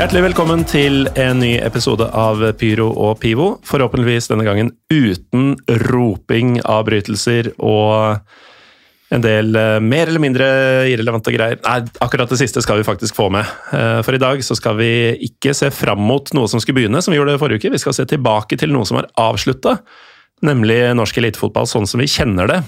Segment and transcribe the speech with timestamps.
[0.00, 3.50] Hjertelig velkommen til en ny episode av Pyro og Pivo.
[3.68, 5.50] Forhåpentligvis denne gangen uten
[5.90, 8.22] roping, avbrytelser og
[9.12, 10.46] en del eh, mer eller mindre
[10.88, 11.60] irrelevante greier.
[11.66, 13.44] Nei, akkurat det siste skal vi faktisk få med.
[13.76, 14.88] Eh, For i dag så skal vi
[15.26, 17.74] ikke se fram mot noe som skulle begynne, som vi gjorde forrige uke.
[17.74, 19.82] Vi skal se tilbake til noe som er avslutta,
[20.48, 22.62] nemlig norsk elitefotball sånn som vi kjenner det.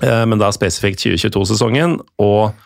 [0.00, 1.98] Eh, Men da spesifikt 2022-sesongen.
[2.16, 2.56] og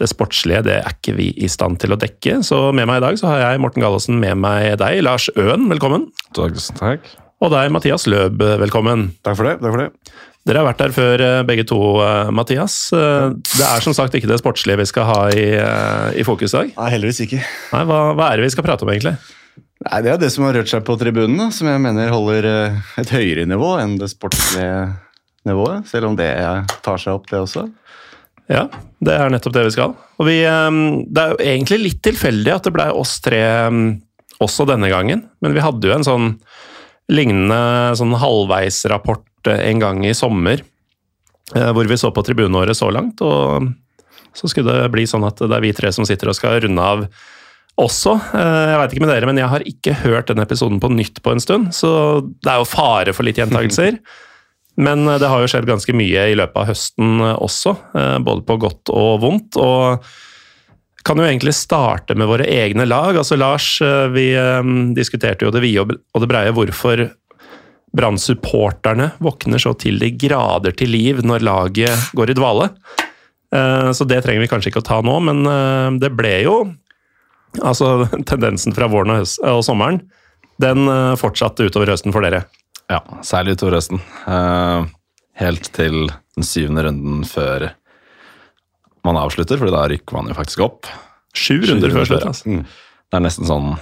[0.00, 3.04] det sportslige det er ikke vi i stand til å dekke, så med meg i
[3.06, 6.08] dag så har jeg Morten Gallosen med meg deg, Lars Øen, velkommen.
[6.34, 6.58] Takk.
[6.80, 7.10] takk.
[7.44, 9.12] Og deg, Mathias Løb, velkommen.
[9.26, 9.58] Takk for det.
[9.62, 9.90] takk for det.
[10.44, 12.92] Dere har vært der før, eh, begge to, eh, Mathias.
[12.92, 15.46] Eh, Det er som sagt ikke det sportslige vi skal ha i,
[16.20, 16.74] i fokus i dag.
[16.76, 17.40] Nei, heldigvis ikke.
[17.72, 19.16] Nei, hva, hva er det vi skal prate om, egentlig?
[19.90, 22.50] Nei, Det er det som har rørt seg på tribunen, da, som jeg mener holder
[22.98, 24.92] et høyere nivå enn det sportslige
[25.48, 25.86] nivået.
[25.88, 26.30] Selv om det
[26.82, 27.70] tar seg opp, det også.
[28.50, 28.66] Ja,
[29.04, 29.94] det er nettopp det vi skal.
[30.20, 33.78] Og vi, eh, det er jo egentlig litt tilfeldig at det ble oss tre eh,
[34.44, 36.28] også denne gangen, men vi hadde jo en sånn
[37.12, 40.62] lignende sånn halvveisrapport eh, en gang i sommer,
[41.54, 43.70] eh, hvor vi så på tribunåret så langt, og
[44.34, 46.82] så skulle det bli sånn at det er vi tre som sitter og skal runde
[46.82, 47.04] av
[47.80, 48.14] også.
[48.34, 51.22] Eh, Jeg veit ikke med dere, men jeg har ikke hørt den episoden på nytt
[51.22, 54.00] på en stund, så det er jo fare for litt gjentagelser.
[54.76, 58.16] Men eh, det har jo skjedd ganske mye i løpet av høsten eh, også, eh,
[58.26, 59.60] både på godt og vondt.
[59.60, 60.14] og
[61.04, 63.12] kan jo egentlig starte med våre egne lag.
[63.20, 63.66] Altså Lars,
[64.14, 64.22] vi
[64.96, 67.02] diskuterte jo det vide og det breie hvorfor
[67.92, 72.70] Brann-supporterne våkner så til de grader til liv når laget går i dvale.
[73.92, 75.44] Så det trenger vi kanskje ikke å ta nå, men
[76.00, 76.56] det ble jo
[77.60, 80.00] Altså tendensen fra våren og, høst, og sommeren,
[80.56, 80.88] den
[81.20, 82.46] fortsatte utover høsten for dere.
[82.92, 84.02] Ja, særlig utover høsten.
[84.28, 84.90] Eh,
[85.40, 87.70] helt til den syvende runden før
[89.04, 90.88] man avslutter, for da rykker man jo faktisk opp.
[91.34, 92.26] Sju runder før slutt.
[92.28, 92.50] Altså.
[92.50, 92.62] Mm.
[92.64, 93.74] Det er nesten sånn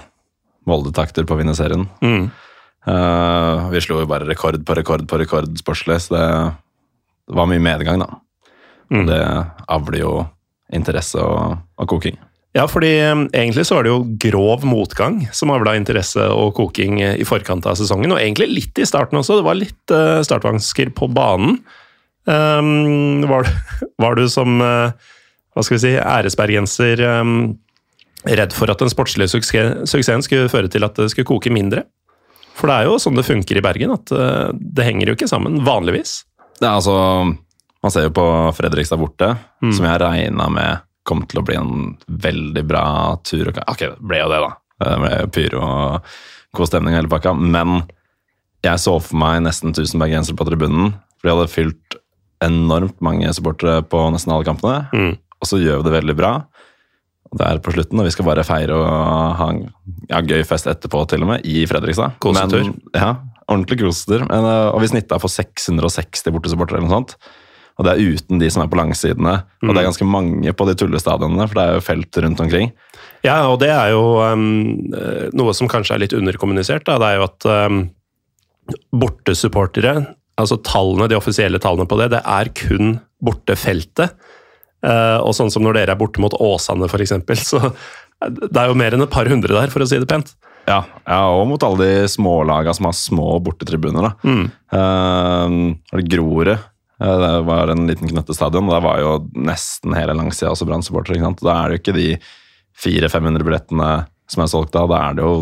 [0.63, 1.85] Molde-takter på å vinne serien.
[1.99, 2.29] Mm.
[2.87, 6.27] Uh, vi slo jo bare rekord på rekord på rekord sportslig, så det,
[7.27, 8.07] det var mye medgang, da.
[8.87, 9.01] Mm.
[9.01, 9.19] Og det
[9.75, 10.13] avler jo
[10.73, 12.15] interesse og, og koking.
[12.53, 16.99] Ja, fordi eh, egentlig så var det jo grov motgang som avla interesse og koking
[17.01, 19.39] eh, i forkant av sesongen, og egentlig litt i starten også.
[19.39, 21.59] Det var litt uh, startvansker på banen.
[22.29, 24.93] Um, var, du- var du som eh,
[25.53, 27.33] hva skal vi si, æresbergenser um,
[28.29, 31.83] redd for at den sportslige suksess, suksessen skulle føre til at det skulle koke mindre?
[32.53, 35.27] For det er jo sånn det funker i Bergen, at eh, det henger jo ikke
[35.29, 36.19] sammen, vanligvis.
[36.61, 36.95] Det er altså,
[37.83, 38.25] Man ser jo på
[38.55, 39.33] Fredrikstad borte,
[39.73, 41.73] som jeg regna med kom til å bli en
[42.07, 42.83] veldig bra
[43.27, 43.49] tur.
[43.67, 44.51] Ok, det ble jo det, da.
[44.83, 46.13] Det ble pyro og
[46.57, 47.33] god stemning og hele pakka.
[47.35, 47.83] Men
[48.63, 50.93] jeg så for meg nesten 1000 bergensere på tribunen.
[51.19, 51.97] For de hadde fylt
[52.43, 54.87] enormt mange supportere på nesten alle kampene.
[54.95, 55.13] Mm.
[55.43, 56.33] Og så gjør vi det veldig bra.
[57.33, 59.61] Og det er på slutten, og vi skal bare feire og ha en
[60.11, 62.19] ja, gøy fest etterpå, til og med, i Fredrikstad.
[62.21, 62.67] Kosetur.
[62.67, 63.15] Men- Ja,
[63.49, 64.27] ordentlig kosetur.
[64.29, 67.15] Men, eh, Og vi snitta for 660 bortesupportere eller noe sånt.
[67.79, 69.39] Og det er uten de som er på langsidene.
[69.63, 72.69] Og det er ganske mange på de tullestadionene, for det er jo felt rundt omkring.
[73.25, 74.43] Ja, og det er jo um,
[74.93, 76.85] eh, noe som kanskje er litt underkommunisert.
[76.89, 76.99] Da.
[77.01, 77.81] Det er jo at um,
[79.01, 79.95] bortesupportere,
[80.39, 84.13] altså tallene, de offisielle tallene på det, det er kun bortefeltet.
[84.83, 87.15] Uh, og sånn som når dere er borte mot Åsane, f.eks.,
[87.53, 87.71] så
[88.23, 90.35] det er jo mer enn et par hundre der, for å si det pent.
[90.67, 94.11] Ja, ja og mot alle de smålaga som har små bortetribuner.
[94.11, 94.29] da.
[94.29, 94.45] Mm.
[94.75, 96.53] Uh, Grorud?
[97.01, 101.19] Eh, Det var en liten knøttestadion, og der var jo nesten hele langsida også Brann-supportere.
[101.41, 102.09] Da er det jo ikke de
[102.83, 103.89] 400-500 billettene
[104.31, 105.33] som er solgt da, da er det jo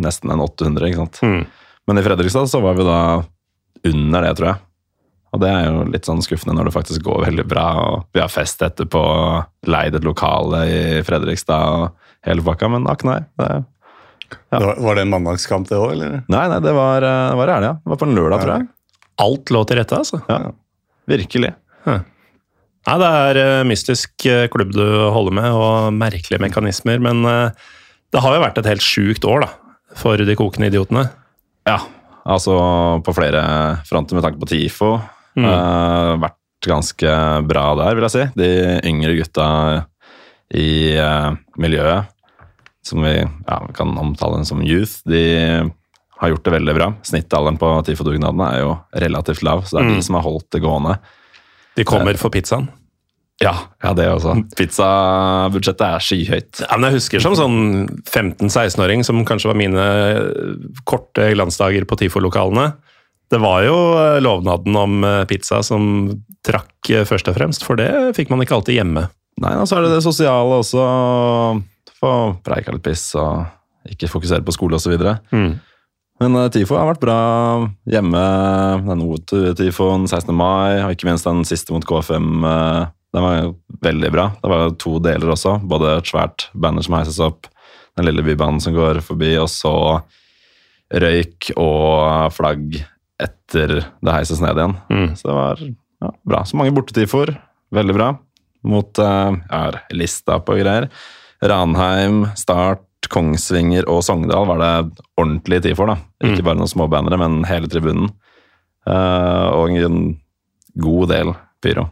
[0.00, 0.88] nesten en 800.
[0.88, 1.18] ikke sant?
[1.22, 1.42] Mm.
[1.86, 3.00] Men i Fredrikstad så var vi da
[3.84, 4.60] under det, tror jeg.
[5.34, 8.22] Og det er jo litt sånn skuffende når det faktisk går veldig bra, og vi
[8.22, 9.02] har fest etterpå,
[9.66, 13.20] leid et lokale i Fredrikstad og hele pakka, men akk nei.
[13.38, 13.52] Det,
[14.50, 14.58] Ja.
[14.58, 16.14] Var, var det en mandagskamp, det òg, eller?
[16.32, 17.72] nei, nei, det var, eh, det var i helga.
[17.84, 18.66] Det var på en lørdag, tror jeg.
[19.22, 20.18] Alt lå til rette, altså.
[20.30, 20.38] Ja,
[21.10, 21.54] virkelig.
[22.84, 27.00] Nei, det er eh, mystisk eh, klubb du holder med, og merkelige mekanismer.
[27.02, 27.68] Men eh,
[28.12, 29.76] det har jo vært et helt sjukt år, da.
[29.96, 31.06] For de kokende idiotene.
[31.68, 31.78] Ja,
[32.28, 32.56] altså
[33.06, 33.44] på flere
[33.88, 34.90] fronter med tanke på TIFO.
[35.38, 35.46] Mm.
[35.46, 37.14] Uh, vært ganske
[37.48, 38.26] bra der, vil jeg si.
[38.38, 38.50] De
[38.90, 39.46] yngre gutta
[40.54, 40.94] i
[41.58, 42.10] miljøet,
[42.86, 45.24] som vi ja, kan omtale som youth, de
[46.20, 46.88] har gjort det veldig bra.
[47.04, 48.72] Snittalderen på TIFO-dugnadene er jo
[49.02, 49.96] relativt lav, så det er Mm.
[49.96, 50.98] de som har holdt det gående.
[51.76, 52.68] De kommer for pizzaen.
[53.42, 54.36] Ja, ja det også.
[54.54, 56.60] Pizzabudsjettet er skyhøyt.
[56.62, 57.58] Ja, men jeg husker som sånn
[58.06, 59.86] 15-16-åring, som kanskje var mine
[60.86, 62.74] korte glansdager på TIFO-lokalene.
[63.32, 66.12] Det var jo eh, lovnaden om eh, pizza som
[66.46, 69.08] trakk eh, først og fremst, for det fikk man ikke alltid hjemme.
[69.42, 70.84] Nei, og så er det det sosiale også.
[71.98, 72.10] Få
[72.46, 73.46] preika litt piss og
[73.90, 74.94] ikke fokusere på skole osv.
[75.34, 75.56] Mm.
[76.22, 77.18] Men eh, TIFO har vært bra
[77.90, 78.24] hjemme.
[78.86, 80.30] Den O-tifoen 16.
[80.36, 82.28] mai, og ikke minst den siste mot K5.
[82.50, 82.84] eh,
[83.14, 83.50] Den var
[83.84, 84.28] veldig bra.
[84.42, 85.56] Det var to deler også.
[85.70, 87.48] Både et svært banner som heises opp,
[87.98, 89.74] den lille bybanen som går forbi, og så
[90.94, 92.80] røyk og flagg
[93.22, 94.76] etter det heises ned igjen.
[94.90, 95.10] Mm.
[95.18, 96.42] Så det var ja, bra.
[96.46, 97.36] Så mange bortetifoer.
[97.74, 98.08] Veldig bra.
[98.64, 99.62] Mot uh, ja,
[99.94, 100.88] lista på greier.
[101.44, 105.86] Ranheim, Start, Kongsvinger og Sogndal var det ordentlig tid for.
[105.86, 105.96] da.
[106.24, 106.44] Ikke Mm.
[106.44, 108.10] bare noen småbandere, men hele tribunen.
[108.86, 110.16] Uh, og en
[110.76, 111.86] god del pyro.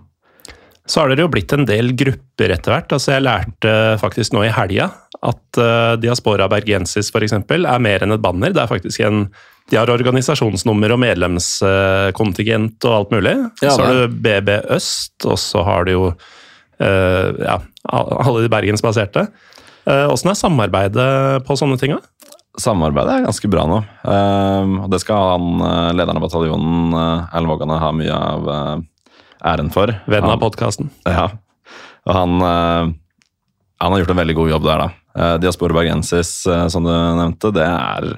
[0.84, 2.90] Så har dere jo blitt en del grupper etter hvert.
[2.92, 3.72] Altså jeg lærte
[4.02, 4.90] faktisk nå i helga
[5.22, 8.52] at uh, Diaspora Bergensis for eksempel, er mer enn et banner.
[8.52, 9.28] Det er faktisk en,
[9.70, 13.34] De har organisasjonsnummer og medlemskontingent og alt mulig.
[13.62, 17.58] Ja, så har du BB Øst, og så har du jo uh, ja,
[17.92, 19.28] alle de bergensbaserte.
[19.88, 21.08] Uh, Åssen er samarbeidet
[21.46, 21.96] på sånne ting?
[22.60, 23.78] Samarbeidet er ganske bra nå.
[24.04, 28.50] Eh, og det skal han, eh, lederen av bataljonen, uh, Erlend Vågane, ha mye av
[28.52, 28.82] eh,
[29.52, 29.94] æren for.
[30.04, 30.90] Venn av podkasten.
[31.08, 31.30] Ja,
[32.04, 32.92] og han, eh,
[33.80, 34.90] han har gjort en veldig god jobb der, da.
[35.16, 38.08] Eh, Diaspora Bergensis, eh, som du nevnte, det er,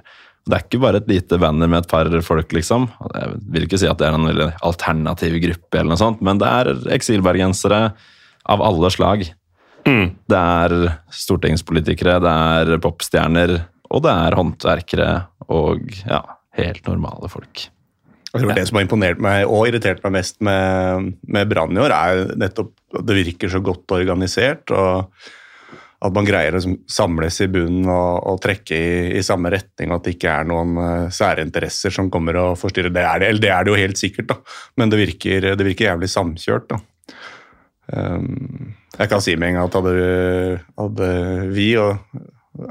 [0.45, 2.89] det er ikke bare et lite banner med et par folk, liksom.
[3.15, 6.43] Jeg vil ikke si at det er en veldig alternativ gruppe, eller noe sånt, men
[6.43, 7.81] det er eksilbergensere
[8.51, 9.29] av alle slag.
[9.85, 10.17] Mm.
[10.31, 10.75] Det er
[11.13, 13.55] stortingspolitikere, det er popstjerner,
[13.93, 15.13] og det er håndverkere
[15.53, 16.23] og ja,
[16.59, 17.69] helt normale folk.
[18.35, 21.83] Jeg tror Det som har imponert meg og irritert meg mest med, med Brann i
[21.85, 24.73] år, er nettopp at det virker så godt organisert.
[24.75, 25.13] og
[26.03, 29.93] At man greier å liksom samles i bunnen og, og trekke i, i samme retning.
[29.93, 32.91] og At det ikke er noen uh, særinteresser som kommer og forstyrrer.
[32.95, 34.41] Det er det, eller det er det jo helt sikkert, da.
[34.83, 36.69] men det virker, det virker jævlig samkjørt.
[36.75, 36.83] da.
[37.93, 41.09] Um, jeg kan si med en gang at hadde, hadde
[41.53, 41.99] vi og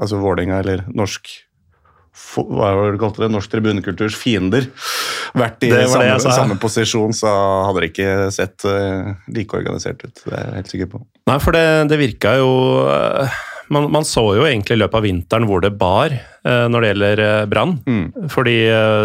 [0.00, 1.30] altså Vålerenga eller norsk
[2.14, 3.30] hva var det kalte det?
[3.34, 4.68] Norsk tribunekulturs fiender
[5.34, 7.30] vært i samme, samme posisjon, så
[7.66, 10.22] hadde det ikke sett eh, like organisert ut.
[10.22, 11.00] Det er jeg helt sikker på.
[11.30, 12.52] Nei, for det, det virka jo
[12.86, 13.40] eh,
[13.74, 16.92] man, man så jo egentlig i løpet av vinteren hvor det bar eh, når det
[16.92, 17.74] gjelder Brann.
[17.82, 18.30] brann.
[18.30, 18.56] Fordi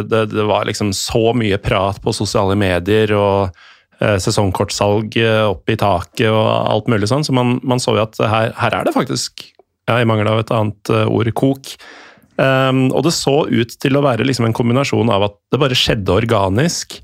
[0.05, 3.65] det, det var liksom så mye prat på sosiale medier og
[3.99, 7.25] sesongkortsalg eh, opp i taket og alt mulig sånn.
[7.27, 9.43] Så man, man så jo at her, her er det faktisk,
[9.89, 11.73] ja, i mangel av et annet eh, ord, kok.
[12.39, 15.75] Um, og det så ut til å være liksom en kombinasjon av at det bare
[15.75, 17.01] skjedde organisk,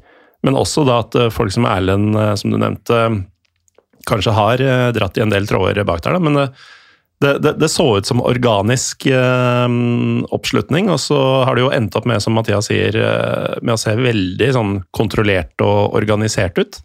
[0.47, 3.01] men også da at eh, folk som Erlend, eh, som du nevnte,
[4.07, 6.45] kanskje har eh, dratt i en del tråder bak der, da, men det,
[7.23, 9.77] det, det, det så ut som organisk eh,
[10.35, 13.79] oppslutning, og så har det jo endt opp med, som Mathias sier, eh, med å
[13.79, 16.81] se veldig sånn kontrollert og organisert ut.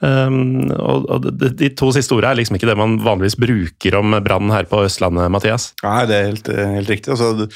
[0.00, 3.98] Um, og, og de, de to siste ordene er liksom ikke det man vanligvis bruker
[3.98, 5.74] om Brann her på Østlandet, Mathias.
[5.84, 7.12] Nei, det er helt, helt riktig.
[7.12, 7.50] Og så det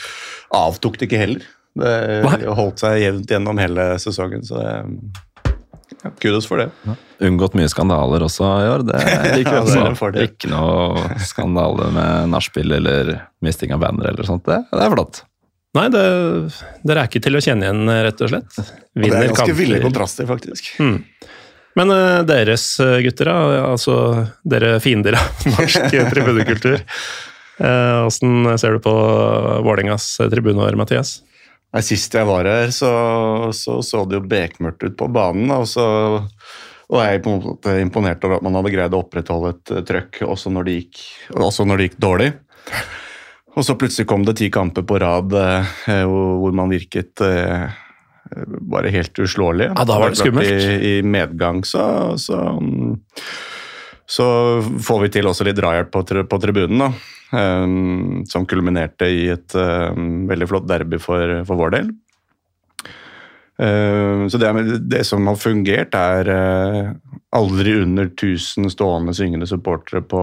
[0.53, 1.47] avtok det ikke heller.
[1.75, 1.95] Det
[2.27, 2.43] Nei.
[2.59, 4.75] holdt seg jevnt gjennom hele sesongen, så det,
[6.21, 6.97] kudos for det.
[7.25, 8.85] Unngått mye skandaler også i år.
[8.89, 9.03] Det
[9.39, 10.11] liker vi Ja, også.
[10.25, 14.45] Ikke noe skandale med nachspiel eller misting av banner eller sånt.
[14.49, 15.23] Det, det er flott.
[15.75, 16.05] Nei, det,
[16.87, 18.59] dere er ikke til å kjenne igjen, rett og slett.
[18.61, 19.59] Og det er ganske kamper.
[19.59, 20.71] ville kontraster, faktisk.
[21.75, 23.97] Men uh, deres eh, gutter, da, altså
[24.47, 26.85] dere fiender av norsk tribunekultur.
[28.07, 28.95] Åssen uh, ser du på
[29.67, 31.17] Vålerengas tribuneår, Mathias?
[31.75, 32.93] Nei, Sist jeg var her, så
[33.51, 35.51] så, så det jo bekmørkt ut på banen.
[35.51, 35.87] Og så
[36.85, 39.85] og jeg på en måte imponert over at man hadde greid å opprettholde et eh,
[39.89, 41.01] trøkk også når det gikk,
[41.33, 42.29] når det gikk dårlig.
[43.55, 45.73] Og så plutselig kom det ti kamper på rad eh,
[46.05, 47.73] hvor hvor man virket eh,
[48.75, 49.71] bare helt uslåelig.
[49.73, 50.53] Ja, da var det skummelt.
[50.53, 52.45] I, i medgang så, så
[54.07, 54.27] så
[54.85, 56.91] får vi til også litt drahjelp på, på tribunen, da.
[57.35, 61.89] Um, som kulminerte i et um, veldig flott derby for, for vår del.
[63.59, 66.89] Eh, så det, det som har fungert, er eh,
[67.35, 70.23] aldri under 1000 stående syngende supportere på,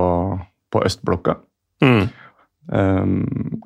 [0.72, 1.38] på østblokka.
[1.84, 2.10] Mm.
[2.72, 3.06] Eh,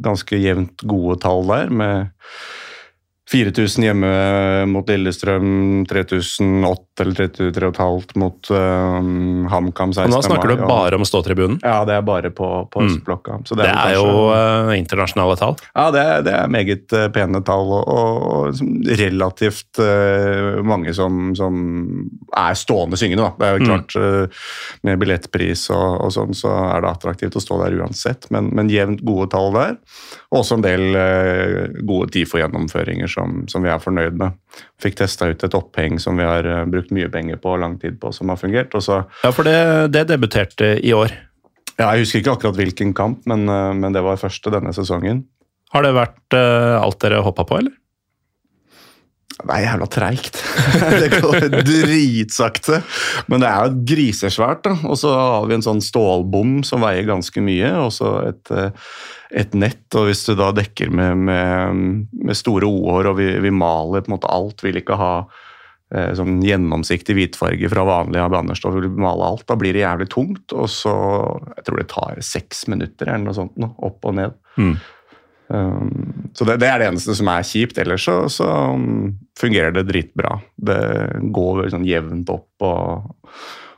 [0.06, 2.14] ganske jevnt gode tall der, med
[3.32, 4.10] 4000 hjemme
[4.70, 9.00] mot Lillestrøm, 3008 eller 33,5 mot uh,
[9.52, 10.06] HamKam 16.
[10.06, 11.60] Og nå snakker mai, du og- bare om ståtribunen.
[11.64, 12.88] Ja, det er bare på, på Mm.
[12.92, 13.40] østblokka.
[13.46, 15.56] Så Det er kanskje, jo eh, internasjonale tall.
[15.76, 19.80] Ja, det det er meget uh, pene tall, og, og, og liksom relativt
[20.66, 23.24] mange som, som er stående syngende.
[23.24, 23.32] Da.
[23.40, 23.68] Det er jo Mm.
[23.68, 24.28] klart, eh,
[24.84, 28.70] med billettpris og, og sånn, så er det attraktivt å stå der uansett, men, men
[28.70, 29.78] jevnt gode tall der.
[30.32, 30.96] Og også en del
[31.86, 34.34] gode TIFO-gjennomføringer som, som vi er fornøyd med.
[34.82, 37.80] Fikk testa ut et oppheng som vi har eh, brukt mye penger på og lang
[37.82, 38.74] tid på, som har fungert.
[38.76, 41.12] Og så, Ja, for det, det debuterte i år.
[41.78, 45.26] ja, jeg husker ikke akkurat hvilken kamp, men, eh, men det var første denne sesongen.
[45.74, 47.74] Har det vært uh, alt dere hoppa på, eller?
[49.36, 50.38] Det er jævla treigt.
[51.02, 52.80] det går dritsakte.
[53.28, 54.62] Men det er jo grisesvært.
[54.64, 54.78] da.
[54.88, 58.72] Og så har vi en sånn stålbom som veier ganske mye, og så et, eh,
[59.36, 59.84] et nett.
[59.98, 61.84] Og hvis du da dekker med, med,
[62.16, 65.12] med store O-hår, og vi, vi maler på en måte alt, vil ikke ha
[66.18, 70.56] sånn gjennomsiktig hvitfarge fra vanlig av bannerstoff, vil male alt, da blir det jævlig tungt.
[70.58, 70.96] Og så
[71.56, 74.34] Jeg tror det tar seks minutter eller noe sånt, nå, opp og ned.
[74.58, 74.76] Mm.
[75.48, 77.78] Um, så det, det er det eneste som er kjipt.
[77.82, 80.40] Ellers så, så um, fungerer det dritbra.
[80.58, 80.80] Det
[81.36, 83.30] går sånn jevnt opp og,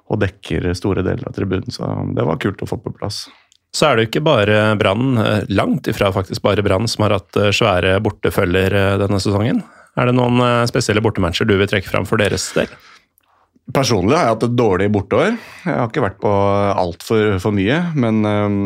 [0.08, 3.26] og dekker store deler av tribunen, så det var kult å få på plass.
[3.76, 7.18] Så er det jo ikke bare Brann, eh, langt ifra faktisk bare Brann, som har
[7.20, 9.62] hatt eh, svære bortefølger eh, denne sesongen.
[9.98, 12.70] Er det noen eh, spesielle bortematcher du vil trekke fram for deres del?
[13.76, 15.34] Personlig har jeg hatt et dårlig borteår.
[15.66, 18.62] Jeg har ikke vært på altfor for mye, men um,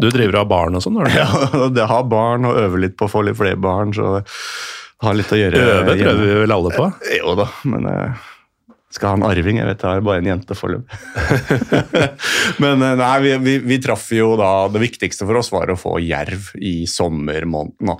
[0.00, 1.28] Du driver av barn og sånn, ja,
[1.70, 4.18] det har barn og øver litt på å få litt flere barn, så
[5.04, 5.60] har litt å gjøre.
[5.60, 6.90] Øve prøver vi vel alle på.
[7.14, 9.60] Jo da, men jeg skal ha en arving.
[9.60, 10.98] Jeg vet jeg har bare en jente foreløpig.
[12.64, 15.78] men eh, nei, vi, vi, vi traff jo da Det viktigste for oss var å
[15.78, 17.94] få jerv i sommermåneden.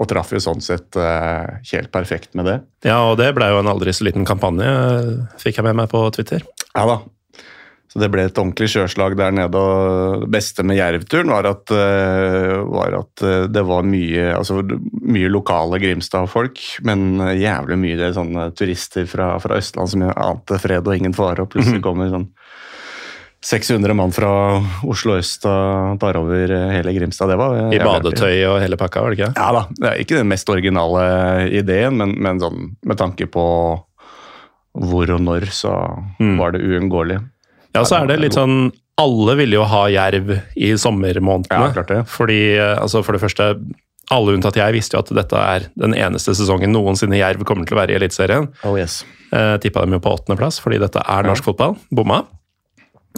[0.00, 2.58] Og traff jo sånn sett eh, helt perfekt med det.
[2.86, 4.68] Ja, og det ble jo en aldri så liten kampanje,
[5.42, 6.46] fikk jeg med meg på Twitter.
[6.72, 7.00] Ja da.
[7.90, 9.58] Så det ble et ordentlig sjøslag der nede.
[9.58, 14.60] og Det beste med Jervturen var at, eh, var at eh, det var mye, altså,
[14.62, 20.86] mye lokale Grimstad-folk, men jævlig mye det sånne turister fra, fra Østland som ante fred
[20.86, 22.30] og ingen fare, og plutselig kommer sånn
[23.42, 24.30] 600 mann fra
[24.84, 27.30] Oslo øst og tar over hele Grimstad.
[27.32, 29.30] Det var I badetøy og hele pakka, var det ikke?
[29.38, 31.04] Ja da, det er ikke den mest originale
[31.56, 33.44] ideen, men, men sånn, med tanke på
[34.80, 35.72] hvor og når, så
[36.20, 36.36] Mm.
[36.38, 37.16] var det uunngåelig.
[37.74, 40.28] Ja, så er det litt sånn Alle ville jo ha jerv
[40.60, 41.48] i sommermånedene.
[41.48, 42.02] Ja, klart det.
[42.12, 43.46] Fordi, eh, altså for det første,
[44.12, 47.78] alle unntatt jeg visste jo at dette er den eneste sesongen noensinne jerv kommer til
[47.78, 48.50] å være i Eliteserien.
[48.68, 48.98] Oh yes.
[49.32, 51.78] Eh, Tippa dem jo på åttendeplass, fordi dette er norsk fotball.
[51.90, 52.26] Bomma.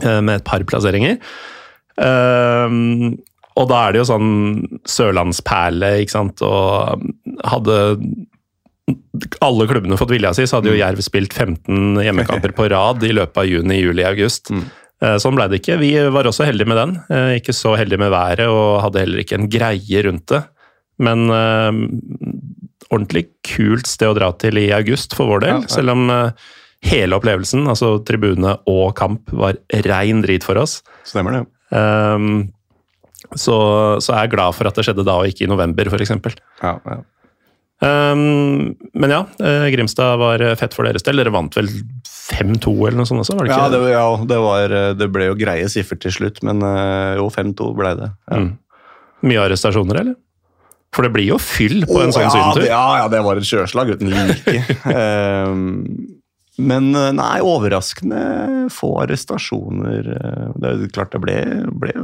[0.01, 1.19] Eh, med et par plasseringer.
[2.01, 2.77] Eh,
[3.61, 4.31] og da er det jo sånn
[4.89, 7.03] sørlandsperle, ikke sant, og
[7.45, 7.77] hadde
[9.45, 13.13] alle klubbene fått vilja si, så hadde jo Jerv spilt 15 hjemmekamper på rad i
[13.15, 14.51] løpet av juni, juli, august.
[15.03, 15.77] Eh, Sånn ble det ikke.
[15.83, 16.97] Vi var også heldige med den.
[17.13, 20.43] Eh, Ikke så heldige med været, og hadde heller ikke en greie rundt det.
[21.03, 21.71] Men eh,
[22.93, 25.73] ordentlig kult sted å dra til i august for vår del, Ja, ja.
[25.77, 26.31] selv om eh,
[26.83, 30.81] hele opplevelsen, altså tribune og kamp, var rein drit for oss.
[31.07, 31.45] Stemmer det.
[31.73, 32.49] Um,
[33.39, 33.55] så,
[34.03, 36.11] så er jeg glad for at det skjedde da, og ikke i november, f.eks.
[36.63, 36.99] Ja, ja.
[37.83, 41.19] Um, men ja, eh, Grimstad var fett for deres del.
[41.19, 41.67] Dere vant vel
[42.07, 43.35] 5-2 eller noe sånt også?
[43.39, 43.73] var det Ja, ikke?
[43.75, 47.27] det, var- ja det, var, det ble jo greie siffer til slutt, men eh, jo,
[47.35, 48.11] 5-2 ble det.
[48.31, 48.39] Ja.
[48.45, 48.53] Mm.
[49.27, 50.15] Mye arrestasjoner, eller?
[50.95, 52.63] For det blir jo fyll på en sånn ja, sydentur.
[52.67, 54.57] det- Ja, ja, det var et sjøslag uten like.
[54.93, 55.75] Ehm,
[56.59, 60.09] men eh, nei, overraskende få arrestasjoner.
[60.13, 61.37] eh, Det er klart det ble,
[61.81, 61.95] ble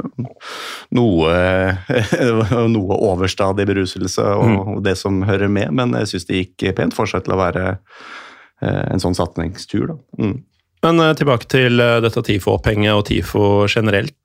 [0.97, 1.35] noe,
[2.75, 4.79] noe overstadig beruselse og, mm.
[4.87, 7.65] det som hører med, men jeg syns det gikk pent for seg til å være
[7.75, 9.91] eh, en sånn satningstur.
[9.91, 9.99] Da.
[10.23, 10.39] Mm.
[10.85, 14.17] Men eh, tilbake til eh, dette TIFO-opphenget og TIFO generelt.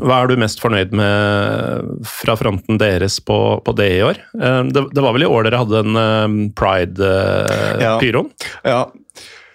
[0.00, 4.20] Hva er du mest fornøyd med fra fronten deres på, på det i år?
[4.32, 8.32] Um, det, det var vel i år dere hadde en um, pride-pyroen?
[8.64, 8.78] Ja.
[8.78, 8.82] ja.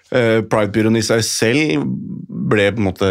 [0.08, 1.82] Pride-pyroen i seg selv
[2.48, 3.08] ble på en måte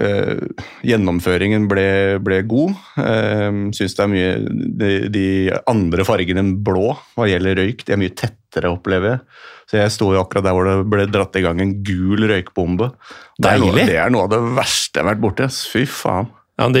[0.00, 0.38] eh,
[0.86, 1.84] Gjennomføringen ble,
[2.24, 2.72] ble god.
[3.76, 4.30] Syns det er mye
[4.80, 5.26] de, de
[5.68, 9.18] andre fargene enn blå hva gjelder røyk, de er mye tettere, å jeg.
[9.70, 12.90] Så jeg sto jo akkurat der hvor det ble dratt i gang en gul røykbombe.
[13.38, 15.46] Det er, noe, det er noe av det verste jeg har vært borti.
[15.70, 16.26] Fy faen.
[16.60, 16.80] Ja, de,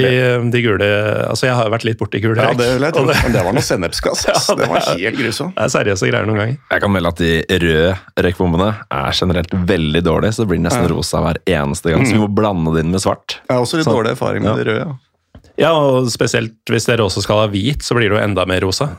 [0.52, 0.84] de gule
[1.24, 3.04] Altså, jeg har vært litt borti gul Ja, det vil jeg tro.
[3.08, 4.26] det, Men det var noe sennepsgass.
[4.28, 5.54] Ja, det var det var helt grusomt.
[5.56, 6.58] det er seriøse greier noen ganger.
[6.74, 7.30] Jeg kan melde at de
[7.62, 7.94] røde
[8.26, 8.66] røykbombene
[8.98, 12.04] er generelt veldig dårlige, så det blir nesten rosa hver eneste gang.
[12.04, 13.38] Så vi må blande det inn med svart.
[13.46, 14.58] Jeg har også litt så, dårlig erfaring med Ja.
[14.58, 14.84] de røde.
[14.90, 15.46] Ja.
[15.60, 18.60] Ja, og spesielt hvis dere også skal ha hvit, så blir det jo enda mer
[18.66, 18.90] rosa.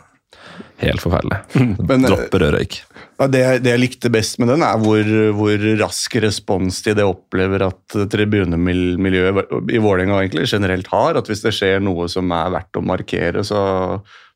[0.82, 1.44] Helt forferdelig.
[1.78, 2.80] Men, eh, Dropper rød røyk.
[3.30, 5.06] Det, det jeg likte best med den, er hvor,
[5.38, 11.20] hvor rask responstid jeg opplever at tribunemiljøet i Vålerenga generelt har.
[11.20, 13.62] At hvis det skjer noe som er verdt å markere, så,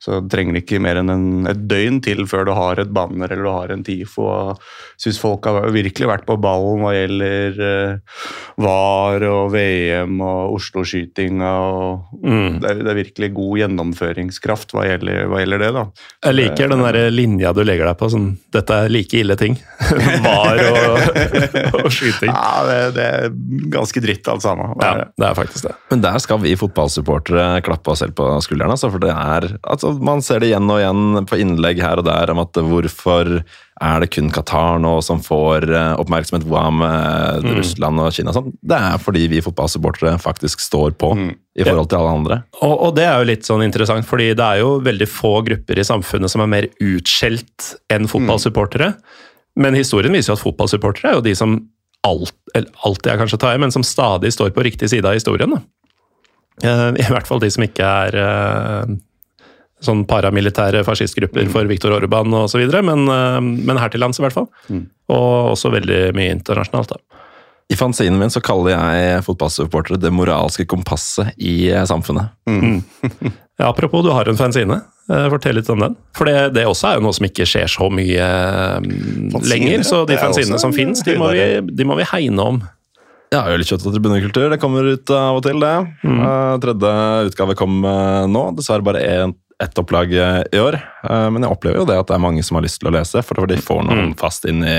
[0.05, 3.31] så trenger det ikke mer enn en, et døgn til før du har et banner
[3.31, 4.25] eller du har en TIFO.
[4.29, 8.19] Jeg syns folk har virkelig vært på ballen hva gjelder eh,
[8.61, 11.53] VAR og VM og Oslo-skytinga.
[12.21, 12.59] Mm.
[12.61, 15.71] Det, det er virkelig god gjennomføringskraft hva gjelder, hva gjelder det.
[15.79, 15.85] da.
[16.29, 18.11] Jeg liker den der linja du legger deg på.
[18.13, 19.57] Sånn, dette er like ille ting.
[20.27, 21.01] Var og,
[21.81, 22.29] og skyting.
[22.29, 23.35] Ja, det, det er
[23.73, 24.77] ganske dritt alt sammen.
[24.77, 25.09] Ja, det.
[25.17, 25.75] det er faktisk det.
[25.89, 28.75] Men der skal vi fotballsupportere klappe oss selv på skulderen.
[28.75, 32.07] Altså, for det er, altså, man ser det igjen og igjen på innlegg her og
[32.07, 33.37] der om at hvorfor
[33.83, 36.45] er det kun Qatar nå som får eh, oppmerksomhet?
[36.47, 38.33] Hva med Russland og Kina?
[38.35, 38.53] Sånn?
[38.63, 42.39] Det er fordi vi fotballsupportere faktisk står på i forhold til alle andre.
[42.61, 45.79] Og, og det er jo litt sånn interessant, fordi det er jo veldig få grupper
[45.81, 48.93] i samfunnet som er mer utskjelt enn fotballsupportere.
[49.59, 51.59] Men historien viser jo at fotballsupportere er jo de som
[52.05, 55.07] alt, eller alltid er kanskje å ta i, men som stadig står på riktig side
[55.09, 55.55] av historien.
[55.55, 55.63] Da.
[56.63, 58.95] Eh, I hvert fall de som ikke er eh,
[59.83, 64.37] sånn paramilitære fascistgrupper for Viktor Orban osv., men, eh, men her til lands i hvert
[64.37, 64.49] fall.
[65.11, 66.95] Og også veldig mye internasjonalt.
[66.95, 67.21] da.
[67.69, 72.33] I fanzinen min så kaller jeg fotballsupportere det moralske kompasset i samfunnet.
[72.47, 73.41] samfunnet.
[73.57, 74.81] Ja, apropos, du har en fanzine.
[75.07, 75.93] Eh, Fortell litt om den.
[76.17, 78.25] For det, det også er jo noe som ikke skjer så mye
[78.83, 79.85] fanzine, lenger.
[79.87, 81.15] Så de fanzinene som fins, de
[81.63, 82.59] de må vi hegne om.
[83.33, 85.73] Ja, Ølkjøtt og tribunekultur, det kommer ut av og til, det.
[86.03, 86.91] Eh, tredje
[87.29, 88.43] utgave kom eh, nå.
[88.59, 90.79] Dessverre bare en, ett opplag i år.
[91.09, 92.95] Eh, men jeg opplever jo det at det er mange som har lyst til å
[92.95, 94.77] lese, for de får noen fast inn i,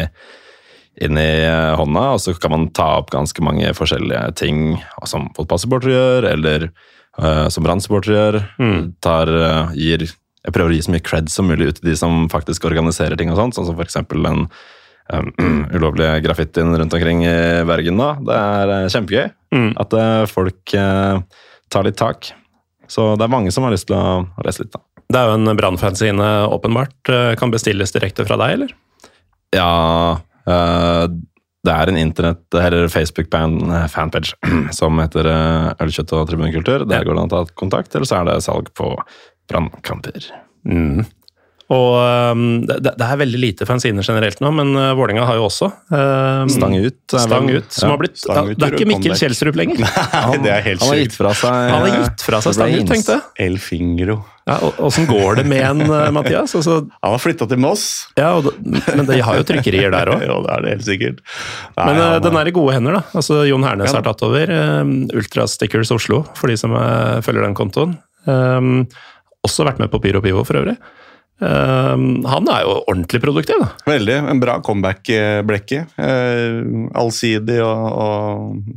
[1.02, 4.76] inn i eh, hånda, og så kan man ta opp ganske mange forskjellige ting
[5.09, 8.40] som fotballsupportere gjør, eller uh, som brannsupportere gjør.
[8.61, 8.87] gjør.
[9.04, 9.33] Tar,
[9.78, 12.68] gir, jeg prøver å gi så mye cred som mulig ut til de som faktisk
[12.68, 14.46] organiserer ting og sånt, sånn som for eksempel den
[15.12, 15.31] um,
[15.77, 17.37] ulovlige graffitien rundt omkring i
[17.68, 18.12] Bergen nå.
[18.29, 19.94] Det er kjempegøy kjempegøy at
[20.29, 20.74] folk
[21.72, 22.35] tar litt tak.
[22.88, 24.83] Så det er mange som har lyst til å, lese litt, da.
[25.07, 26.96] Det er jo en brannfanzine, åpenbart.
[27.12, 28.72] Eh, Kan bestilles direkte fra deg, eller?
[29.55, 30.18] Ja
[30.51, 31.05] eh,
[31.66, 34.35] Det er en internett- eller Facebook-fanpage
[34.79, 36.87] som heter eh, Ølkjøtt og tribunekultur.
[36.90, 38.92] Der går det an å ta kontakt, eller så er det salg på
[39.51, 40.27] brannkamper.
[40.66, 41.05] Mm.
[41.74, 41.96] Og
[42.31, 45.66] um, det, det er veldig lite fanziner generelt nå, men uh, Vålerenga har jo også
[45.90, 47.00] um, Stang ut.
[47.11, 47.94] er Stang ut, som ja.
[47.96, 49.22] har blitt, Stang ut Det er ikke Mikkel comeback.
[49.24, 49.83] Kjelsrup lenger.
[50.14, 52.76] Nei, det er helt Han har gitt fra seg Han har gitt fra seg Stang
[52.76, 53.24] ut, tenkte jeg.
[53.48, 54.18] El Fingro.
[54.46, 56.55] Ja, Åssen går det med en, uh, Mathias?
[56.55, 57.87] Altså, Han har flytta til Moss.
[58.14, 60.22] ja, og, det- men de har jo trykkerier der òg.
[60.29, 61.18] Ja, det er det helt sikkert.
[61.74, 63.02] Nei, Men uh, han- den er i gode hender, da.
[63.18, 64.55] Altså, Jon Hernes Ja, har tatt over.
[64.55, 67.98] Um, Ultra Stickers Oslo, for de som uh, følger den kontoen.
[68.31, 68.87] Um,
[69.46, 70.76] også vært med på Pyro Pivo, for øvrig.
[71.37, 73.68] Um, han er jo ordentlig produktiv, da.
[73.90, 74.16] Veldig.
[74.33, 75.85] En bra comeback-blekke.
[76.01, 76.59] Eh,
[76.96, 78.77] allsidig og, og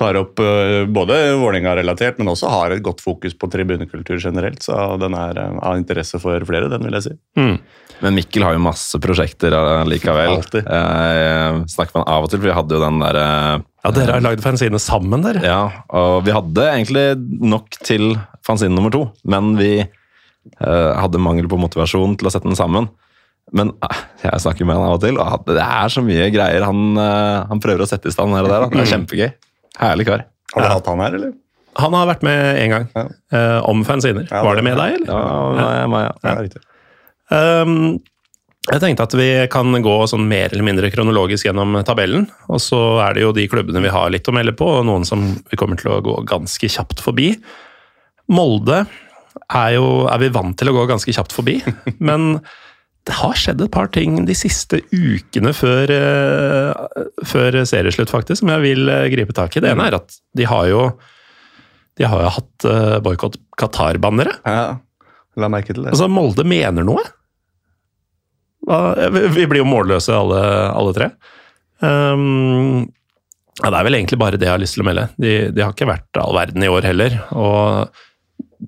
[0.00, 4.64] tar opp eh, både Vålerenga-relatert, men også har et godt fokus på tribunekultur generelt.
[4.64, 7.16] Så den er eh, av interesse for flere, den vil jeg si.
[8.02, 10.38] Men Mikkel har jo masse prosjekter eh, likevel.
[10.38, 10.66] Alltid.
[10.66, 14.16] Eh, snakker man av og til, for vi hadde jo den der eh, Ja, Dere
[14.16, 15.44] har lagd fanzine sammen, dere.
[15.44, 15.60] Ja,
[15.92, 17.04] og vi hadde egentlig
[17.44, 18.14] nok til
[18.46, 19.74] fanzine nummer to, men vi
[20.60, 22.88] hadde mangel på motivasjon til å sette den sammen.
[23.52, 26.64] Men eh, jeg snakker med han av og til, og det er så mye greier
[26.64, 28.68] han, eh, han prøver å sette i stand her og der.
[28.72, 29.26] Det er kjempegøy.
[29.82, 30.24] Herlig kar.
[30.54, 31.34] Har du hatt han her, eller?
[31.82, 33.04] Han har vært med én gang, Ja.
[33.34, 34.28] eh, om fanziner.
[34.30, 35.06] Ja, Var det- med deg, eller?
[35.10, 36.30] Ja, Maja, ja.
[36.30, 36.62] Ja, riktig.
[37.30, 38.00] Um,
[38.70, 42.28] jeg tenkte at vi kan gå sånn mer eller mindre kronologisk gjennom tabellen.
[42.48, 45.04] Og så er det jo de klubbene vi har litt å melde på, og noen
[45.04, 47.34] som vi kommer til å gå ganske kjapt forbi.
[48.30, 48.86] Molde
[49.52, 51.58] er jo er vi vant til å gå ganske kjapt forbi,
[52.08, 52.38] men
[53.04, 58.54] det har skjedd et par ting de siste ukene før, eh, før serieslutt, faktisk, som
[58.54, 59.60] jeg vil eh, gripe tak i.
[59.60, 60.86] Det ene er at de har jo
[61.94, 64.32] de har jo hatt uh, boikott Qatar-bannere.
[64.42, 64.80] Ja,
[65.38, 65.92] la merke til det.
[65.92, 67.04] Altså, Molde mener noe.
[68.64, 70.40] Vi blir jo målløse alle,
[70.74, 71.10] alle tre.
[71.84, 72.88] Um,
[73.60, 75.06] ja, det er vel egentlig bare det jeg har lyst til å melde.
[75.20, 77.18] De, de har ikke vært all verden i år heller.
[77.38, 78.02] Og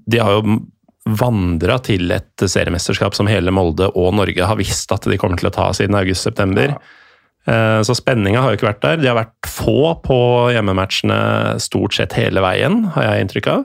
[0.04, 0.58] de har jo
[1.06, 5.48] vandra til et seriemesterskap som hele Molde og Norge har visst at de kommer til
[5.50, 6.74] å ta siden august-september.
[6.74, 7.82] Ja.
[7.86, 8.96] Så spenninga har jo ikke vært der.
[8.98, 10.16] De har vært få på
[10.50, 13.60] hjemmematchene stort sett hele veien, har jeg inntrykk av.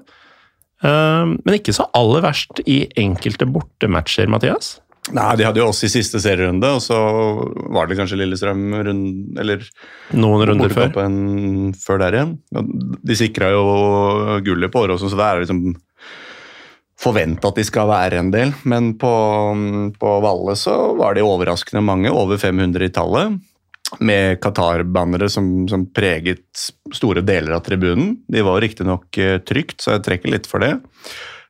[0.85, 4.75] Eh, Men ikke så aller verst i enkelte bortematcher, Mathias.
[5.09, 6.97] Nei, De hadde jo oss i siste serierunde, og så
[7.73, 9.63] var det kanskje Lillestrøm rund, eller
[10.13, 10.93] Noen runder før.
[11.73, 12.35] før der igjen.
[13.01, 13.63] De sikra jo
[14.45, 15.63] gullet på Åråsen, så det er liksom
[17.01, 18.53] forventa at de skal være en del.
[18.69, 19.11] Men på,
[19.99, 23.39] på Valle så var det overraskende mange, over 500 i tallet.
[23.99, 26.45] Med Qatar-bannere som, som preget
[26.95, 28.13] store deler av tribunen.
[28.31, 30.77] De var riktignok uh, trygt, så jeg trekker litt for det.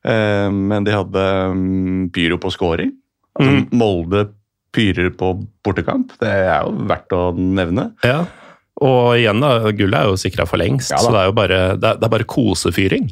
[0.02, 2.90] Eh, men de hadde mm, pyro på scoring.
[3.38, 3.66] Altså, Mm.
[3.78, 4.26] Molde
[4.74, 5.34] pyrer på
[5.64, 6.12] bortekamp.
[6.20, 7.90] Det er jo verdt å nevne.
[8.04, 8.24] Ja.
[8.82, 11.60] Og igjen, da, gullet er jo sikra for lengst, Ja så det er jo bare,
[11.78, 13.10] det er, det er bare kosefyring.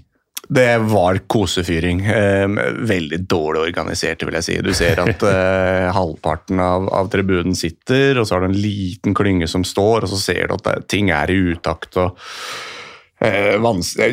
[0.50, 2.00] Det var kosefyring.
[2.10, 2.48] Eh,
[2.90, 4.56] veldig dårlig organisert, vil jeg si.
[4.66, 9.14] Du ser at eh, halvparten av, av tribunen sitter, og så har du en liten
[9.14, 11.94] klynge som står, og så ser du at ting er i utakt.
[12.02, 12.18] og
[13.22, 14.10] eh, vans det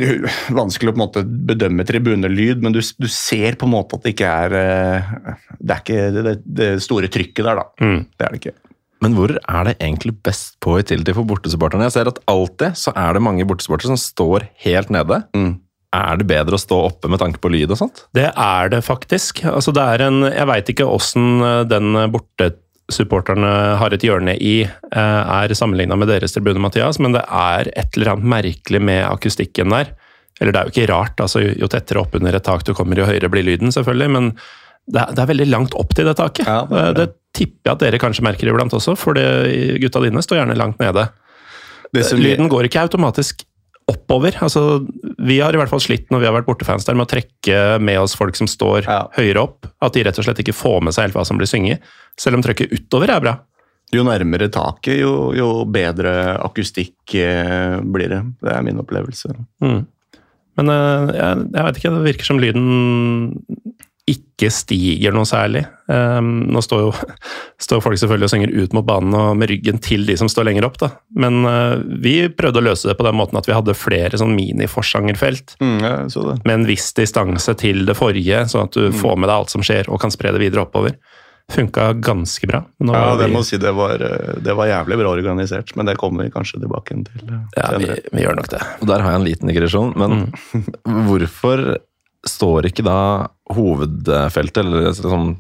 [0.54, 4.06] vanskelig å på en måte bedømme tribunelyd, men du, du ser på en måte at
[4.06, 5.12] det ikke er eh,
[5.58, 7.70] Det er ikke det, det store trykket der, da.
[7.82, 8.02] Mm.
[8.14, 8.58] Det er det ikke.
[9.06, 11.86] Men hvor er det egentlig best på i tillegg for bortesupporterne?
[11.86, 15.22] Jeg ser at alltid så er det mange bortesupportere som står helt nede.
[15.38, 15.56] Mm.
[15.96, 18.02] Er det bedre å stå oppe med tanke på lyd og sånt?
[18.14, 19.44] Det er det faktisk.
[19.48, 21.40] Altså, det er en, jeg veit ikke åssen
[21.72, 25.00] den bortesupporterne har et hjørne i, eh,
[25.42, 29.72] er sammenligna med deres tribune, Mathias, men det er et eller annet merkelig med akustikken
[29.72, 29.94] der.
[30.42, 33.00] Eller det er jo ikke rart, altså, jo tettere opp under et tak du kommer,
[33.00, 34.32] jo høyere blir lyden, selvfølgelig, men
[34.88, 36.46] det er, det er veldig langt opp til det taket.
[36.48, 40.04] Ja, det er det, det tipper jeg at dere kanskje merker iblant også, for gutta
[40.04, 41.08] dine står gjerne langt nede.
[41.96, 43.44] Det som- Lyden går ikke automatisk
[43.88, 44.36] oppover.
[44.44, 44.84] Altså,
[45.24, 47.60] vi har i hvert fall slitt når vi har vært bortefans der med å trekke
[47.80, 49.08] med oss folk som står Ja.
[49.16, 49.68] høyere opp.
[49.82, 51.80] At de rett og slett ikke får med seg helt hva som blir synget.
[52.20, 53.36] Selv om trøkket utover er bra.
[53.96, 58.22] Jo nærmere taket, jo, jo bedre akustikk eh, blir det.
[58.44, 59.32] Det er min opplevelse.
[59.64, 59.86] Mm.
[60.60, 62.68] Men eh, jeg, jeg vet ikke, det virker som lyden
[64.08, 65.66] ikke stiger noe særlig.
[65.92, 66.92] Um, nå står jo
[67.66, 70.48] står folk selvfølgelig og synger ut mot banen og med ryggen til de som står
[70.48, 70.92] lenger opp, da.
[71.20, 74.36] Men uh, vi prøvde å løse det på den måten at vi hadde flere sånn
[74.38, 75.58] mini-forsangerfelt.
[75.60, 76.40] Mm, jeg så det.
[76.48, 79.66] med en viss distanse til det forrige, sånn at du får med deg alt som
[79.66, 80.96] skjer og kan spre det videre oppover.
[81.52, 82.60] Funka ganske bra.
[82.84, 85.88] Nå Ja, det vi, må si det var, eh, det var jævlig bra organisert, men
[85.88, 88.60] det kommer vi kanskje tilbake til eh, ja, vi, vi gjør nok det.
[88.82, 90.26] Og der har jeg en liten digresjon, men
[91.08, 91.64] hvorfor
[92.30, 93.00] står ikke da
[93.54, 95.36] hovedfeltet, eller liksom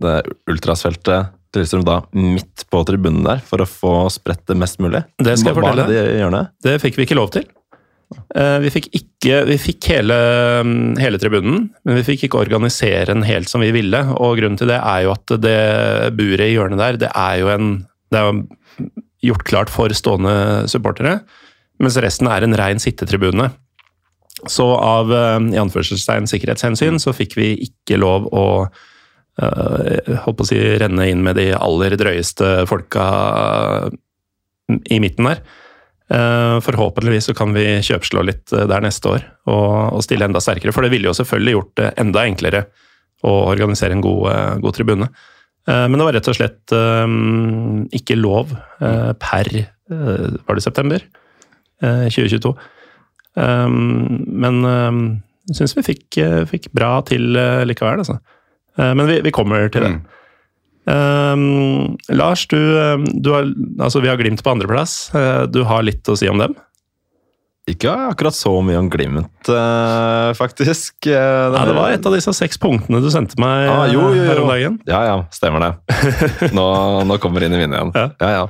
[0.00, 0.16] det
[0.50, 5.02] ultrasfeltet til Lillestrøm da midt på tribunen der, for å få spredt det mest mulig?
[5.18, 5.86] Det skal jeg fortelle.
[5.90, 6.44] Det de det?
[6.66, 7.48] Det fikk vi ikke lov til.
[8.34, 10.16] Eh, Vi fikk, ikke, vi fikk hele,
[10.66, 14.00] mm, hele tribunen, men vi fikk ikke organisere den helt som vi ville.
[14.18, 15.58] Og grunnen til det er jo at det
[16.18, 17.70] buret i hjørnet der, det er jo en
[18.10, 18.40] Det er
[19.22, 21.20] gjort klart for stående supportere,
[21.78, 23.52] mens resten er en rein sittetribune.
[24.48, 28.46] Så av eh, i anførselstegn sikkerhetshensyn så fikk vi ikke lov å
[29.42, 33.04] eh, holdt på å si renne inn med de aller drøyeste folka
[34.90, 35.42] i midten der.
[36.10, 40.74] Eh, Forhåpentligvis så kan vi kjøpslå litt eh, der neste år og, stille enda sterkere,
[40.74, 42.64] for det ville jo selvfølgelig gjort det enda enklere
[43.26, 45.10] å organisere en god, eh, god tribune.
[45.68, 47.16] Eh, Men det var rett og slett eh,
[48.00, 51.06] ikke lov eh, per eh, Var det september?
[51.82, 52.54] Eh, 2022.
[53.40, 53.66] Eh,
[54.44, 54.62] Men
[55.50, 58.20] jeg syns vi fikk, eh, fikk bra til eh, likevel, altså.
[58.78, 59.92] Eh, Men vi, vi kommer til det.
[59.96, 60.00] Mm.
[60.90, 62.56] Um, Lars, du,
[63.22, 63.44] du har,
[63.84, 65.10] altså vi har Glimt på andreplass.
[65.14, 66.54] Uh, du har litt å si om dem?
[67.70, 70.96] Ikke akkurat så mye om Glimt, uh, faktisk.
[71.06, 74.16] Eh, Nei, det var et av disse seks punktene du sendte meg Ah, jo, jo,
[74.18, 74.26] jo.
[74.26, 74.80] her om dagen.
[74.88, 76.50] Ja, ja, stemmer det.
[76.56, 76.66] Nå,
[77.06, 77.94] nå kommer det inn i minnet igjen.
[78.00, 78.08] Ja.
[78.24, 78.48] Ja, ja.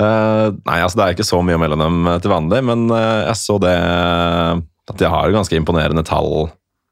[0.00, 3.28] Eh, nei, altså det er ikke så mye mellom dem eh, til vanlig, men uh,
[3.28, 6.48] jeg så det at de har ganske imponerende tall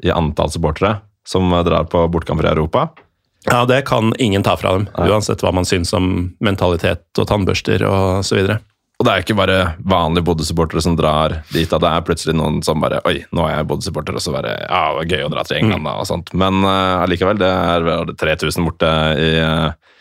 [0.07, 2.89] i antall supportere som drar på bortkamper i Europa.
[3.47, 5.09] Ja, det kan ingen ta fra dem, Nei.
[5.11, 8.63] uansett hva man syns om mentalitet og tannbørster og så videre.
[9.03, 11.67] Og det er ikke bare vanlige Bodø-supportere som drar dit.
[11.67, 14.83] Det er plutselig noen som bare Oi, nå er jeg Bodø-supporter, og så bare Ja,
[14.93, 16.31] det var gøy å dra til England, da, og sånt.
[16.39, 19.92] Men allikevel, uh, det er vel 3000 borte i, eh,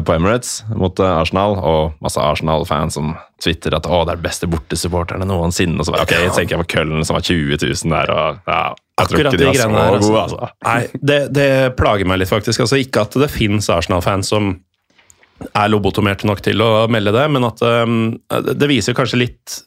[0.00, 4.26] på Emirates mot eh, Arsenal, og masse Arsenal-fans som twitterer at å, det er de
[4.26, 5.76] beste bortesupporterne noensinne.
[5.78, 8.52] Og så bare, ok, jeg tenker jeg på Køllen som var 20 000 der, og
[8.52, 8.60] ja,
[9.02, 10.12] jeg tror ikke de de var så greiene altså.
[10.12, 10.52] gode, altså.
[10.68, 12.64] Nei, det, det plager meg litt, faktisk.
[12.64, 14.54] Altså, ikke at det fins Arsenal-fans som
[15.42, 18.00] er lobotomerte nok til å melde det, men at um,
[18.30, 19.60] det viser kanskje litt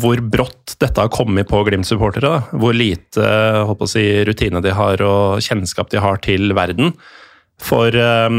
[0.00, 2.30] hvor brått dette har kommet på Glimt-supportere.
[2.56, 3.26] Hvor lite
[3.68, 6.94] håper å si, rutine de har og kjennskap de har til verden.
[7.62, 8.38] For um,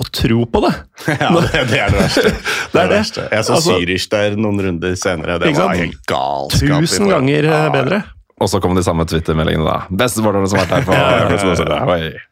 [0.00, 0.72] å tro på det.
[1.24, 2.32] Ja, det, det er det verste.
[2.74, 3.24] Det er det verste.
[3.30, 5.38] Jeg så Altså- Zürich der noen runder senere.
[5.42, 6.84] Det var helt galskap.
[6.84, 8.02] Tusen ganger eh, Ja, bedre.
[8.42, 9.76] Og så kom de samme Twitter-meldingene, da.
[9.94, 12.24] Beste sporterne som har vært her på Ja.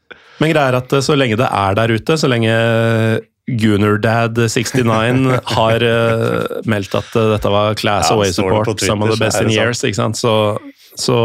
[0.43, 2.57] Men greia er at eh, så lenge det er der ute, så lenge
[3.51, 9.11] Gunerdad69 har uh, meldt at uh, dette var class Ja, away support, Twitter, some of
[9.11, 9.57] the best in sant.
[9.57, 10.19] years, ikke sant?
[10.19, 10.35] Så,
[10.99, 11.17] så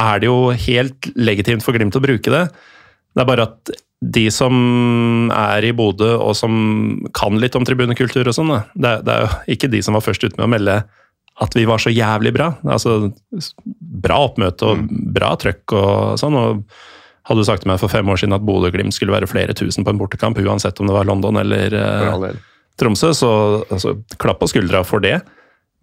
[0.00, 2.46] er det jo helt legitimt for Glimt å bruke det.
[3.14, 3.74] Det er bare at
[4.04, 6.54] de som er i Bodø og som
[7.16, 10.26] kan litt om tribunekultur og sånn, det, det er jo ikke de som var først
[10.26, 10.82] ute med å melde
[11.42, 12.52] at vi var så jævlig bra.
[12.70, 13.10] Altså,
[14.04, 14.84] bra oppmøte og
[15.16, 16.36] bra trøkk og sånn.
[16.38, 16.66] og
[17.24, 19.86] hadde du sagt til meg for fem år siden at Bodø-Glimt skulle være flere tusen
[19.86, 22.28] på en bortekamp, uansett om det var London eller eh.
[22.78, 23.30] Tromsø, så
[23.70, 25.16] altså, klapp på skuldra for det.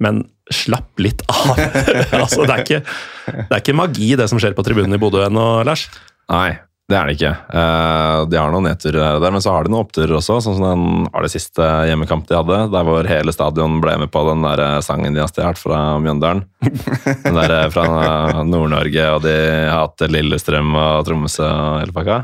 [0.01, 1.57] Men slapp litt av.
[2.21, 2.81] altså, det, er ikke,
[3.27, 5.87] det er ikke magi, det som skjer på tribunen i Bodø ennå, Lars.
[6.31, 7.31] Nei, det er det ikke.
[7.55, 10.39] Eh, de har noen nedturer her og der, men så har de noen oppturer også.
[10.43, 14.11] Sånn som den var det siste hjemmekamp de hadde, der hvor hele stadion ble med
[14.11, 16.43] på den der eh, sangen de har stjålet fra Mjøndalen.
[17.25, 19.35] Den der eh, fra Nord-Norge, og de
[19.71, 22.17] hater Lillestrøm og Tromsø og hele pakka.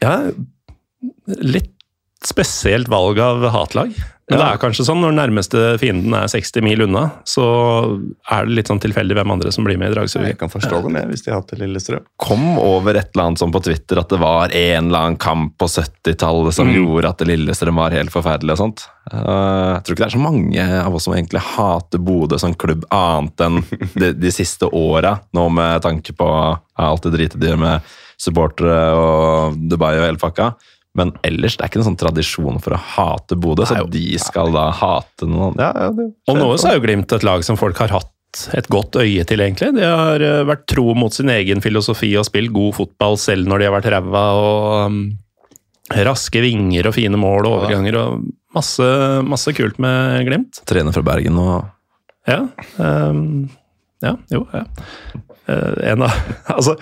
[0.00, 0.14] Ja,
[1.44, 1.74] litt
[2.24, 3.94] spesielt valg av hatlag.
[4.28, 7.44] Men det er kanskje sånn når nærmeste fienden er 60 mil unna, så
[8.28, 10.92] er det litt sånn tilfeldig hvem andre som blir med i Jeg kan forstå det
[10.92, 12.04] med hvis de har hatt det Lillestrøm.
[12.20, 15.56] Kom over et eller annet sånn på Twitter at det var en eller annen kamp
[15.56, 18.84] på 70-tallet som gjorde at Lillestrøm var helt forferdelig og sånt.
[19.08, 22.56] Eh, jeg tror ikke det er så mange av oss som egentlig hater Bodø som
[22.60, 23.62] klubb annet enn
[23.96, 26.28] de, de siste åra, nå med tanke på
[26.78, 30.52] alt det dritet de gjør med supportere og Dubai og hele pakka.
[30.98, 34.50] Men ellers det er ikke noen sånn tradisjon for å hate Bodø, så de skal
[34.54, 37.58] da hate noen ja, ja, det Og nå så er jo Glimt et lag som
[37.60, 38.14] folk har hatt
[38.54, 39.70] et godt øye til, egentlig.
[39.78, 43.62] De har eh, vært tro mot sin egen filosofi og spilt god fotball selv når
[43.62, 44.24] de har vært ræva.
[44.36, 45.00] og um,
[45.88, 48.88] Raske vinger og fine mål og overganger og masse,
[49.24, 50.60] masse kult med Glimt.
[50.68, 51.64] Trener fra Bergen og
[52.28, 52.42] Ja.
[52.76, 53.48] Um,
[54.04, 54.66] ja, jo, ja.
[55.48, 56.12] Eh, en av
[56.52, 56.76] Altså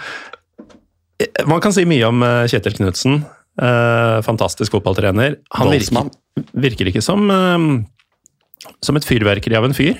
[1.22, 3.22] eh, Man kan si mye om Kjetil Knutsen.
[3.56, 5.38] Eh, fantastisk fotballtrener.
[5.56, 6.10] Han virker,
[6.52, 9.96] virker ikke som, uh, som et fyrverkeri av en fyr.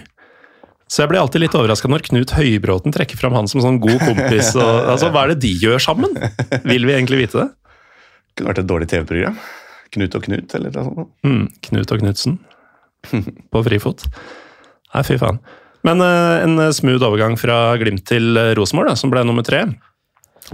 [0.87, 3.99] Så jeg blir alltid litt overraska når Knut Høybråten trekker fram han som sånn god
[4.05, 4.53] kompis.
[4.55, 6.13] Og, altså, hva er det de gjør sammen?
[6.69, 7.49] Vil vi egentlig vite det?
[8.37, 9.41] Kunne vært et dårlig TV-program.
[9.97, 11.13] Knut og Knut, eller noe sånt.
[11.27, 12.39] Mm, Knut og Knutsen
[13.55, 14.05] på frifot.
[14.93, 15.41] Nei, fy faen.
[15.87, 19.65] Men uh, en smooth overgang fra Glimt til Rosenborg, som ble nummer tre.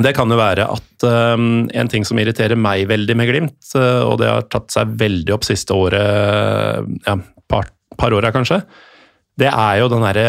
[0.00, 4.00] Det kan jo være at um, en ting som irriterer meg veldig med Glimt, eh,
[4.06, 7.16] og det har tatt seg veldig opp siste året, ja,
[7.52, 7.68] par,
[8.00, 8.62] par åra kanskje,
[9.40, 10.28] det er jo den derre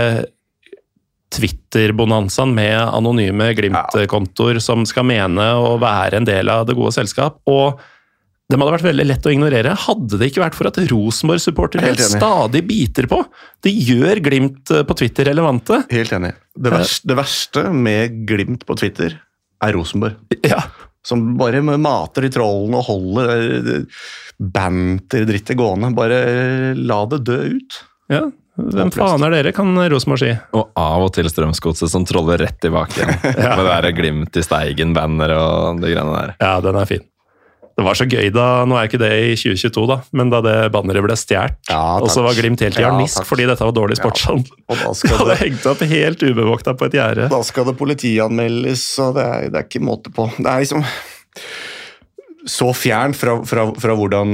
[1.34, 7.40] Twitter-bonanzaen med anonyme Glimt-kontoer som skal mene å være en del av det gode selskap.
[7.50, 7.82] og
[8.44, 12.62] det hadde vært veldig lett å ignorere, hadde det ikke vært for at Rosenborg-supportere stadig
[12.68, 13.24] biter på.
[13.66, 15.80] De gjør Glimt eh, på Twitter relevante.
[15.90, 16.36] Helt enig.
[16.54, 19.16] Det verste, det verste med Glimt på Twitter
[19.64, 20.20] er Rosenborg.
[20.48, 20.62] Ja,
[21.04, 23.34] Som bare mater de trollene og holder
[23.80, 24.06] eh,
[24.54, 25.92] banter-drittet gående.
[25.98, 26.22] Bare
[26.80, 27.84] la det dø ut.
[28.14, 28.24] ja.
[28.54, 30.28] Hvem faen er dere, kan Rosenborg si.
[30.54, 33.16] Og av og til Strømsgodset som troller rett tilbake igjen.
[33.24, 36.36] Med det der Glimt i Steigen-banner og de greiene der.
[36.38, 37.02] Ja, den er fin.
[37.74, 40.56] Det var så gøy da, nå er ikke det i 2022 da, men da det
[40.76, 43.74] banneret ble stjålet, Ja, og så var Glimt helt i harnisk ja, fordi dette var
[43.74, 44.54] dårlig sportshandel.
[44.70, 47.30] Og da det, hengt opp helt ubevokta på et gjerde.
[47.34, 50.30] da skal det politianmeldes, og det er, det er ikke måte på.
[50.38, 50.86] Det er liksom
[52.44, 54.32] så fjernt fra, fra, fra hvordan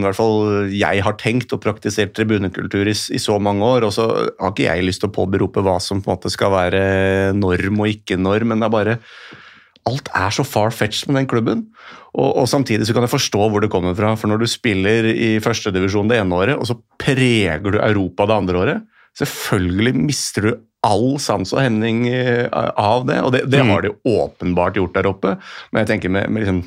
[0.00, 3.86] i hvert fall jeg har tenkt og praktisert tribunekultur i, i så mange år.
[3.86, 6.54] Og så har ikke jeg lyst til å påberope hva som på en måte skal
[6.54, 6.82] være
[7.36, 8.96] norm og ikke norm, men det er bare
[9.90, 11.66] Alt er så far-fetched med den klubben.
[12.14, 14.14] Og, og samtidig så kan jeg forstå hvor det kommer fra.
[14.18, 18.40] For når du spiller i førstedivisjon det ene året, og så preger du Europa det
[18.40, 20.52] andre året, selvfølgelig mister du
[20.86, 23.18] all sans og hemning eh, av det.
[23.24, 25.34] Og det, det har de åpenbart gjort der oppe.
[25.70, 26.62] Men jeg tenker med, med liksom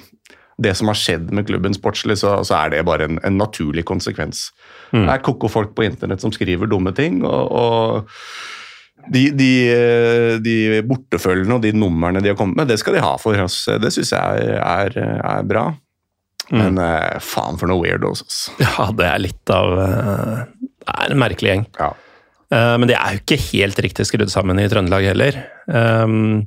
[0.64, 3.86] det som har skjedd med klubben sportslig, så, så er det bare en, en naturlig
[3.90, 4.52] konsekvens.
[4.94, 8.63] Det er koko folk på internett som skriver dumme ting, og, og
[9.12, 13.04] de, de, eh, de bortefølgene og de numrene de har kommet med, det skal de
[13.04, 13.66] ha for oss.
[13.82, 15.70] Det syns jeg er, er bra.
[16.52, 17.24] Men mm.
[17.24, 18.56] faen for noe weirdos, altså.
[18.68, 20.42] Ja, det er litt av eh,
[20.84, 21.68] Det er en merkelig gjeng.
[21.80, 21.94] Ja.
[22.54, 25.40] Men de er jo ikke helt riktig skrudd sammen i Trøndelag heller.
[25.66, 26.44] Um,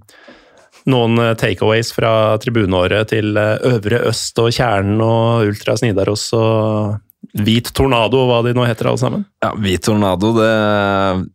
[0.86, 7.00] Noen takeaways fra tribuneåret til Øvre Øst og Kjernen og Ultras Nidaros og
[7.36, 9.24] Hvit Tornado, hva de nå heter alle sammen.
[9.44, 10.52] Ja, Hvit tornado, det,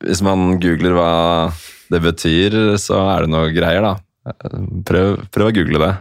[0.07, 1.11] hvis man googler hva
[1.91, 3.95] det betyr, så er det noe greier, da.
[4.87, 5.91] Prøv, prøv å google det.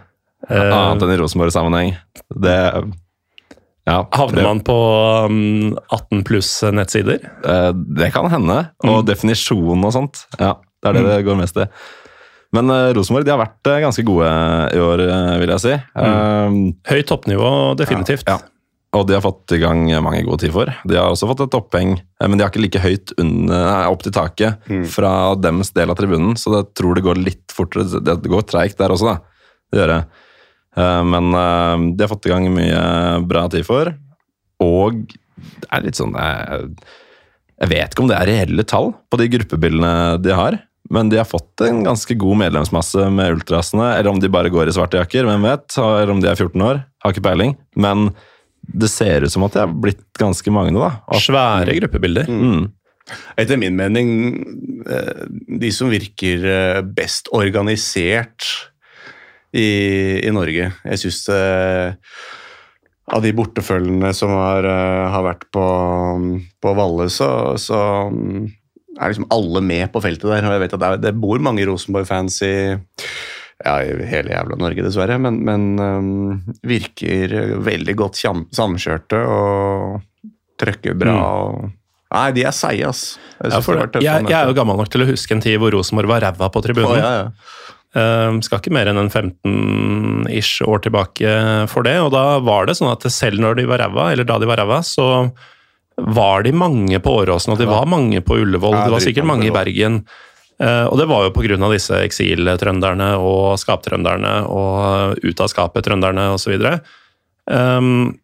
[0.48, 1.94] Eh, Annet enn i Rosenborg-sammenheng.
[2.46, 2.56] Det
[3.88, 4.76] ja, Havner man på
[5.26, 7.24] um, 18 pluss nettsider?
[7.42, 8.60] Eh, Det kan hende.
[8.86, 10.22] Og definisjonen og sånt.
[10.38, 11.66] Ja, det er det det går mest i.
[12.54, 14.30] Men eh, Rosenborg de har vært eh, ganske gode
[14.76, 15.02] i år,
[15.42, 15.74] vil jeg si.
[16.04, 16.56] Eh,
[16.92, 18.28] Høyt toppnivå, definitivt.
[18.30, 18.38] Ja.
[18.96, 20.70] Og de har fått i gang mange gode tid for.
[20.88, 24.02] De har også fått et oppheng, eh, men de har ikke like høyt under, opp
[24.02, 27.86] til taket fra dems del av tribunen, så jeg tror det går litt fortere.
[28.02, 29.20] Det går treigt der også, da.
[29.70, 30.00] Det gjør det.
[30.76, 32.82] Eh, Men eh, de har fått i gang mye
[33.30, 33.92] bra tid for,
[34.60, 35.04] og
[35.40, 40.18] det er litt sånn Jeg vet ikke om det er reelle tall på de gruppebildene
[40.20, 40.58] de har.
[40.90, 43.94] Men de har fått en ganske god medlemsmasse med ultrasene.
[43.96, 45.76] Eller om de bare går i svarte jakker, hvem vet?
[45.78, 46.82] Eller om de er 14 år.
[47.04, 47.54] Har ikke peiling.
[47.76, 48.10] Men
[48.72, 50.92] det ser ut som at det har blitt ganske mange, da.
[51.08, 52.28] At, Svære gruppebilder.
[52.30, 52.68] mm,
[53.40, 54.10] Etter min mening
[54.86, 55.24] eh,
[55.60, 58.46] de som virker eh, best organisert
[59.50, 60.68] i, i Norge.
[60.86, 61.24] Jeg syns
[63.10, 65.66] av de bortefølgende som har, eh, har vært på,
[66.62, 67.80] på Valle, så, så
[68.12, 68.46] mm,
[69.00, 70.46] er liksom alle med på feltet der.
[70.46, 72.54] Og jeg vet at det, er, det bor mange Rosenborg-fans i
[73.64, 80.00] ja, i hele jævla Norge, dessverre, men, men um, virker veldig godt samkjørte og
[80.60, 81.16] trøkker bra.
[81.20, 81.66] Og,
[82.14, 83.18] nei, de er seige, ass.
[83.40, 85.74] Jeg, Ja, for jeg, jeg er jo gammel nok til å huske en tid hvor
[85.76, 86.92] Rosenborg var ræva på tribunen.
[86.92, 87.68] Oh, ja, ja.
[87.90, 91.30] Eh, skal ikke mer enn en 15-ish år tilbake
[91.72, 91.96] for det.
[92.04, 94.62] Og da var det sånn at selv når de var ræva, eller da de var
[94.62, 95.30] ræva, så
[96.00, 98.78] var de mange på Åråsen, og de var mange på Ullevål.
[98.78, 99.52] Det var sikkert mange i.
[99.52, 100.04] Bergen.
[100.60, 101.56] Eh, og det var jo pga.
[101.72, 106.58] disse eksiltrønderne og skaptrønderne og ut av skapet-trønderne osv.
[107.46, 108.18] Um,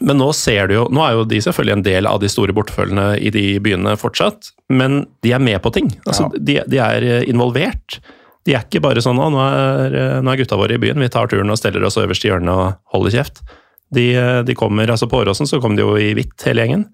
[0.00, 2.54] men nå ser du jo Nå er jo de selvfølgelig en del av de store
[2.56, 5.90] bortefølgene i de byene fortsatt, men de er med på ting.
[6.06, 7.98] Altså, de, de er eh, involvert.
[8.46, 11.02] De er ikke bare sånn 'Å, nå er, eh, nå er gutta våre i byen,
[11.02, 13.44] vi tar turen og steller oss øverst i hjørnet og holder kjeft'.
[13.90, 14.06] De,
[14.46, 16.84] de kommer, altså På Åråsen så kom de jo i hvitt, hele gjengen.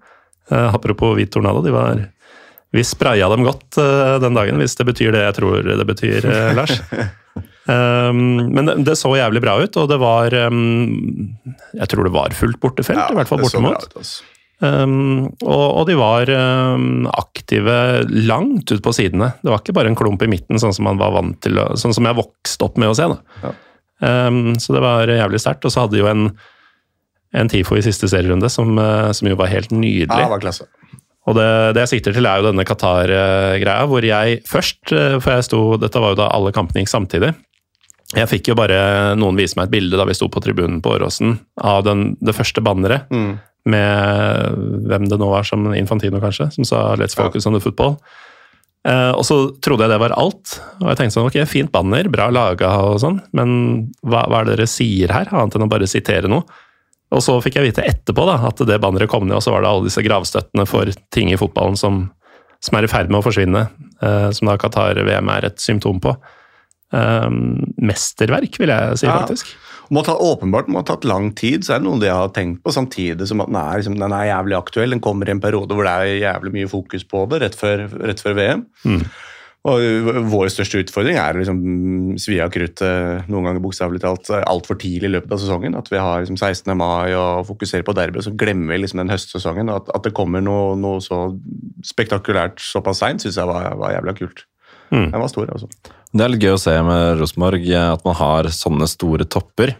[0.49, 1.99] Apropos hvit tornado, de var
[2.75, 6.27] Vi spraya dem godt uh, den dagen, hvis det betyr det jeg tror det betyr,
[6.27, 6.79] uh, Lars.
[7.67, 11.35] Um, men det, det så jævlig bra ut, og det var um,
[11.75, 13.87] Jeg tror det var fullt bortefelt, i hvert fall bortimot.
[13.91, 14.11] ut.
[14.57, 17.77] Um, og, og de var um, aktive
[18.09, 19.33] langt ut på sidene.
[19.43, 21.93] Det var ikke bare en klump i midten, sånn som man var vant til, sånn
[21.93, 23.09] som jeg vokste opp med å se.
[23.13, 23.53] Da.
[24.01, 25.67] Um, så det var jævlig sterkt.
[25.67, 26.31] Og så hadde de jo en,
[27.37, 30.09] en TIFO i siste serierunde som, uh, som jo var helt nydelig.
[30.09, 30.69] Ja, det var klasse.
[31.27, 35.35] Og det, det jeg sikter til, er jo denne Qatar-greia, hvor jeg først eh, For
[35.35, 37.33] jeg sto Dette var jo da alle kampene gikk samtidig.
[38.15, 40.93] Jeg fikk jo bare noen vise meg et bilde da vi sto på tribunen på
[40.95, 43.11] Åråsen, av den, det første banneret.
[43.11, 43.33] Mm.
[43.67, 47.99] Med hvem det nå var, som Infantino, kanskje, som sa 'Let's focus on the football'.
[48.87, 50.53] Eh, og så trodde jeg det var alt.
[50.79, 53.49] Og jeg tenkte sånn, ok, fint banner, bra laga og sånn, men
[54.05, 56.47] hva, hva er det dere sier her, annet enn å bare sitere noe?
[57.15, 59.63] Og så fikk jeg vite etterpå da, at det banneret kom ned, og så var
[59.63, 62.01] det alle disse gravstøttene for ting i fotballen som,
[62.63, 63.61] som er i ferd med å forsvinne,
[64.03, 66.17] eh, som da Qatar-VM er et symptom på.
[66.95, 67.29] Eh,
[67.79, 69.21] mesterverk, vil jeg si, Ja.
[69.21, 69.55] faktisk.
[69.89, 72.59] Må ta, åpenbart må ha tatt lang tid, så er det noe de har tenkt
[72.63, 74.91] på, samtidig som at den er, liksom, den er jævlig aktuell.
[74.91, 77.85] Den kommer i en periode hvor det er jævlig mye fokus på det, rett før,
[78.03, 78.65] rett før VM.
[78.83, 79.05] Mm.
[79.67, 81.57] Og vår største utfordring er å liksom
[82.23, 85.75] svi av kruttet noen ganger bokstavelig talt altfor tidlig i løpet av sesongen.
[85.75, 86.71] At vi har liksom 16.
[86.79, 89.71] mai og fokuserer på derby, og så glemmer vi liksom den høstsesongen.
[89.73, 91.25] At, at det kommer noe, noe så
[91.83, 94.45] spektakulært såpass seint, syns jeg var, var jævla kult.
[94.87, 95.09] Mm.
[95.11, 95.67] Den var stor, altså.
[96.15, 99.73] Det er litt gøy å se med Rosenborg eh, at man har sånne store topper.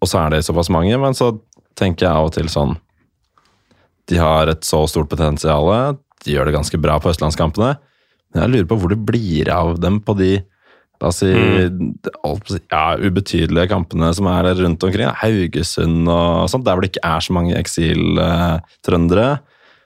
[0.00, 1.34] Og så er det såpass mange, men så
[1.76, 2.72] tenker jeg av og til sånn
[4.08, 5.68] De har et så stort potensial.
[6.24, 7.74] De gjør det ganske bra på østlandskampene.
[8.32, 10.32] Men jeg lurer på hvor det blir av dem på de
[10.98, 11.92] da si, mm.
[12.26, 15.06] alt ja, ubetydelige kampene som er rundt omkring.
[15.20, 19.28] Haugesund og sånt, der hvor det ikke er så mange eksiltrøndere.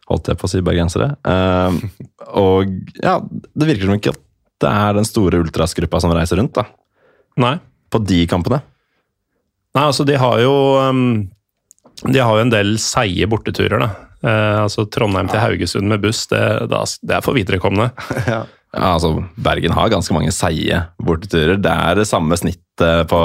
[0.08, 1.10] Holdt jeg på å si bergensere.
[1.28, 1.76] Eh,
[2.42, 4.22] og ja, det virker som ikke at
[4.62, 6.64] det er den store ultrasgruppa som reiser rundt da,
[7.42, 7.56] Nei.
[7.92, 8.62] på de kampene.
[9.76, 10.52] Nei, altså de har jo
[10.84, 11.22] um,
[12.04, 14.11] De har jo en del seige borteturer, da.
[14.22, 17.92] Eh, altså Trondheim til Haugesund med buss, det, det er for viderekomne.
[18.72, 21.58] Ja, altså Bergen har ganske mange seige borteturer.
[21.60, 23.18] Det er det samme snittet på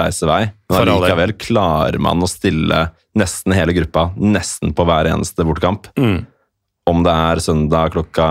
[0.00, 0.46] reisevei.
[0.72, 2.86] Men likevel klarer man å stille
[3.18, 5.90] nesten hele gruppa nesten på hver eneste bortekamp.
[6.00, 6.22] Mm.
[6.88, 8.28] Om det er søndag klokka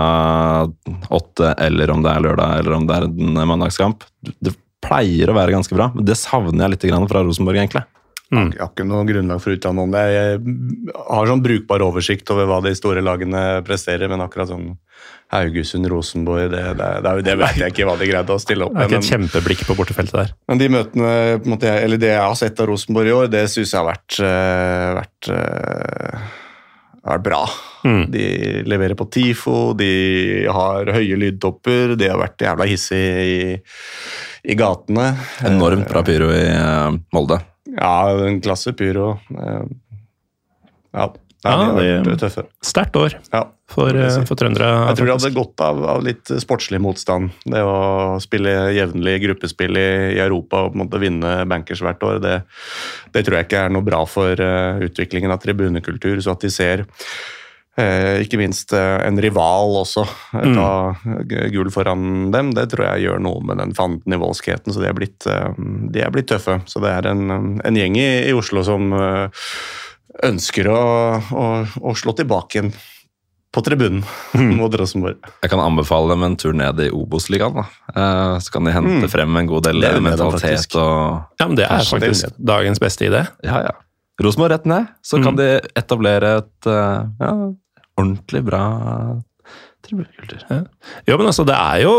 [1.14, 4.02] åtte, eller om det er lørdag, eller om det er en mandagskamp.
[4.42, 7.84] Det pleier å være ganske bra, men det savner jeg litt fra Rosenborg, egentlig.
[8.28, 8.50] Mm.
[8.52, 10.02] Jeg har ikke noe grunnlag for å uttale meg om det.
[10.12, 10.40] Jeg
[11.08, 14.74] har sånn brukbar oversikt over hva de store lagene presterer, men akkurat sånn
[15.32, 18.72] Haugesund, Rosenborg, det, det, det, det vet jeg ikke hva de greide å stille opp
[18.72, 18.94] Det er med.
[18.94, 20.30] ikke et kjempeblikk på bortefeltet der.
[20.48, 23.28] Men de møtene, på en måte, eller det jeg har sett av Rosenborg i år,
[23.32, 26.30] det syns jeg har vært, eh, vært, eh,
[27.12, 27.42] vært bra.
[27.84, 28.00] Mm.
[28.12, 28.24] De
[28.72, 29.92] leverer på TIFO, de
[30.48, 33.38] har høye lydtopper, de har vært jævla hissige i,
[34.48, 35.10] i gatene.
[35.48, 37.42] Enormt bra pyro i eh, Molde.
[37.78, 39.16] Ja, en klasse pyro.
[39.30, 39.62] Eh,
[40.94, 41.12] Ja,
[41.44, 42.42] Ja, ja de har det- vært tøffe.
[42.64, 43.44] Sterkt år Ja.
[43.68, 44.18] for, det si.
[44.20, 44.88] eh, for trøndere.
[44.88, 47.30] Jeg tror de hadde godt av, av litt sportslig motstand.
[47.44, 52.02] Det å spille jevnlig gruppespill i, i Europa og på en måte vinne bankers hvert
[52.02, 52.42] år, det,
[53.12, 56.18] det tror jeg ikke er noe bra for uh, utviklingen av tribunekultur.
[56.18, 56.86] Så at de ser
[57.78, 60.02] ikke minst eh, en rival også
[60.34, 60.68] eh, ta
[61.30, 64.72] g- gull foran dem, det tror jeg gjør noe med den fandenivoldskheten.
[64.74, 65.52] Så de er, blitt, eh,
[65.94, 66.60] de er blitt tøffe.
[66.66, 69.48] Så det er en, en gjeng i, i Oslo som eh,
[70.26, 70.82] ønsker å,
[71.30, 71.48] å,
[71.80, 72.72] å slå tilbake igjen
[73.54, 74.02] på tribunen
[74.58, 75.22] mot Rosenborg.
[75.44, 77.62] Jeg kan anbefale dem en tur ned i Obos-ligaen.
[77.94, 79.08] Eh, Så kan de hente Mm.
[79.08, 83.06] frem en god del Det mentalitet og Ja, men det er det faktisk dagens beste
[83.08, 83.22] idé.
[83.46, 83.76] Ja, ja.
[84.20, 85.38] Rosenborg rett ned, så kan Mm.
[85.38, 85.48] de
[85.78, 87.32] etablere et eh, ja,
[87.98, 88.62] ordentlig bra
[89.88, 90.42] tribunekultur.
[91.08, 91.92] Jo, men altså, det er jo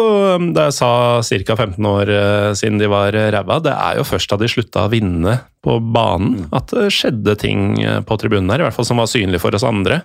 [0.53, 0.91] Da jeg sa
[1.23, 1.55] ca.
[1.55, 4.85] 15 år eh, siden de var eh, ræva, det er jo først da de slutta
[4.85, 8.87] å vinne på banen, at det skjedde ting eh, på tribunen her, i hvert fall
[8.87, 10.03] som var synlig for oss andre.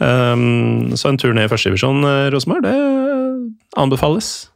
[0.00, 2.72] Um, så en tur ned i førstedivisjon, Rosenborg, det
[3.76, 4.48] anbefales.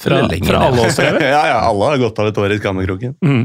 [0.00, 1.10] Fra, Eller fra alle oss tre.
[1.34, 3.12] ja, ja, alle har godt av et år i skammekroken.
[3.20, 3.44] Mm.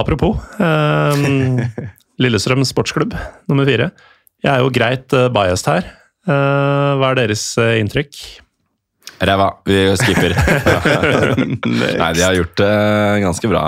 [0.00, 1.60] Apropos um,
[2.22, 3.12] Lillestrøm sportsklubb
[3.50, 3.90] nummer fire.
[4.42, 5.86] Jeg er jo greit uh, biased her.
[6.26, 8.18] Uh, hva er deres uh, inntrykk?
[9.22, 9.48] Ræva.
[9.68, 10.34] Vi skipper.
[12.00, 12.74] Nei, de har gjort det
[13.22, 13.62] ganske bra,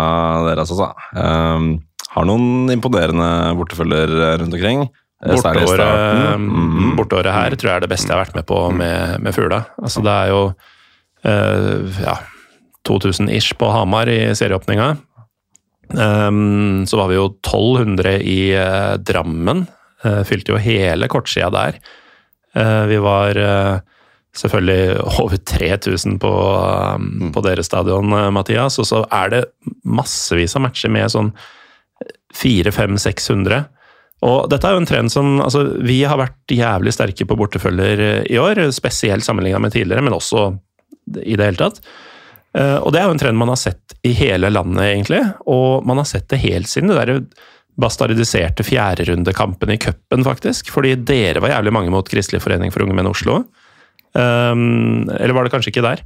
[0.49, 0.91] dere altså.
[1.15, 1.69] Um,
[2.15, 4.13] har noen imponerende bortefølger
[4.43, 4.85] rundt omkring.
[5.25, 6.39] eh, Borteåret.
[6.39, 6.95] Mhm.
[6.99, 9.65] borteåret her tror jeg er det beste jeg har vært med på med, med Fugla.
[9.83, 10.43] Altså, det er jo
[11.25, 12.19] uh, ja,
[12.87, 14.97] 2000-ish på Hamar i serieåpninga.
[15.95, 19.67] Um, så var vi jo 1200 i uh, Drammen.
[20.05, 21.81] Eh, fylte jo hele kortsida der.
[22.55, 23.77] Eh, vi var eh,
[24.37, 26.33] selvfølgelig over 3000 på,
[27.35, 28.79] på deres stadion, Mathias.
[28.83, 29.45] Og så er det
[29.85, 31.33] massevis av matcher med sånn
[32.35, 33.65] 400-500-600.
[34.25, 38.25] Og dette er jo en trend som altså, Vi har vært jævlig sterke på bortefølger
[38.25, 40.47] i år, spesielt sammenligna med tidligere, men også
[41.21, 41.83] i det hele tatt.
[42.55, 45.21] Og det er jo en trend man har sett i hele landet, egentlig.
[45.51, 47.19] Og man har sett det helt siden det der
[47.81, 50.71] bastardiserte fjerderundekampen i cupen, faktisk.
[50.71, 53.41] Fordi dere var jævlig mange mot Kristelig forening for unge menn Oslo.
[54.15, 56.05] Um, eller var det kanskje ikke der?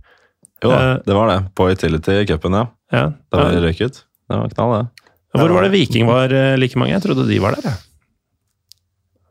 [0.65, 1.41] Jo Eh, det var det.
[1.55, 2.65] På Utility i cupen, ja.
[2.93, 3.05] Ja.
[3.31, 4.01] Da vi røyk ut.
[4.29, 5.05] Det var knall, det.
[5.39, 6.95] Hvor var det Viking var eh, like mange?
[6.97, 7.77] Jeg trodde de var der, jeg.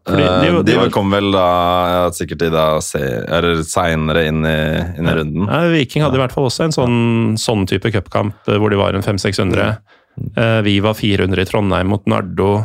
[0.08, 1.48] Fordi Eh, de- de, de kom vel da
[1.92, 3.02] ja, sikkert i da se,
[3.68, 5.50] seinere inn, i- inn i runden.
[5.50, 8.94] Ja, Viking hadde i hvert fall også en sånn, sånn type cupkamp hvor de var
[8.96, 9.80] en 500-600.
[10.38, 12.64] Eh, Vi var 400 i Trondheim mot Nardo.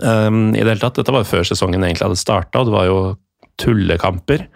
[0.00, 2.86] Um, I det hele tatt, Dette var før sesongen egentlig hadde starta, og det var
[2.88, 2.98] jo
[3.60, 4.46] tullekamper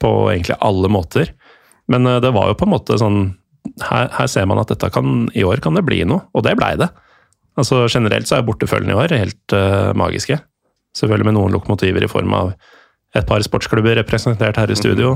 [0.00, 1.32] på egentlig alle måter.
[1.92, 3.20] Men eh, det var jo på en måte sånn
[3.82, 6.54] her, her ser man at dette kan, i år kan det bli noe, og det
[6.58, 6.88] blei det.
[7.58, 10.36] Altså Generelt så er bortefølgene i år helt uh, magiske.
[10.96, 12.52] Selvfølgelig med noen lokomotiver i form av
[13.16, 15.14] et par sportsklubber representert her i studio.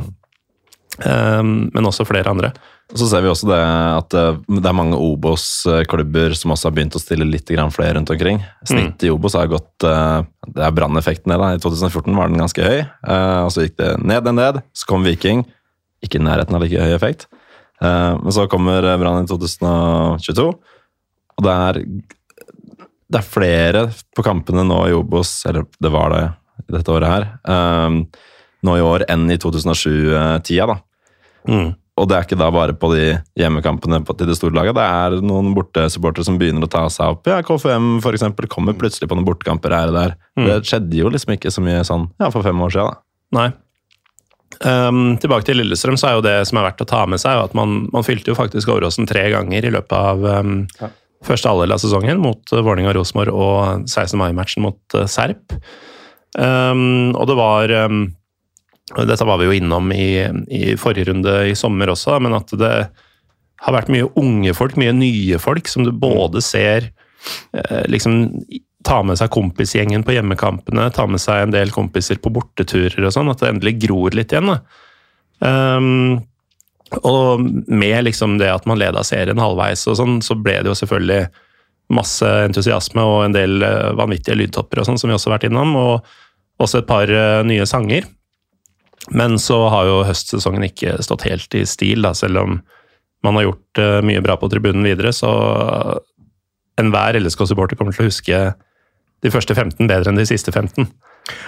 [1.04, 2.50] Um, men også flere andre.
[2.90, 6.74] Og Så ser vi også det at eh, det er mange Obos-klubber som også har
[6.74, 8.40] begynt å stille litt flere rundt omkring.
[8.66, 11.52] Snittet i Obos har gått eh, Det er branneffekten da.
[11.54, 14.62] I 2014 var den ganske høy, eh, og så gikk det ned, ned, ned.
[14.74, 15.44] Så kom Viking.
[16.02, 17.28] Ikke i nærheten av like høy effekt.
[17.80, 21.78] Men så kommer Brann i 2022, og det er
[23.10, 26.20] det er flere på kampene nå i Obos, eller det var det
[26.60, 27.24] i dette året her,
[28.68, 30.76] nå i år enn i 2007-tida, da.
[31.48, 31.70] Mm.
[32.00, 33.06] Og det er ikke da bare på de
[33.38, 34.76] hjemmekampene på, til det store laget.
[34.78, 37.28] Det er noen bortesupportere som begynner å ta seg opp.
[37.28, 40.14] Ja, KFM for eksempel, kommer plutselig på noen bortekamper her og der.
[40.40, 40.46] Mm.
[40.48, 42.94] Det skjedde jo liksom ikke så mye sånn ja, for fem år siden.
[42.94, 43.40] Da.
[43.40, 43.50] Nei.
[44.60, 47.38] Um, tilbake til Lillestrøm, så er jo det som er verdt å ta med seg,
[47.46, 50.56] at man, man fylte jo faktisk Åråsen tre ganger i løpet av ehm,
[51.24, 54.18] første halvdel av sesongen, mot uh, Vålerenga og Rosenborg og 16.
[54.20, 55.56] mai-matchen mot uh, Serp.
[56.36, 58.02] Um, og det var ehm,
[58.96, 62.74] Dette var vi jo innom i, i forrige runde i sommer også, men at det
[63.60, 66.88] har vært mye unge folk, mye nye folk, som du både ser
[67.52, 68.24] eh, liksom
[68.86, 73.12] ta med seg kompisgjengen på hjemmekampene, ta med seg en del kompiser på borteturer og
[73.14, 74.54] sånn, at det endelig gror litt igjen.
[74.54, 74.60] da.
[75.40, 76.20] Um,
[77.06, 80.78] og med liksom det at man leda serien halvveis og sånn, så ble det jo
[80.80, 81.28] selvfølgelig
[81.94, 85.48] masse entusiasme og en del eh, vanvittige lydtopper og sånn, som vi også har vært
[85.48, 88.06] innom, og også et par eh, nye sanger.
[89.16, 92.60] Men så har jo høstsesongen ikke stått helt i stil, da, selv om
[93.26, 95.28] man har gjort eh, mye bra på tribunen videre, så
[96.80, 98.36] enhver LSK-supporter kommer til å huske
[99.20, 100.86] de første 15 bedre enn de siste 15.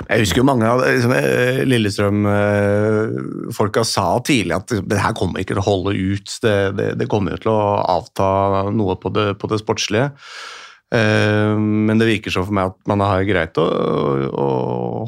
[0.08, 5.54] Jeg husker jo mange av liksom, eh, Lillestrøm-folka sa tidlig at det her kommer ikke
[5.56, 6.28] til å holde ut.
[6.44, 7.62] Det, det, det kommer jo til å
[7.94, 8.28] avta
[8.74, 10.06] noe på det, på det sportslige.
[10.93, 13.64] Eh, Men det virker som for meg at man har greit å,
[14.28, 14.49] å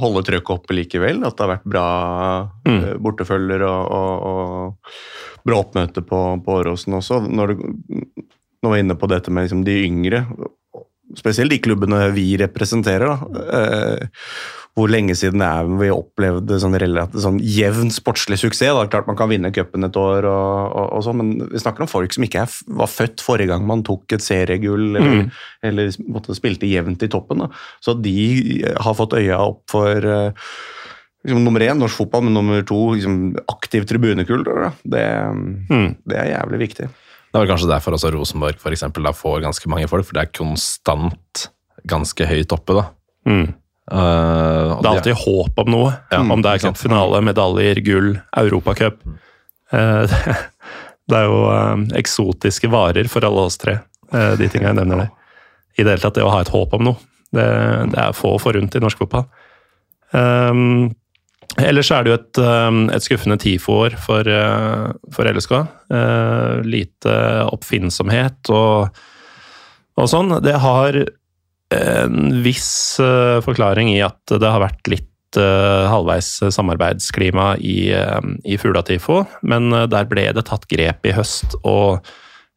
[0.00, 1.20] holde trøkket oppe likevel.
[1.28, 1.86] At det har vært bra
[2.64, 2.78] Mm.
[2.80, 7.18] eh, bortefølger og, og, og bra oppmøte på, på Åråsen også.
[7.28, 7.64] Når du
[8.64, 10.22] nå var inne på dette med liksom de yngre,
[11.16, 13.06] spesielt de klubbene vi representerer.
[13.06, 14.08] da, eh,
[14.74, 18.74] hvor lenge siden det er vi opplevde sånn relativt sånn jevn sportslig suksess.
[18.74, 18.88] Da.
[18.90, 21.86] Klart Man kan vinne cupen et år, og, og, og sånn, men vi snakker om
[21.92, 25.30] folk som ikke er, var født forrige gang man tok et seriegull, eller, Mm.
[25.62, 27.38] eller måtte spilte jevnt i toppen.
[27.44, 27.48] Da.
[27.80, 30.32] Så de har fått øya opp for eh,
[31.24, 34.72] liksom, nummer én norsk fotball, men nummer to liksom, aktiv tribunekultur.
[34.82, 35.06] Det,
[35.70, 35.94] Mm.
[36.04, 36.88] det er jævlig viktig.
[37.34, 40.14] Det er vel kanskje derfor også Rosenborg for eksempel, da får ganske mange folk, for
[40.14, 41.48] det er konstant
[41.90, 42.76] ganske høyt oppe.
[42.78, 42.84] da.
[43.26, 43.48] Mm.
[43.90, 45.96] Uh, Det er alltid håp om noe.
[46.14, 46.78] om det er sant.
[46.78, 49.02] cupfinale, medaljer, gull, Europacup.
[49.74, 50.06] Uh,
[51.10, 53.80] Det er jo uh, eksotiske varer for alle oss tre,
[54.14, 55.10] de tingene jeg nevner der.
[55.74, 57.02] I det hele tatt det å ha et håp om noe.
[57.34, 57.44] Det,
[57.90, 59.26] det er få forunt i norsk fotball.
[60.14, 60.94] Um,
[61.62, 65.52] ellers er det jo et, um, et skuffende TIFO-år for, eh, for LSK.
[65.94, 69.02] Eh, lite oppfinnsomhet og,
[70.00, 70.34] og sånn.
[70.44, 70.98] Det har
[71.74, 78.54] en viss eh, forklaring i at det har vært litt halvveis samarbeidsklima i, uh, i
[78.54, 79.16] Fugla-TIFO,
[79.50, 82.06] men der ble det tatt grep i høst, og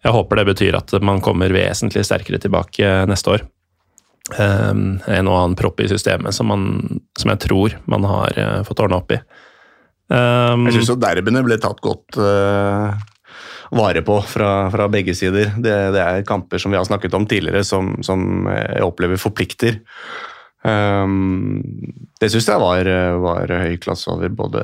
[0.05, 3.47] jeg håper det betyr at man kommer vesentlig sterkere tilbake neste år.
[4.35, 6.63] Um, en og annen propp i systemet som, man,
[7.15, 9.19] som jeg tror man har eh, fått ordna opp i.
[10.11, 12.91] Um, Jeg syns derbyene ble tatt godt uh,
[13.71, 15.53] vare på fra, fra begge sider.
[15.55, 19.79] Det, det er kamper som vi har snakket om tidligere, som, som jeg opplever forplikter.
[20.67, 21.61] Um,
[22.19, 22.87] det syns jeg var,
[23.23, 24.63] var høy klasse over både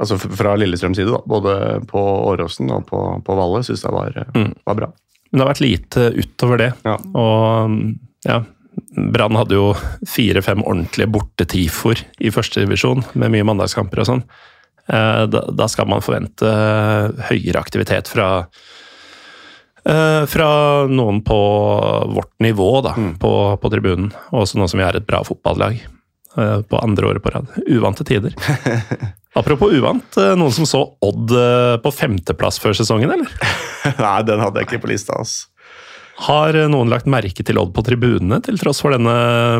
[0.00, 1.20] Altså fra Lillestrøms side, da.
[1.30, 1.52] Både
[1.88, 4.52] på Åråsen og på, på Valle syns jeg var, Mm.
[4.66, 4.88] var bra.
[5.30, 6.68] Men det har vært lite utover det.
[6.84, 6.96] Ja.
[7.14, 7.74] Og
[8.26, 8.42] ja,
[9.12, 9.72] Brann hadde jo
[10.08, 14.24] fire-fem ordentlige bortetifoer i første divisjon, med mye mandagskamper og sånn.
[14.90, 16.48] Eh, Da, skal man forvente
[17.28, 18.28] høyere aktivitet fra
[19.84, 20.50] eh, fra
[20.90, 21.38] noen på
[22.14, 24.10] vårt nivå da, på, på tribunen.
[24.32, 27.50] Og også nå som vi er et bra fotballag eh, på andre året på rad.
[27.68, 28.34] Uvante tider.
[29.38, 33.30] Apropos uvant, eh, noen som så Odd eh, på femteplass før sesongen, eller?
[34.04, 35.20] Nei, den hadde jeg ikke på lista.
[35.22, 35.44] ass.
[36.26, 39.14] Har noen lagt merke til Odd på tribunene, til tross for denne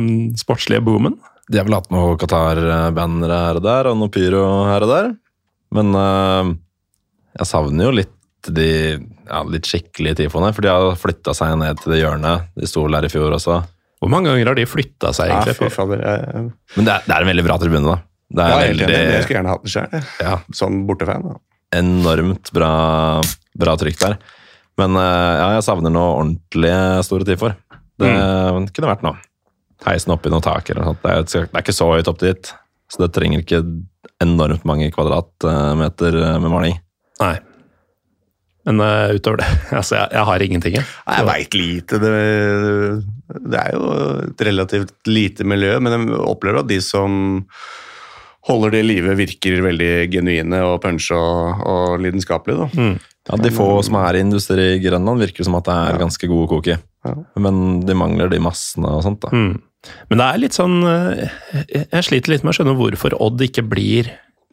[0.04, 1.16] mm, sportslige boomen?
[1.50, 5.12] De har vel hatt noe Qatar-bannere her og der, og noe pyro her og der.
[5.74, 6.52] Men uh,
[7.40, 8.16] jeg savner jo litt
[8.48, 12.48] de ja, litt skikkelige tifoene, for de har flytta seg ned til det hjørnet.
[12.56, 13.58] De sto der i fjor også.
[14.00, 15.56] Hvor mange ganger har de flytta seg, egentlig?
[15.58, 15.74] Ja, på?
[15.74, 16.04] fader.
[16.06, 16.46] Jeg,
[16.76, 17.98] Men det er, det er en veldig bra tribune, da.
[18.30, 21.26] Det er ja, veldig Jeg skulle gjerne hatt den sjøl, ja, som bortefan.
[21.26, 21.38] da.
[21.80, 22.70] enormt bra,
[23.60, 24.16] bra trykk der.
[24.80, 26.72] Men eh, ja, jeg savner noe ordentlig
[27.06, 27.58] store tifoer.
[28.00, 28.10] Det
[28.76, 29.20] kunne vært noe.
[29.84, 31.04] Heisen opp i noen tak eller noe sånt.
[31.04, 32.50] Det er, det er ikke så høyt opp dit,
[32.92, 33.62] så det trenger ikke
[34.20, 36.76] enormt mange kvadratmeter med maling.
[37.20, 37.36] Nei.
[38.68, 39.46] Men uh, utover det
[39.78, 40.88] Altså, jeg, jeg har ingenting, jeg.
[41.06, 42.00] Nei, Jeg veit lite.
[42.02, 42.10] Det,
[43.46, 43.92] det er jo
[44.26, 47.40] et relativt lite miljø, men jeg opplever at de som
[48.48, 52.66] holder det i live, virker veldig genuine og punch og, og lidenskapelige.
[52.66, 52.84] Da.
[53.28, 56.28] Ja, De få som er i industri i Grønland, virker som at det er ganske
[56.30, 56.76] gode koki.
[57.04, 57.12] Ja.
[57.40, 59.20] Men de mangler de massene og sånt.
[59.24, 59.32] da.
[59.32, 59.58] Mm.
[60.10, 61.30] Men det er litt sånn eh,
[61.72, 64.10] Jeg sliter litt med å skjønne hvorfor Odd ikke blir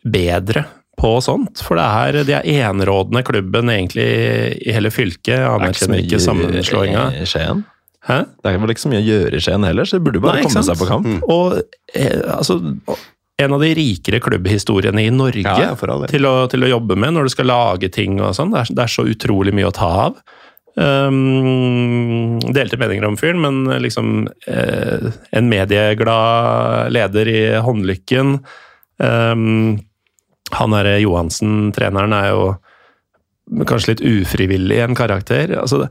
[0.07, 0.63] bedre
[0.97, 1.59] på sånt.
[1.65, 4.07] For det er, de er enerådende klubben egentlig
[4.63, 5.34] i hele fylket.
[5.36, 7.03] Det er anerkjenner ikke sammenslåinga.
[7.22, 7.65] i Skien.
[8.07, 8.22] Hæ?
[8.39, 10.39] Det er vel ikke så mye å gjøre i Skien heller, så de burde bare
[10.39, 11.09] Nei, komme seg på kamp.
[11.28, 11.59] Og
[11.93, 12.59] eh, altså
[13.38, 15.73] En av de rikere klubbhistoriene i Norge Ja,
[16.09, 18.49] til, å, til å jobbe med når du skal lage ting og sånn.
[18.55, 20.17] Det, det er så utrolig mye å ta av.
[20.77, 28.35] Um, delte meninger om fyren, men liksom eh, En medieglad leder i håndlykken.
[29.01, 29.79] Um,
[30.53, 35.53] han derre Johansen, treneren, er jo kanskje litt ufrivillig en karakter.
[35.61, 35.85] Altså,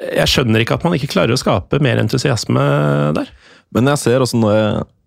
[0.00, 2.66] jeg skjønner ikke at man ikke klarer å skape mer entusiasme
[3.16, 3.32] der.
[3.74, 4.60] Men jeg ser også noe,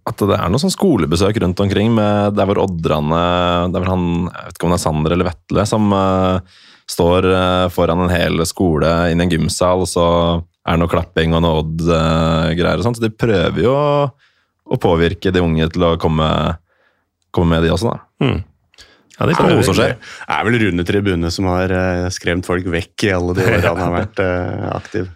[0.08, 3.20] at det er noe sånn skolebesøk rundt omkring med der hvor Oddrane
[3.70, 6.62] Det er vel han, jeg vet ikke om det er Sander eller Vetle, som uh,
[6.90, 10.08] står uh, foran en hel skole inn i en gymsal, og så
[10.40, 13.00] er det noe klapping og noe Odd-greier og sånt.
[13.00, 14.08] Så de prøver jo å,
[14.70, 16.30] å påvirke de unge til å komme,
[17.36, 18.26] komme med, de også, da.
[18.26, 18.40] Mm.
[19.20, 19.72] Ja, det, er det.
[19.76, 19.88] Det
[20.32, 23.82] er vel Rune Tribune som har eh, skremt folk vekk i alle de årene han
[23.84, 25.10] har vært eh, aktiv.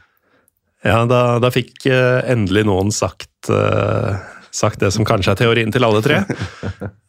[0.83, 4.17] Ja, da, da fikk eh, endelig noen sagt, eh,
[4.53, 6.21] sagt det som kanskje er teorien til alle tre.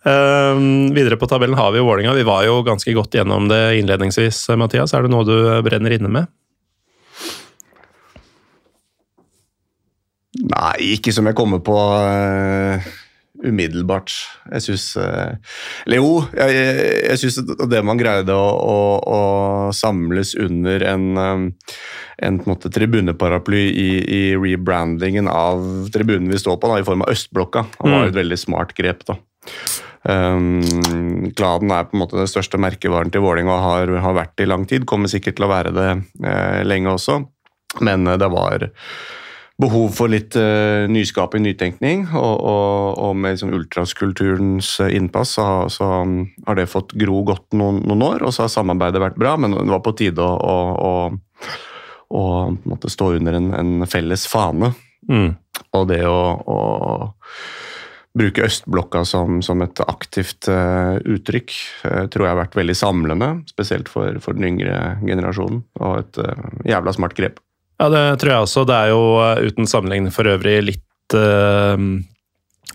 [0.07, 2.17] Um, videre på tabellen har vi jo Vålinga.
[2.17, 4.95] Vi var jo ganske godt gjennom det innledningsvis, eh, Mathias.
[4.97, 5.37] Er det noe du
[5.67, 6.33] brenner inne med?
[10.45, 12.89] Nei, ikke som jeg kommer på eh,
[13.45, 14.13] umiddelbart.
[14.53, 16.65] Jeg syns Eller jo, jeg,
[17.11, 17.39] jeg, syns
[17.71, 19.21] det man greide å, å, å
[19.77, 21.77] samles under en, eh,
[22.29, 25.65] en en måte tribuneparaply i, i rebrandingen av
[25.95, 29.05] tribunen vi står på, da, i form av Østblokka, det var et veldig smart grep.
[29.09, 29.19] da.
[30.05, 30.61] Um,
[31.37, 34.47] Kladen er på en måte den største merkevaren til Vålerenga og har, har vært det
[34.47, 34.85] i lang tid.
[34.89, 35.91] Kommer sikkert til å være det
[36.25, 37.23] eh, lenge også,
[37.85, 38.69] men eh, det var
[39.61, 45.47] behov for litt uh, nyskaping, nytenkning, og, og, og med liksom ultraskulturens eh, innpass så,
[45.71, 46.17] så um,
[46.49, 49.55] har det fått gro godt noen, noen år, og så har samarbeidet vært bra, men
[49.55, 51.53] det var på tide å, å,
[52.11, 54.73] å, å stå under en, en felles fane.
[55.07, 55.37] Mm.
[55.79, 56.59] Og det å
[58.15, 61.55] bruke østblokka som, som et aktivt uh, uttrykk
[61.87, 66.23] uh, tror jeg har vært veldig samlende, spesielt for, for den yngre generasjonen, og et
[66.23, 67.43] uh, jævla smart grep.
[67.81, 68.65] Ja, det tror jeg også.
[68.69, 71.79] Det er jo eh, uten sammenligning for øvrig litt uh,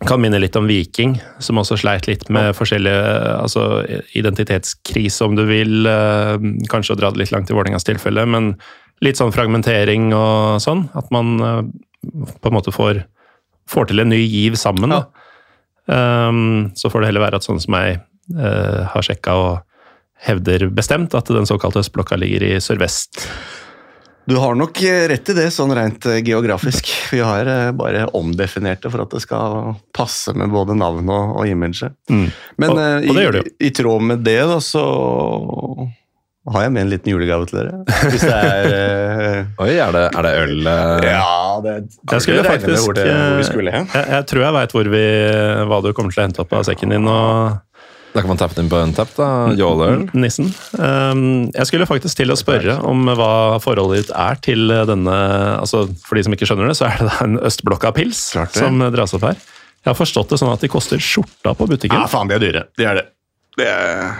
[0.08, 3.84] Kan minne litt om Viking, som også sleit litt med forskjellige altså
[4.16, 5.88] identitetskrise, om du vil.
[5.88, 6.36] Uh,
[6.72, 8.54] Kanskje å dra det litt langt i Vålerengas tilfelle, men
[9.04, 10.88] litt sånn fragmentering og sånn.
[11.00, 11.64] At man uh,
[12.40, 13.04] på en måte får,
[13.72, 14.96] får til en ny giv sammen.
[14.96, 15.08] Da.
[15.90, 17.98] Um, så får det heller være at sånn som meg
[18.38, 19.54] eh, har sjekka og
[20.20, 23.24] hevder bestemt at den såkalte østblokka ligger i sørvest.
[24.30, 26.90] Du har nok eh, rett i det, sånn rent eh, geografisk.
[27.10, 31.40] Vi har eh, bare omdefinert det for at det skal passe med både navn og,
[31.42, 31.90] og image.
[32.10, 34.84] Men Og- og det gjør det i, i tråd med det, da, så
[36.50, 37.82] har jeg med en liten julegave til dere.
[38.10, 38.70] Hvis det er
[39.66, 40.54] Oi, er det, er det øl?
[41.10, 41.26] Ja,
[41.66, 41.74] det
[42.14, 43.90] Jeg skulle faktisk hvor, det, hvor vi skulle hen.
[43.94, 44.78] Jeg, jeg tror jeg veit
[45.74, 47.18] hva du kommer til å hente opp av sekken din nå,
[48.14, 49.28] Da kan man tappe den på Untap, da.
[49.58, 50.08] Jåleøl.
[50.18, 50.50] nissen.
[50.74, 55.18] Um, jeg skulle faktisk til å spørre om hva forholdet ditt er til denne
[55.60, 58.24] altså For de som ikke skjønner det, så er det da en Østblokka-pils
[58.56, 59.38] som dras opp her.
[59.80, 62.02] Jeg har forstått det sånn at de koster skjorta på butikken.
[62.02, 62.66] Ja, faen, de er dyre.
[62.80, 63.06] De er det.
[63.60, 64.18] De er...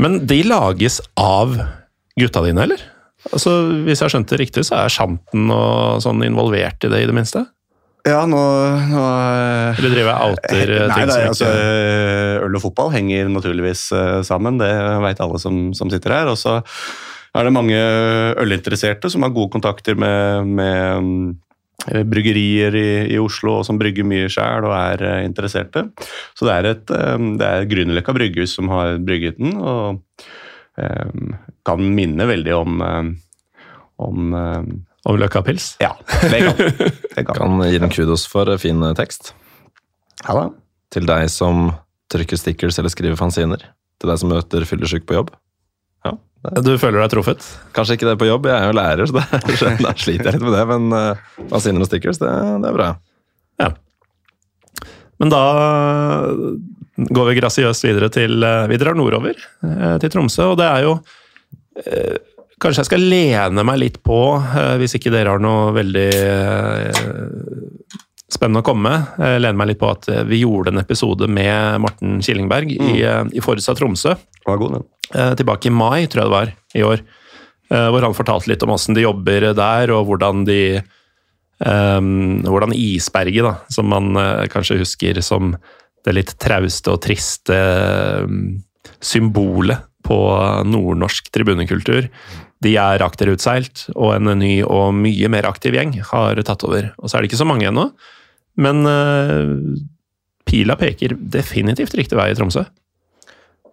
[0.00, 1.54] Men de lages av
[2.18, 2.82] gutta dine, eller?
[3.30, 3.52] Altså,
[3.84, 7.08] Hvis jeg har skjønt det riktig, så er Shanten og sånn involvert i det, i
[7.10, 7.44] det minste?
[8.08, 8.40] Ja, nå,
[8.90, 12.90] nå eh, Eller driver jeg outer eh, Nei, ting som altså, ikke øl og fotball
[12.94, 14.70] henger naturligvis eh, sammen, det
[15.04, 16.32] vet alle som, som sitter her.
[16.32, 17.78] Og så er det mange
[18.40, 21.36] ølinteresserte som har gode kontakter med, med
[21.86, 25.86] bryggerier i, i Oslo og som brygger mye sjøl og er eh, interesserte.
[26.36, 30.02] Så det er et eh, det er Grünerløkka brygghus som har brygget den, og
[30.76, 31.34] um,
[31.66, 33.10] kan minne veldig om eh,
[34.00, 34.62] om eh,
[35.08, 35.74] Om Løkka-pils?
[35.80, 35.94] Ja,
[36.28, 37.24] det kan det.
[37.24, 37.34] Kan.
[37.36, 39.32] Kan gi den kudos for eh, fin tekst.
[40.26, 40.48] Ja da.
[40.92, 41.70] Til deg som
[42.12, 43.62] trykker stickers eller skriver fanziner.
[44.00, 45.30] Til deg som møter fyllesyk på jobb.
[46.04, 46.16] Ja,
[46.50, 47.46] det Du føler deg truffet?
[47.76, 50.44] Kanskje ikke det på jobb, jeg er jo lærer, så det, da sliter jeg litt
[50.48, 50.64] med det.
[50.72, 52.32] Men uh, fanziner og stickers, det,
[52.64, 52.90] det er bra.
[53.60, 53.70] Ja.
[55.20, 55.44] Men da
[57.08, 60.84] går vi grasiøst videre til eh, Vi drar nordover, eh, til Tromsø, og det er
[60.86, 60.96] jo
[61.84, 62.16] eh,
[62.60, 66.98] Kanskje jeg skal lene meg litt på, eh, hvis ikke dere har noe veldig eh,
[68.30, 69.14] spennende å komme med.
[69.24, 73.24] eh, Lene meg litt på at vi gjorde en episode med Morten Killingberg i, eh,
[73.32, 74.12] i Forsa Tromsø.
[74.44, 74.84] God,
[75.14, 77.00] eh, tilbake i mai, tror jeg det var, i år.
[77.70, 82.00] eh, Hvor han fortalte litt om åssen de jobber der, og hvordan de eh,
[82.44, 84.12] Hvordan isberget, da, som man
[84.52, 85.54] kanskje husker som
[86.04, 87.56] det litt trauste og triste
[89.00, 90.16] symbolet på
[90.64, 92.08] nordnorsk tribunekultur,
[92.64, 96.90] de er akterutseilt, og en ny og mye mer aktiv gjeng har tatt over.
[97.00, 97.86] Og så er det ikke så mange ennå,
[98.60, 99.54] men eh,
[100.48, 102.66] pila peker definitivt riktig vei i Tromsø.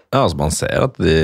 [0.07, 1.17] Ja, altså Man ser at de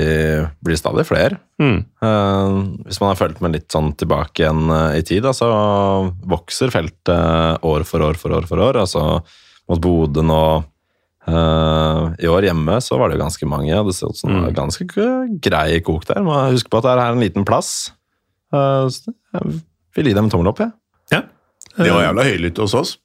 [0.66, 1.40] blir stadig flere.
[1.62, 1.86] Mm.
[2.04, 5.48] Uh, hvis man har fulgt med litt sånn tilbake igjen uh, i tid, da, så
[6.28, 8.82] vokser feltet år for år for år for år.
[8.84, 9.22] Altså
[9.72, 10.44] mot Bodø nå
[11.28, 13.84] eh, I år hjemme så var det jo ganske mange.
[13.90, 14.48] Det ser ut som mm.
[14.58, 14.88] ganske
[15.44, 16.24] grei kok der.
[16.26, 17.94] Må huske på at det er en liten plass.
[18.54, 19.62] Uh, så jeg
[19.98, 20.74] vil gi dem en tommel opp, jeg.
[21.14, 21.24] Ja.
[21.74, 22.98] Det var jævla høylytte hos oss.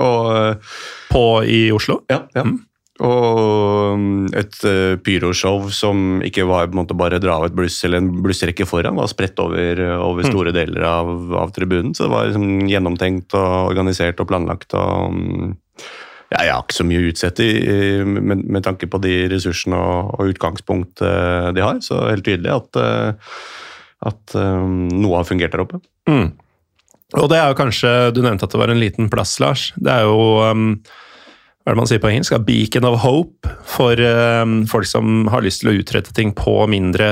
[0.00, 0.78] Og eh,
[1.12, 2.00] På i Oslo?
[2.10, 2.46] ja, ja.
[3.04, 7.56] Og mm, et uh, pyroshow som ikke var på en måte bare dra av et
[7.56, 11.90] bluss eller en blussrekke foran, var spredt over, over store deler av, av, tribunen.
[11.94, 14.78] Så det var liksom gjennomtenkt og organisert og planlagt.
[14.78, 15.56] og mm,
[16.34, 17.48] Jeg har ikke så mye å utsette
[18.06, 21.78] med, med, tanke på de ressursene og, og utgangspunkt de har.
[21.84, 23.36] Så helt tydelig at, uh,
[24.10, 25.80] at um, noe har fungert der oppe.
[26.10, 26.32] Mm.
[27.14, 29.68] Og det er jo kanskje Du nevnte at det var en liten plass, Lars.
[29.76, 30.68] Det er jo um,
[31.64, 32.34] hva er det man sier på engelsk?
[32.36, 36.58] A beacon of hope for um, folk som har lyst til å utrette ting på
[36.68, 37.06] mindre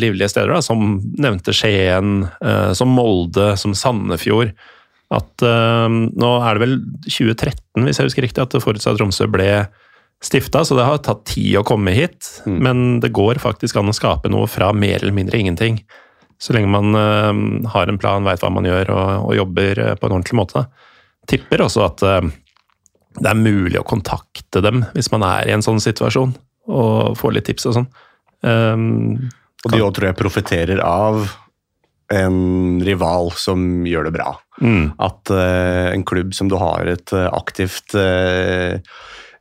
[0.00, 4.54] livlige steder, da, som nevnte Skien, uh, som Molde, som Sandefjord.
[5.14, 9.28] At uh, Nå er det vel 2013, hvis jeg husker riktig, at det forutsatt Tromsø
[9.30, 9.48] ble
[10.24, 12.30] stifta, så det har tatt tid å komme hit.
[12.48, 12.58] Mm.
[12.64, 15.82] Men det går faktisk an å skape noe fra mer eller mindre ingenting.
[16.40, 19.92] Så lenge man uh, har en plan, veit hva man gjør og, og jobber uh,
[19.98, 20.64] på en ordentlig måte.
[21.30, 22.32] Tipper også at uh,
[23.20, 26.34] det er mulig å kontakte dem hvis man er i en sånn situasjon,
[26.74, 27.88] og få litt tips og sånn.
[28.44, 29.30] Um,
[29.64, 31.22] og de òg tror jeg profitterer av
[32.12, 34.34] en rival som gjør det bra.
[34.60, 34.94] Mm.
[35.02, 38.78] At uh, en klubb som du har et uh, aktivt uh,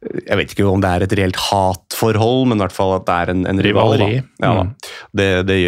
[0.01, 3.17] Jeg vet ikke om det er et reelt hatforhold, men i hvert fall at det
[3.19, 4.03] er en, en rival.
[4.41, 4.73] Ja, mm.
[5.15, 5.59] det, det,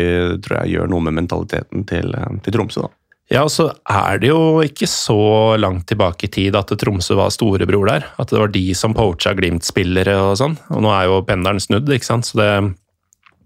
[0.45, 2.87] tror jeg gjør noe med mentaliteten til, til Tromsø.
[2.87, 2.93] da.
[3.33, 7.31] Ja, og så er det jo ikke så langt tilbake i tid at Tromsø var
[7.33, 8.05] storebror der.
[8.21, 10.59] At det var de som poacha Glimt-spillere og sånn.
[10.75, 12.29] Og nå er jo pendelen snudd, ikke sant.
[12.29, 12.49] Så det,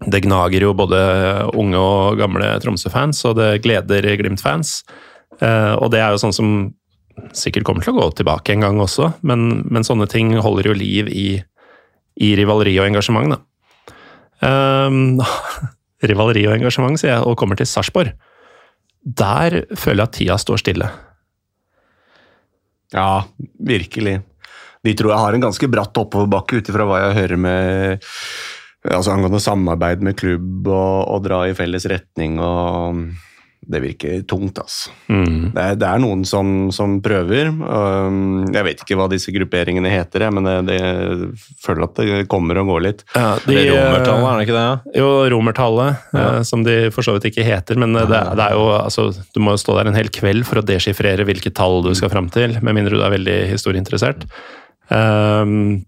[0.08, 0.98] det gnager jo både
[1.60, 4.80] unge og gamle Tromsø-fans, og det gleder Glimt-fans.
[5.40, 6.52] Eh, og det er jo sånn som
[7.36, 10.78] sikkert kommer til å gå tilbake en gang også, men, men sånne ting holder jo
[10.78, 11.28] liv i,
[12.16, 13.44] i rivaleri og engasjement, da.
[14.40, 15.20] Um,
[16.08, 18.14] rivaleri og engasjement, sier jeg, og kommer til Sarpsborg.
[19.04, 20.88] Der føler jeg at tida står stille.
[22.96, 23.22] Ja,
[23.68, 24.16] virkelig.
[24.80, 28.08] De tror jeg har en ganske bratt oppoverbakke ut ifra hva jeg hører med
[28.88, 33.02] altså angående samarbeid med klubb og, og dra i felles retning og
[33.70, 34.90] det virker tungt, altså.
[35.12, 35.52] Mm.
[35.52, 37.50] Det, er, det, er, noen som, som prøver.
[37.52, 40.78] Um, jeg vet ikke hva disse grupperingene heter, men det, det,
[41.62, 43.04] føler at det kommer og går litt.
[43.12, 44.64] Ja, de, det er romertallet, er det ikke det?
[44.64, 44.96] Ja?
[45.02, 46.24] Jo, romertallet, ja.
[46.24, 47.78] uh, som de for så vidt ikke heter.
[47.80, 50.62] Men det, det, er jo, altså, du må jo stå der en hel kveld for
[50.62, 54.26] å deskifrere hvilke tall du skal fram til, med mindre du er veldig historieinteressert.
[54.88, 55.84] Um,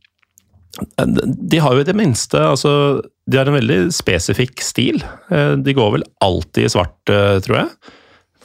[0.72, 5.02] de har jo i det minste altså, De har en veldig spesifikk stil.
[5.28, 7.68] Eh, de går vel alltid i svart, eh, tror jeg.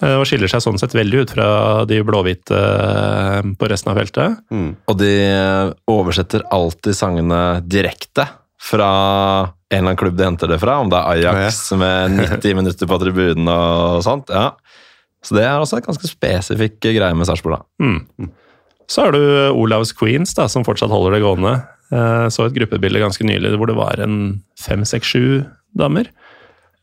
[0.01, 1.47] Eh, og skiller seg sånn sett veldig ut fra
[1.89, 2.59] de blåhvite
[3.57, 4.41] på resten av feltet.
[4.51, 4.73] Mm.
[4.91, 5.13] Og de
[5.89, 8.27] oversetter alltid sangene direkte
[8.61, 8.89] fra
[9.47, 10.81] en eller annen klubb de henter det fra.
[10.83, 11.79] Om det er Ajax ja, ja.
[11.83, 14.33] med 90 minutter på tribunen og sånt.
[14.33, 14.51] ja.
[15.25, 17.65] Så det er også en ganske spesifikk greie med Sarpsborg.
[17.81, 18.29] Mm.
[18.87, 19.19] Så har du
[19.57, 21.55] Olavs Queens, da, som fortsatt holder det gående.
[21.93, 24.17] Jeg så et gruppebilde ganske nylig hvor det var en
[24.59, 25.45] fem, seks, sju
[25.77, 26.09] damer.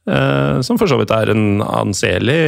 [0.04, 2.38] Eh, som for så vidt er en anselig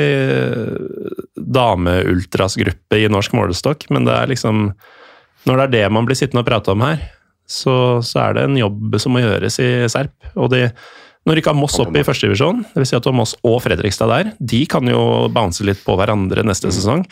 [1.36, 4.70] dameultrasgruppe i norsk målestokk, men det er liksom
[5.46, 6.98] Når det er det man blir sittende og prate om her,
[7.46, 10.14] så, så er det en jobb som må gjøres i Serp.
[10.34, 10.64] Og de,
[11.22, 12.90] når de ikke har Moss opp i førstedivisjon, dvs.
[12.90, 16.42] Si at du har Moss og Fredrikstad der, de kan jo bounce litt på hverandre
[16.42, 16.74] neste mm.
[16.74, 17.06] sesong.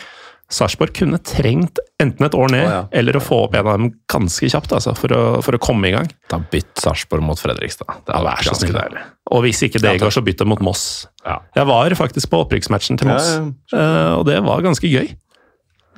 [0.53, 2.83] Sarpsborg kunne trengt enten et år ned, oh, ja.
[3.01, 5.89] eller å få opp en av dem ganske kjapt altså, for, å, for, å, komme
[5.89, 6.11] i gang.
[6.31, 7.89] Da bytt Sarpsborg mot Fredrikstad.
[8.05, 9.05] Det hadde vært ganske deilig.
[9.35, 10.85] Og hvis ikke det går, så bytt det mot Moss.
[11.25, 11.39] Ja.
[11.57, 13.33] Jeg var faktisk på opprykksmatchen til Moss,
[13.73, 15.15] ja, uh, og det var ganske gøy.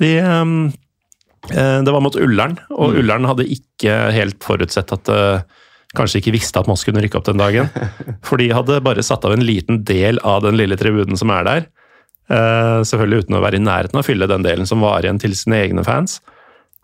[0.01, 0.57] De, um,
[1.51, 2.99] uh, det var mot Ullern, og mm.
[3.03, 5.42] Ullern hadde ikke helt forutsett at uh,
[5.99, 7.72] kanskje ikke visste at Moss kunne rykke opp den dagen.
[8.26, 11.51] For de hadde bare satt av en liten del av den lille tribunen som er
[11.51, 11.68] der
[12.27, 15.20] Uh, selvfølgelig uten å være i nærheten av å fylle den delen som var igjen
[15.22, 16.18] til sine egne fans.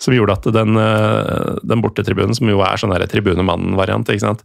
[0.02, 4.44] Som gjorde at den, uh, den bortetribunen, som jo er sånn tribunemannen-variant, ikke sant?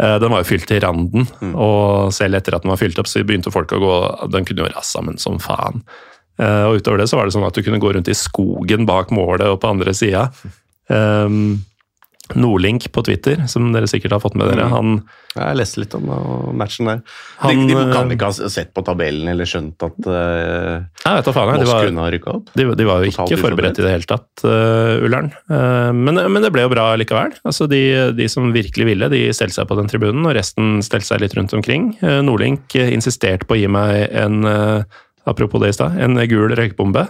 [0.00, 1.52] Uh, den var jo fylt til randen, mm.
[1.60, 3.96] og selv etter at den var fylt opp, så begynte folk å gå
[4.32, 5.84] Den kunne jo rast sammen som faen.
[6.40, 9.10] og utover det så var det sånn at du kunne gå rundt i skogen bak
[9.12, 10.30] målet og på andre sida.
[10.90, 11.60] Um,
[12.38, 14.66] Nordlink på Twitter, som dere sikkert har fått med dere.
[14.68, 14.72] Mm.
[14.74, 14.94] Han,
[15.34, 16.08] jeg leste litt om
[16.58, 17.02] matchen der.
[17.42, 21.30] Han, de, de, kan ikke ha sett på tabellen eller skjønt at uh, jeg vet
[21.36, 22.48] faen, Moss kunne ha rykka opp?
[22.58, 25.30] De, de, var jo ikke forberedt i det hele tatt, uh, Ullern.
[25.50, 27.36] Uh, men, men, det ble jo bra likevel.
[27.46, 27.82] Altså, de,
[28.18, 31.36] de, som virkelig ville, de stelte seg på den tribunen, og resten stelte seg litt
[31.38, 31.92] rundt omkring.
[32.02, 34.42] Uh, Nordlink insisterte på å gi meg en,
[35.30, 37.06] apropos det i stad, en gul røykbombe.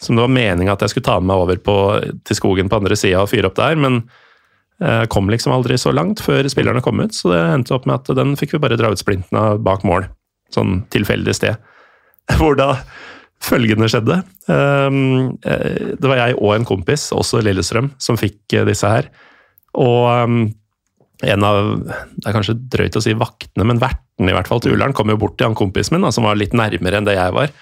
[0.00, 1.76] Som det var meninga at jeg skulle ta med meg over på,
[2.24, 4.27] til skogen på andre sida og fyre opp der, men Eh,
[5.10, 8.12] kom liksom aldri så langt før spillerne kom ut, så det endte opp med at
[8.14, 10.06] den fikk vi bare dra ut splinten av bak mål.
[10.54, 11.58] Sånn tilfeldig sted.
[12.38, 12.68] Hvor da
[13.44, 14.20] følgende skjedde.
[14.50, 19.10] Ehm, eh, det var jeg og en kompis, også Lillestrøm, som fikk eh, disse her.
[19.78, 20.40] Og um,
[21.22, 24.74] en av Det er kanskje drøyt å si vaktene, men vertene i hvert fall til
[24.74, 27.18] Ullern kom jo bort til han kompisen min, da, som var litt nærmere enn det
[27.18, 27.52] jeg var,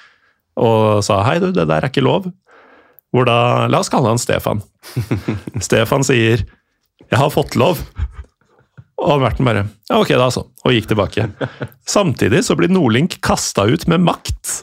[0.57, 2.31] og sa hei, du, det der er ikke lov.
[3.13, 4.63] Hvor da La oss kalle han Stefan.
[5.67, 6.45] Stefan sier
[7.11, 7.83] 'jeg har fått lov'.
[8.97, 11.29] Og Merten bare ja, 'ok, da så', og gikk tilbake.
[11.87, 14.63] Samtidig så blir Nordlink kasta ut med makt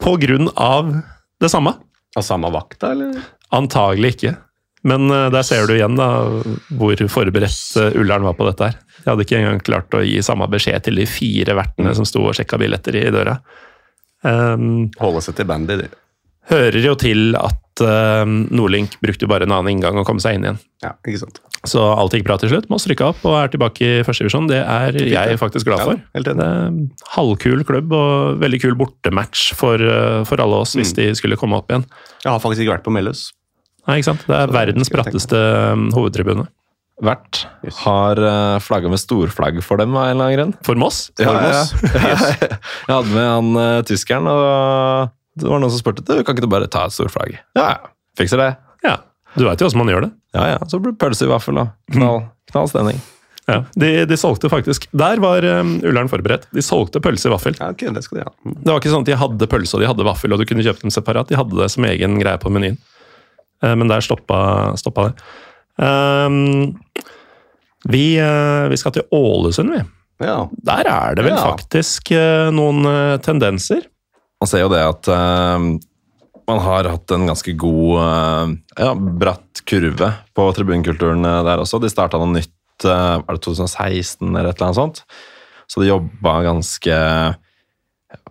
[0.00, 1.02] på grunn av
[1.40, 1.74] det samme.
[2.16, 3.20] Av samme vakta, eller?
[3.52, 4.36] Antagelig ikke.
[4.86, 6.08] Men eh, der ser du igjen da,
[6.78, 8.78] hvor forberedt eh, Ullern var på dette her.
[9.02, 12.22] De hadde ikke engang klart å gi samme beskjed til de fire vertene som sto
[12.22, 13.36] og sjekka billetter i døra.
[14.22, 15.90] Um, Holde seg til bandy, de.
[16.50, 20.46] hører jo til at um, Nordlink brukte bare en annen inngang og kom seg inn
[20.46, 20.58] igjen.
[20.84, 21.40] Ja, ikke sant.
[21.66, 22.68] Så alt gikk bra til slutt.
[22.70, 24.48] Moss rykka opp og er tilbake i førstedivisjon.
[24.50, 26.02] Det er jeg faktisk glad for.
[26.14, 26.22] Ja.
[26.26, 26.82] Det er en
[27.16, 31.58] halvkul klubb og veldig kul bortematch for, uh, for alle oss hvis de skulle komme
[31.58, 31.86] opp igjen.
[32.24, 33.28] Jeg har faktisk ikke vært på Melløs.
[33.86, 34.24] Nei, ikke sant?
[34.26, 36.46] Det er Så verdens bratteste um, hovedtribune.
[37.06, 37.42] Vært.
[37.82, 40.54] Har uh, flagga med storflagg for dem av en eller annen grunn.
[40.66, 41.10] For Moss?
[41.20, 41.64] Ja, ja.
[42.88, 46.44] jeg hadde med han uh, tyskeren, og det var noen som spurte du, kan ikke
[46.46, 47.36] du bare ta et storflagg.
[47.58, 47.90] Ja, ja.
[48.18, 48.50] Fikser det.
[48.86, 48.96] Ja.
[49.36, 50.12] Du veit jo åssen man gjør det.
[50.36, 50.58] Ja, ja.
[50.70, 51.66] Så blir det pølse i vaffel, da.
[51.92, 52.22] Knall,
[52.52, 53.02] knall stemning.
[53.46, 53.60] Ja.
[53.78, 56.48] De, de solgte faktisk Der var um, Ullern forberedt.
[56.56, 57.54] De solgte pølse i vaffel.
[57.60, 58.32] Ja, okay, det skal de ha.
[58.48, 60.64] Det var ikke sånn at de hadde pølse og de hadde vaffel, og du kunne
[60.66, 61.28] kjøpe dem separat.
[61.30, 62.80] De hadde det som egen greie på menyen.
[63.62, 64.40] Uh, Men der stoppa,
[64.80, 65.28] stoppa det.
[65.78, 66.72] Um,
[67.92, 69.82] vi, uh, vi skal til Ålesund, vi.
[70.24, 70.38] Ja.
[70.66, 71.44] Der er det vel Ja.
[71.52, 72.88] faktisk uh, noen
[73.22, 73.84] tendenser.
[74.42, 75.56] Man ser jo det at uh,
[76.46, 81.80] man har hatt en ganske god, uh, ja, bratt kurve på tribunkulturen eh, der også.
[81.82, 85.00] De starta noe nytt uh, var det 2016 eller et eller annet sånt.
[85.66, 86.98] Så de jobba ganske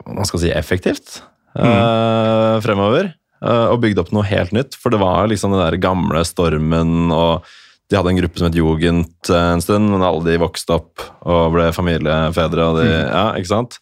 [0.05, 1.17] hva skal si, effektivt
[1.57, 2.61] mm.
[2.63, 3.09] fremover.
[3.43, 4.77] og bygde opp noe helt nytt.
[4.79, 7.43] For det var liksom den der gamle stormen, og
[7.91, 11.57] de hadde en gruppe som het Jugend en stund, men alle de vokste opp og
[11.57, 12.69] ble familiefedre.
[12.69, 13.81] og de, ja, ikke sant?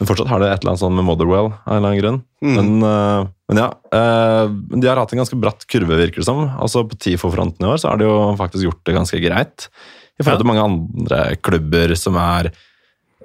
[0.00, 2.18] Men fortsatt har det et eller annet sånn med Motherwell av en eller annen grunn.
[2.40, 6.44] Men, uh, men ja, Uh, de har hatt en ganske bratt kurve, virker det som.
[6.62, 9.66] Altså På TIFO-fronten i år så har de jo faktisk gjort det ganske greit.
[10.14, 12.52] I forhold til mange andre klubber som er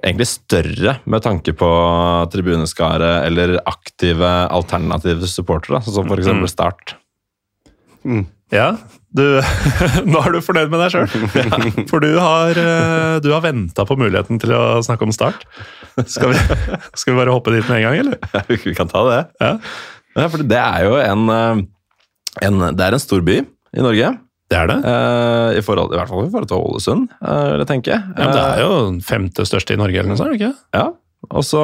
[0.02, 1.70] egentlig større med tanke på
[2.32, 6.32] tribuneskare eller aktive alternative supportere, sånn som f.eks.
[6.34, 6.46] Mm.
[6.50, 6.96] Start.
[8.54, 8.68] Ja,
[9.16, 9.22] du,
[10.12, 11.06] nå er du fornøyd med deg sjøl.
[11.90, 15.46] For du har, eh, du har venta på muligheten til å snakke om Start.
[16.04, 16.42] Skal vi,
[17.00, 18.46] skal vi bare hoppe dit med en gang, eller?
[18.52, 19.22] Vi kan ta det.
[19.42, 19.54] Ja.
[20.16, 21.58] Ja, for det er jo en, eh,
[22.46, 24.14] en Det er en stor by i Norge.
[24.48, 24.76] Det er det.
[24.88, 27.96] eh, I, forhold, I hvert fall i forhold til Ålesund, vil jeg tenke.
[27.98, 30.36] Ja, men det er jo den femte største i Norge, eller noe sånt?
[30.38, 30.52] ikke?
[30.76, 30.86] Ja,
[31.32, 31.62] og så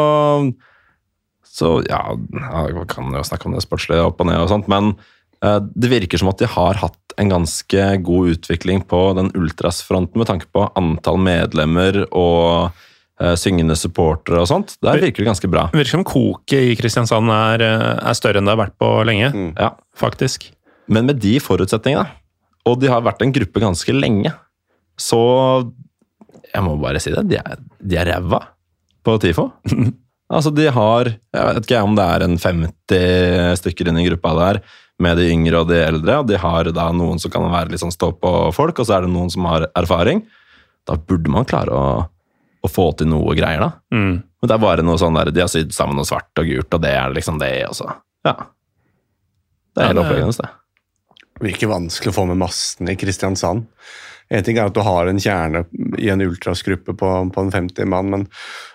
[1.53, 4.69] Så ja, ja, man kan jo snakke om det sportslige opp og ned og sånt,
[4.73, 4.95] men
[5.43, 10.29] det virker som at de har hatt en ganske god utvikling på den ultrasfronten med
[10.31, 12.71] tanke på antall medlemmer og
[13.21, 14.77] eh, syngende supportere og sånt.
[14.83, 15.67] Der virker det ganske bra.
[15.73, 18.91] Det virker som koket i Kristiansand er, eh, er større enn det har vært på
[19.09, 19.73] lenge, Ja.
[19.97, 20.51] faktisk.
[20.89, 22.09] Men med de forutsetningene,
[22.67, 24.33] og de har vært en gruppe ganske lenge,
[24.99, 25.73] så
[26.53, 28.39] Jeg må bare si det, de er, de er ræva
[29.03, 29.47] på TIFO.
[30.31, 34.35] altså, de har Jeg vet ikke om det er en 50 stykker inne i gruppa
[34.37, 34.61] der,
[35.03, 37.83] med de yngre og de eldre, og de har da noen som kan være litt
[37.83, 40.23] sånn stå-på-folk, og så er det noen som har erfaring.
[40.89, 41.85] Da burde man klare å,
[42.63, 43.71] å få til noe greier, da.
[43.95, 44.15] Mm.
[44.23, 46.75] Men det er bare noe sånn der, de har sydd sammen noe svart og gult,
[46.79, 47.91] og det er liksom det, og så
[48.27, 48.37] Ja.
[49.73, 50.51] Det er Ja, hele det- opplegget hennes, det.
[51.33, 53.67] Det virker vanskelig å få med massene i Kristiansand.
[54.31, 55.65] En ting er at du har en kjerne
[55.99, 58.27] i en ultrasgruppe på, på en 50 mann, men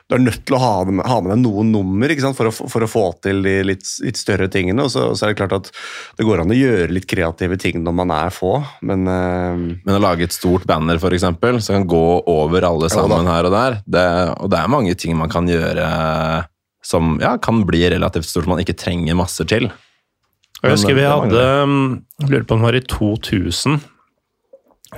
[0.08, 2.38] du er nødt til å ha, med, ha med deg noen nummer ikke sant?
[2.38, 4.86] For, å, for å få til de litt, litt større tingene.
[4.86, 5.72] Og så, så er det klart at
[6.16, 8.54] det går an å gjøre litt kreative ting når man er få,
[8.88, 12.92] men uh, Men å lage et stort banner, for eksempel, som kan gå over alle
[12.94, 14.06] sammen her og der, det,
[14.40, 15.88] og det er mange ting man kan gjøre
[16.88, 19.68] som ja, kan bli relativt stort, man ikke trenger masse til.
[20.62, 21.74] Jeg husker vi hadde um,
[22.22, 23.76] Jeg lurer på om det var i 2000.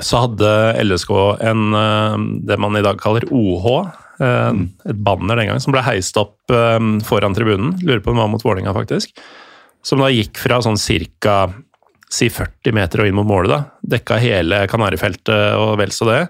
[0.05, 0.51] Så hadde
[0.85, 1.11] LSK
[1.49, 3.89] en, um, det man i dag kaller OH.
[4.19, 7.75] Um, Et banner den gang som ble heist opp um, foran tribunen.
[7.83, 9.15] Lurer på om det var mot Vålinga faktisk.
[9.85, 11.47] Som da gikk fra sånn cirka
[12.09, 13.51] si 40 meter og inn mot målet.
[13.53, 16.21] da, Dekka hele Kanarifeltet og vel så det.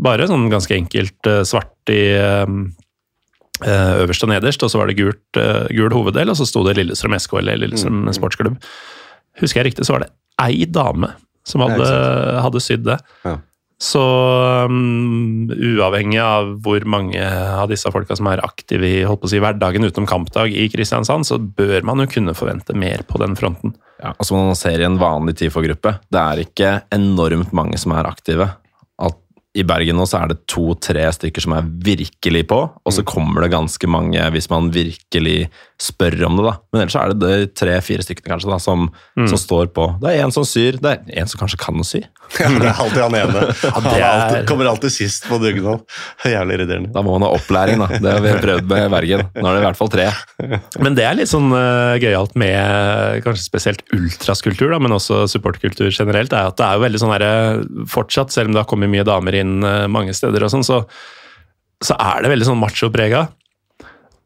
[0.00, 2.02] Bare sånn ganske enkelt uh, svart i
[3.60, 6.62] eh, øverst og nederst, og så var det gult, eh, gul hoveddel, og så sto
[6.64, 8.56] det Lillestrøm SK eller Lillestrøm sportsklubb.
[9.40, 11.12] Husker jeg riktig, så var det ei dame
[11.46, 11.88] som hadde,
[12.44, 12.98] hadde sydd det.
[13.24, 13.36] Ja.
[13.80, 14.00] Så
[14.68, 19.32] um, uavhengig av hvor mange av disse folka som er aktive i holdt på å
[19.32, 23.38] si, hverdagen utenom kampdag i Kristiansand, så bør man jo kunne forvente mer på den
[23.40, 23.72] fronten.
[24.02, 28.08] Ja, altså man ser i en vanlig TIFO-gruppe, det er ikke enormt mange som er
[28.08, 28.50] aktive.
[29.00, 29.16] At
[29.56, 33.46] I Bergen nå så er det to-tre stykker som er virkelig på, og så kommer
[33.46, 35.48] det ganske mange hvis man virkelig
[35.80, 36.50] spør om det.
[36.50, 36.58] da.
[36.68, 39.88] Men ellers er det de tre-fire stykkene kanskje da, som, som står på.
[40.04, 42.04] Det er en som syr, det er en som kanskje kan å sy.
[42.38, 43.42] Ja, det er alltid han ene.
[43.74, 45.82] Han er alltid, kommer alltid sist på dugnad.
[46.24, 46.92] Jævlig irriterende.
[46.94, 47.88] Da må man ha opplæring, da.
[47.96, 49.24] Det har vi prøvd med Bergen.
[49.34, 50.06] Nå er det i hvert fall tre.
[50.84, 55.90] Men det er litt sånn uh, gøyalt med kanskje spesielt ultraskultur, da, men også supportkultur
[55.90, 57.32] generelt, er at det er jo veldig sånn herre
[57.90, 60.82] Fortsatt, selv om det har kommet mye damer inn uh, mange steder og sånn, så,
[61.82, 63.26] så er det veldig sånn macho-prega.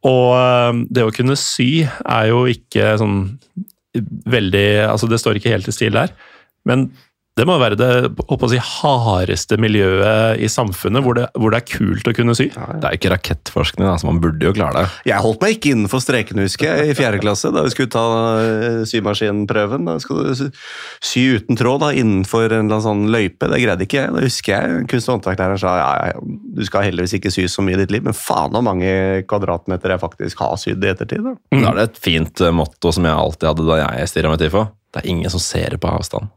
[0.05, 3.23] Og uh, det å kunne sy er jo ikke sånn
[4.27, 6.11] veldig Altså, det står ikke helt i stil der.
[6.67, 6.89] Men
[7.35, 7.87] det må være det
[8.31, 12.45] å si, hardeste miljøet i samfunnet, hvor det, hvor det er kult å kunne sy.
[12.55, 14.93] Det er ikke rakettforskning, altså man burde jo klare det.
[15.11, 18.05] Jeg holdt meg ikke innenfor strekene, husker jeg, i fjerde klasse, da vi skulle ta
[18.39, 19.89] eh, symaskinprøven.
[19.91, 20.45] Da skal du
[21.03, 23.51] sy- uten tråd da, innenfor en eller annen sånn løype.
[23.51, 24.15] Det greide ikke jeg.
[24.15, 26.23] Da husker jeg kunst- og håndverklæreren sa ja, ja,
[26.55, 28.95] du skal heldigvis ikke sy så mye i ditt liv, men faen hvor mange
[29.27, 31.27] kvadratmeter jeg faktisk har sydd i ettertid.
[31.27, 31.35] da.
[31.51, 34.55] Da er det et fint eh, motto som jeg alltid hadde da jeg stirra til
[34.55, 34.71] for.
[34.95, 36.31] Det er ingen som ser det på avstand.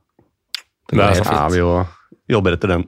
[0.88, 1.36] Det Det er helt fint.
[1.36, 1.54] Ja, fint.
[1.54, 1.72] vi jo
[2.38, 2.88] jobber etter den.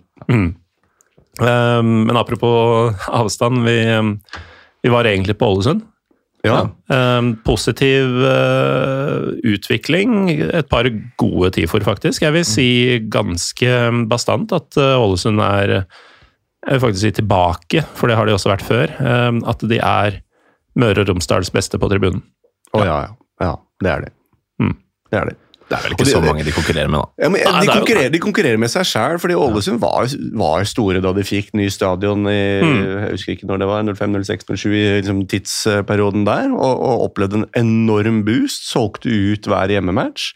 [1.39, 3.79] Eh, Men apropos avstand, vi,
[4.83, 5.83] vi var egentlig på Ålesund.
[6.43, 6.69] Ja.
[6.89, 10.29] Eh, Positiv uh, utvikling.
[10.31, 10.87] Et par
[11.19, 12.23] gode TIFOR, faktisk.
[12.23, 12.69] Jeg vil si
[13.11, 13.73] ganske
[14.11, 18.51] bastant at eh, Ålesund er Jeg vil faktisk si tilbake, for det har de også
[18.51, 18.91] vært før.
[18.99, 20.19] Um, At de er
[20.79, 22.21] Møre og Romsdals beste på tribunen.
[22.75, 23.13] Å ja, ja.
[23.39, 24.09] Ja, det er de.
[24.59, 24.75] Mm.
[25.09, 25.37] Det er det.
[25.69, 27.23] Det er vel ikke de- så mange de konkurrerer med, da.
[27.23, 30.63] Ja, men Nei, de, er konkurrerer, de konkurrerer med seg sjæl, fordi Ålesund var, var
[30.65, 32.79] store da de fikk ny stadion i Mm.
[33.05, 37.05] jeg husker ikke når det var, 05, 06, 07, i liksom, tidsperioden der, og, og
[37.11, 38.65] opplevde en enorm boost.
[38.71, 40.33] Solgte ut hver hjemmematch,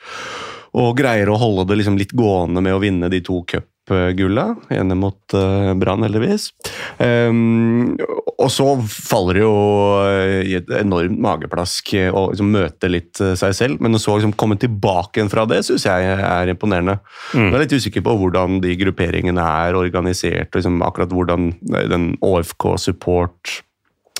[0.73, 3.41] og greier å holde det liksom, litt gående med å vinne de to
[3.87, 4.55] cupgulla.
[4.73, 6.51] Ene mot uh, Brann, heldigvis.
[6.97, 7.95] Um,
[8.43, 9.55] og så faller det jo
[10.03, 14.01] eh, i et enormt mageplask eh, å liksom, møte litt eh, seg selv, men å
[14.01, 16.97] så liksom, komme tilbake igjen fra det, syns jeg er imponerende.
[17.33, 17.45] Mm.
[17.45, 21.87] Jeg er litt usikker på hvordan de grupperingene er organisert, og liksom, akkurat hvordan eh,
[21.91, 23.59] den ÅFK Support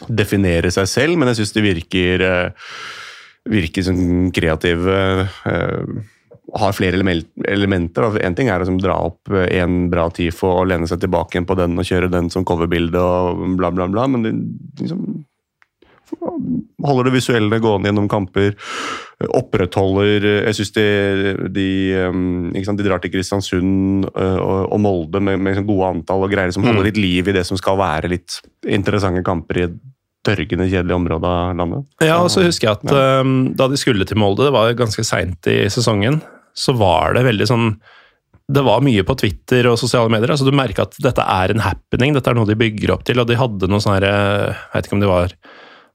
[0.08, 2.74] definerer seg selv, men jeg syns de virker eh,
[3.50, 3.98] virker som
[4.32, 5.00] kreative.
[6.54, 7.02] Eh, har flere
[7.48, 8.08] elementer.
[8.20, 11.38] Én En ting er å liksom, dra opp en bra TIFO og lene seg tilbake
[11.38, 14.34] igjen på den og kjøre den som coverbilde og bla, bla, bla, men det,
[14.82, 15.24] liksom
[16.84, 18.54] holder det visuelle gående gjennom kamper.
[19.34, 20.84] Opprettholder Jeg syns de,
[21.56, 21.68] de,
[22.52, 26.54] ikke sant, de drar til Kristiansund og, Molde med, med sånn gode antall og greier
[26.54, 29.82] som holder litt liv i det som skal være litt interessante kamper i et
[30.24, 31.88] dørgende kjedelig område av landet.
[32.04, 33.24] Ja, og så husker jeg at ja.
[33.60, 36.22] da de skulle til Molde, det var ganske seint i sesongen,
[36.54, 37.68] så var det veldig sånn
[38.54, 40.34] Det var mye på Twitter og sosiale medier.
[40.34, 43.22] altså Du merka at dette er en happening, dette er noe de bygger opp til.
[43.22, 45.38] Og de hadde noe sånn herre Jeg vet ikke om de var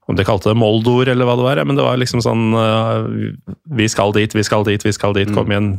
[0.08, 3.04] om de kalte det Moldor eller hva det var, men det var liksom sånn uh,
[3.76, 5.28] Vi skal dit, vi skal dit, vi skal dit.
[5.36, 5.74] Kom igjen.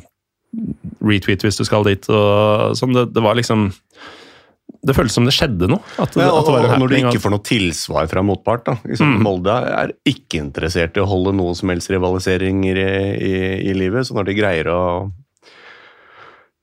[1.02, 2.06] Retweet hvis du skal dit.
[2.14, 2.94] og sånn.
[2.94, 3.72] Det, det var liksom
[4.86, 5.82] Det føltes som det skjedde noe.
[6.00, 8.66] At, det- Ja, at og, det var når du ikke får noe tilsvar fra motpart
[8.66, 8.76] da.
[8.86, 9.24] Liksom, Mm.
[9.26, 13.34] Molde er ikke interessert i å holde noe som helst rivaliseringer i, i,
[13.72, 14.82] i livet, så når de greier å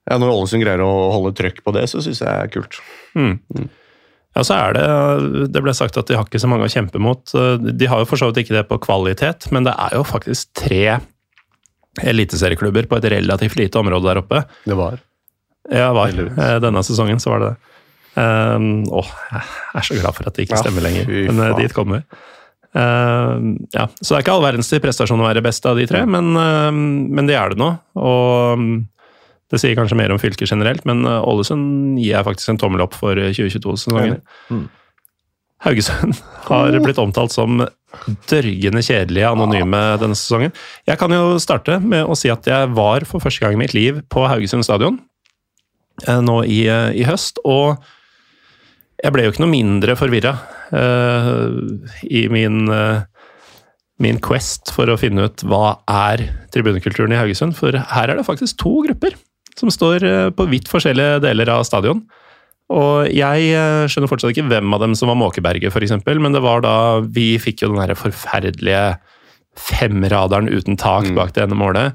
[0.09, 2.79] ja, Når Ålesund greier å holde trøkk på det, så syns jeg er kult.
[3.19, 3.41] Mm.
[4.37, 7.01] Ja, så er det Det ble sagt at de har ikke så mange å kjempe
[7.03, 7.25] mot.
[7.33, 10.53] De har jo for så vidt ikke det på kvalitet, men det er jo faktisk
[10.55, 11.01] tre
[12.07, 14.43] eliteserieklubber på et relativt lite område der oppe.
[14.69, 14.99] Det var.
[15.73, 16.11] Ja, var.
[16.13, 16.37] Heldigvis.
[16.39, 17.73] Eh, Denne sesongen så var det det.
[18.17, 21.43] Um, åh, jeg er så glad for at det ikke Ja, stemmer lenger, fy men
[21.45, 22.21] eh, dit kommer vi.
[22.77, 26.03] Uh, ja, så det er ikke all verdens prestasjon å være best av de tre,
[26.09, 27.71] men, uh, men det er det nå.
[28.01, 28.71] Og um,
[29.53, 32.85] det sier kanskje mer om fylket generelt, men uh, Ålesund gir jeg faktisk en tommel
[32.87, 34.19] opp for 2022-sesongen.
[34.51, 34.67] Mm.
[35.65, 37.63] Haugesund har blitt omtalt som
[38.29, 40.53] dørgende kjedelige anonyme denne sesongen.
[40.89, 43.77] Jeg kan jo starte med å si at jeg var for første gang i mitt
[43.77, 44.99] liv på Haugesund stadion
[46.07, 47.81] eh, nå i, eh, i høst, og
[49.03, 50.35] jeg ble jo ikke noe mindre forvirra
[52.11, 53.05] i min, uh,
[54.03, 56.25] min quest for å finne ut hva er
[56.55, 59.15] tribunekulturen i Haugesund, for her er det faktisk to grupper
[59.57, 62.03] som står uh, på vidt forskjellige deler av stadion.
[62.75, 66.43] Og jeg eh, skjønner fortsatt ikke hvem av dem som var Måkeberget, f.eks., men det
[66.43, 68.97] var da vi fikk jo den her forferdelige
[69.57, 71.15] femradaren uten tak Mm.
[71.15, 71.95] bak det ene målet.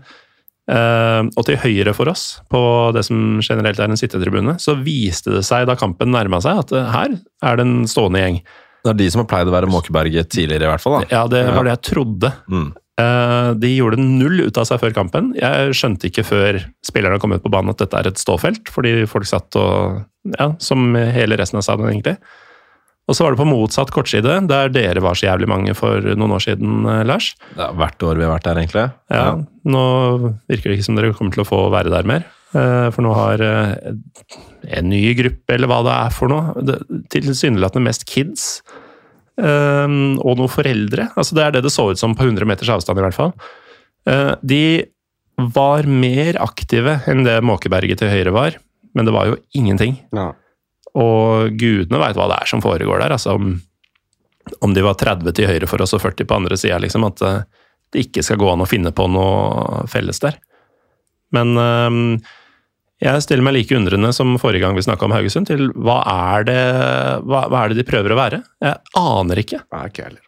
[0.69, 2.59] Eh, og til høyre for oss, på
[2.95, 6.75] det som generelt er en sittetribune, så viste det seg da kampen nærma seg, at
[6.77, 8.37] eh, her er det en stående gjeng.
[8.85, 10.99] Det er de som har pleid å være Måkeberget tidligere, i hvert fall.
[11.01, 11.09] da.
[11.13, 12.31] Ja, det var det jeg trodde.
[12.49, 12.69] Mm.
[13.01, 15.33] Eh, De gjorde null ut av seg før kampen.
[15.37, 19.03] Jeg skjønte ikke før spillerne kom ut på banen at dette er et ståfelt, fordi
[19.09, 20.01] folk satt og
[20.37, 22.19] Ja, som hele resten av stadion, egentlig.
[23.11, 26.31] Og så var det på motsatt kortside, der dere var så jævlig mange for noen
[26.37, 27.33] år siden, eh, Lars.
[27.59, 28.85] Er hvert år vi har vært der, egentlig.
[29.11, 29.25] Ja,
[29.67, 29.81] Nå
[30.49, 32.23] virker det ikke som dere kommer til å få være der mer.
[32.55, 33.91] eh, For nå har eh,
[34.79, 36.81] en ny gruppe, eller hva det er for noe, det-
[37.11, 38.61] tilsynelatende mest kids.
[39.41, 41.09] Og noen foreldre.
[41.17, 43.33] Altså Det er det det så ut som på 100 meters avstand, i hvert fall.
[44.07, 44.85] Eh, De
[45.37, 48.57] var mer aktive enn det Måkeberget til høyre var,
[48.93, 49.95] men det var jo ingenting.
[50.13, 50.31] Ja.
[50.99, 53.15] Og gudene veit hva det er som foregår der.
[53.15, 53.55] altså Om,
[54.65, 57.07] om de var 30 til høyre for oss og 40 på andre sida, liksom.
[57.07, 57.41] At eh,
[57.91, 60.39] det ikke skal gå an å finne på noe felles der.
[61.35, 62.31] Men eh,
[63.01, 66.49] jeg stiller meg like undrende som forrige gang vi snakka om Haugesund, til hva er,
[66.49, 66.59] det,
[67.25, 68.43] hva, hva er det de prøver å være?
[68.61, 69.63] Jeg aner ikke.
[69.73, 70.27] Nei, ikke heller.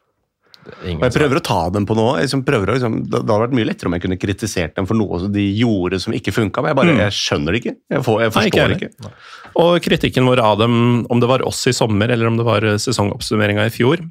[0.64, 2.16] Og jeg prøver å ta dem på noe.
[2.22, 5.28] Liksom å, liksom, det, hadde vært mye lettere om jeg kunne kritisert dem for noe
[5.34, 7.76] de gjorde som ikke funka, men jeg bare, jeg skjønner det ikke.
[7.94, 9.14] Jeg, får, jeg forstår Nei, ikke jeg ikke.
[9.60, 12.66] Og kritikken vår av dem, om det var oss i sommer eller om det var
[12.82, 14.02] sesongoppsummeringa i fjor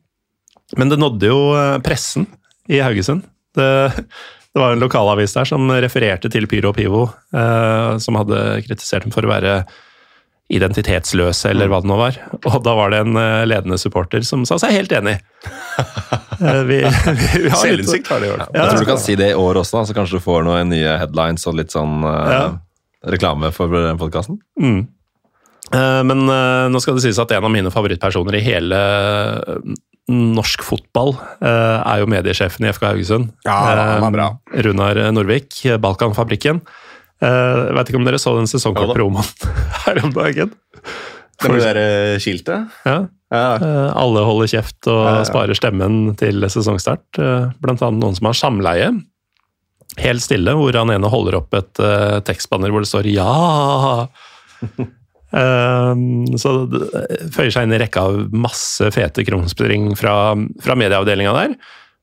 [0.79, 2.29] Men det nådde jo eh, pressen
[2.71, 3.25] i Haugesund.
[3.57, 3.71] Det,
[4.55, 9.05] det var en lokalavis der som refererte til Pyro og Pivo, eh, som hadde kritisert
[9.05, 9.57] dem for å være
[10.53, 12.19] identitetsløse, eller hva det nå var.
[12.43, 15.19] Og da var det en eh, ledende supporter som sa seg helt enig.
[16.43, 18.41] Eh, vi, vi, har Selvinnsikt har de gjort.
[18.51, 18.65] Ja.
[18.65, 20.73] Jeg tror du kan si det i år også, da, så kanskje du får noen
[20.73, 22.41] nye headlines og litt sånn eh, Ja.
[23.13, 23.71] reklame for
[24.01, 24.41] podkasten.
[24.59, 24.81] Mm.
[25.73, 29.75] Eh, Men eh, nå skal det sies at en av mine favorittpersoner i hele eh,
[30.13, 33.29] norsk fotball er jo mediesjefen i FK Haugesund.
[33.47, 33.55] Ja,
[33.95, 34.25] han er bra.
[34.67, 36.59] Runar Norvik, Balkanfabrikken.
[37.23, 37.29] Eh,
[37.69, 39.25] Jeg vet ikke om dere så den sesongkortpromoen
[39.87, 40.51] her om dagen?
[41.43, 42.75] Det med det der skiltet?
[42.87, 42.97] Ja.
[43.33, 43.47] Ja.
[43.97, 45.25] Alle holder kjeft og Ja, ja.
[45.31, 47.17] sparer stemmen til sesongstart.
[47.63, 48.91] Blant annet noen som har samleie.
[50.03, 51.81] Helt stille, hvor han ene holder opp et
[52.29, 54.09] tekstbanner hvor det står 'ja'.
[55.33, 55.93] Eh,
[56.41, 56.83] så det
[57.35, 60.17] føyer seg inn i rekka av masse fete krumspring fra,
[60.65, 61.55] fra medieavdelinga der.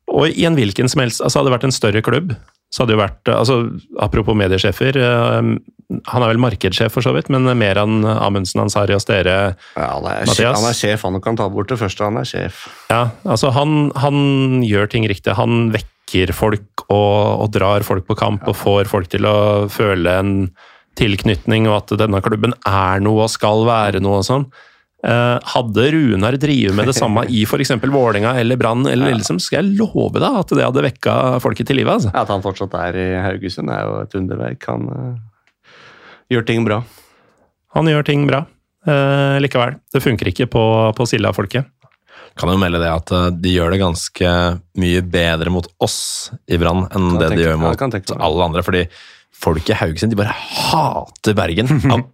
[0.10, 2.32] Og i en hvilken som helst altså Hadde det vært en større klubb,
[2.74, 3.58] så hadde det jo vært altså
[4.02, 4.98] Apropos mediesjefer.
[4.98, 5.52] eh,
[6.10, 9.36] Han er vel markedssjef, for så vidt, men mer enn Amundsen Ansari og Stere
[9.76, 10.58] Ja, han, er, Mathias?
[10.58, 12.06] han er sjef, han kan ta bort det første.
[12.10, 12.66] Han er sjef.
[12.90, 15.34] Ja, altså han, han gjør ting riktig.
[15.38, 19.38] Han vekker folk og, og drar folk på kamp og får folk til å
[19.70, 20.32] føle en
[21.00, 24.50] tilknytning, og at denne klubben er noe og skal være noe og sånn.
[25.00, 27.72] Eh, hadde Runar drevet med det samme i f.eks.
[27.80, 31.80] Vålerenga eller Brann, eller Lillestrøm, skal jeg love deg at det hadde vekka folket til
[31.80, 31.95] live.
[31.95, 32.12] Altså.
[32.12, 34.68] At han fortsatt er i Haugesund, er jo et underverk.
[34.68, 35.76] Han uh,
[36.34, 36.82] gjør ting bra.
[37.78, 38.45] Han gjør ting bra
[38.88, 39.74] Uh, likevel.
[39.91, 40.62] Det funker ikke på,
[40.95, 41.68] på Silda-folket.
[42.39, 44.30] Kan jo melde det at de gjør det ganske
[44.80, 45.97] mye bedre mot oss
[46.47, 47.84] i Brann enn det de gjør mot
[48.16, 48.64] alle andre.
[48.64, 48.86] Fordi
[49.40, 52.06] folk i Haugesund de bare hater Bergen av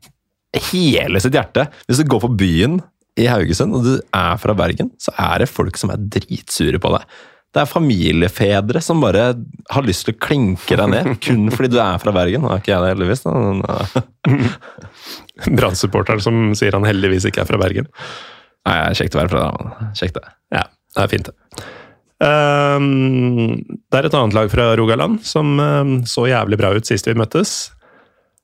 [0.72, 1.68] hele sitt hjerte.
[1.88, 2.80] Hvis du går på byen
[3.20, 6.92] i Haugesund og du er fra Bergen, så er det folk som er dritsure på
[6.96, 7.08] deg.
[7.56, 9.30] Det er familiefedre som bare
[9.72, 12.44] har lyst til å klinke deg ned, kun fordi du er fra Bergen.
[12.44, 13.24] Nå er ikke jeg det, heldigvis.
[13.24, 14.34] Da.
[15.56, 17.88] Brann-supporteren som sier han heldigvis ikke er fra Bergen.
[18.68, 19.56] Nei, Kjekt å være fra der.
[19.62, 20.26] men Kjekt det.
[20.52, 21.66] Ja, det er fint, det.
[22.24, 23.58] Ehm,
[23.92, 27.18] det er et annet lag fra Rogaland som ehm, så jævlig bra ut sist vi
[27.18, 27.58] møttes.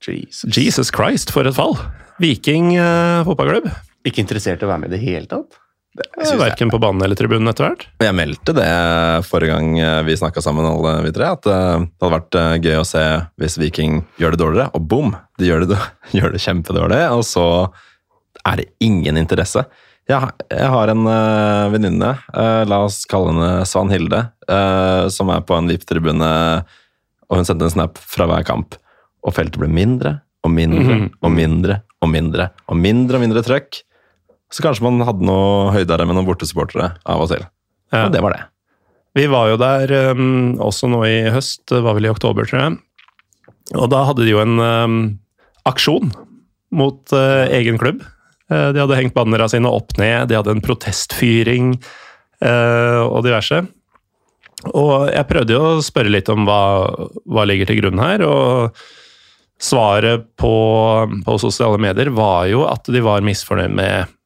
[0.02, 0.50] Jesus.
[0.58, 1.78] Jesus Christ, for et fall!
[2.22, 3.70] Viking eh, fotballklubb.
[4.08, 5.62] Ikke interessert i å være med i det hele tatt?
[5.92, 7.82] Det Verken på banen eller tribunen etter hvert.
[8.00, 8.68] Jeg meldte det
[9.28, 12.54] forrige gang eh, vi snakka sammen, alle vi tre, at eh, det hadde vært eh,
[12.64, 13.04] gøy å se
[13.42, 15.12] hvis Viking gjør det dårligere, og boom!
[15.40, 15.80] De gjør det,
[16.18, 17.46] gjør det kjempedårlig, og så
[18.48, 19.66] er det ingen interesse.
[20.12, 24.20] Jeg, jeg har en uh, venninne, uh, la oss kalle henne Svanhilde,
[24.52, 26.32] uh, som er på en VIP-tribune,
[27.32, 28.76] og hun sendte en snap fra hver kamp.
[29.24, 31.08] Og feltet ble mindre og mindre Mhm.
[31.22, 33.84] og mindre og mindre og mindre og mindre trøkk.
[34.52, 37.46] Så kanskje man hadde noe høydere med noen bortesupportere av og til.
[37.94, 38.08] Ja.
[38.08, 38.42] Og det var det.
[39.16, 42.60] Vi var jo der um, også nå i høst, det var vel i oktober, tror
[42.66, 42.80] jeg.
[43.78, 44.98] Og da hadde de jo en um,
[45.70, 46.12] aksjon
[46.74, 48.02] mot uh, egen klubb.
[48.52, 51.76] Eh, de hadde hengt bannera sine opp ned, de hadde en protestfyring
[52.44, 53.62] eh, og diverse.
[54.76, 56.64] Og jeg prøvde jo å spørre litt om hva,
[57.26, 58.82] hva ligger til grunn her, og
[59.62, 60.54] svaret på,
[61.26, 64.18] på sosiale medier var jo at de var misfornøyd med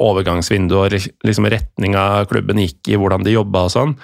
[0.00, 3.96] overgangsvinduet og liksom retninga klubben gikk i, hvordan de jobba og sånn.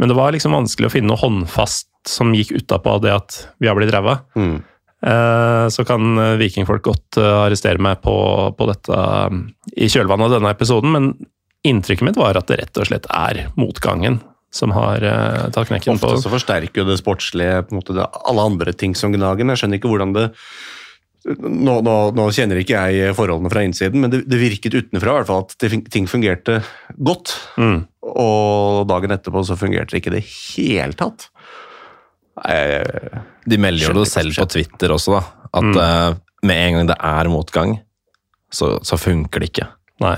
[0.00, 3.68] Men det var liksom vanskelig å finne noe håndfast som gikk utapå det at vi
[3.70, 4.62] har blitt ræva, Mm.
[5.06, 8.16] Eh, så kan eh, vikingfolk godt eh, arrestere meg på,
[8.58, 9.38] på dette eh,
[9.76, 11.12] i kjølvannet av denne episoden, men
[11.66, 14.20] inntrykket mitt var at det rett og slett er motgangen
[14.52, 17.94] som har uh, tatt knekken på Ofte så forsterker jo det sportslige på en måte,
[17.96, 19.46] det, alle andre ting som gnager.
[19.46, 20.26] men Jeg skjønner ikke hvordan det
[21.22, 25.18] nå, nå, nå kjenner ikke jeg forholdene fra innsiden, men det, det virket utenfra i
[25.20, 26.60] hvert fall at det, ting fungerte
[26.98, 27.36] godt.
[27.56, 27.78] mm.
[28.12, 31.28] Og dagen etterpå så fungerte det ikke i det hele tatt.
[32.40, 35.22] Nei, De melder jo det selv på Twitter også, da.
[35.52, 35.78] At Mm.
[35.82, 36.14] eh,
[36.48, 37.80] med en gang det er motgang,
[38.52, 39.66] så, så funker det ikke.
[40.00, 40.16] Nei.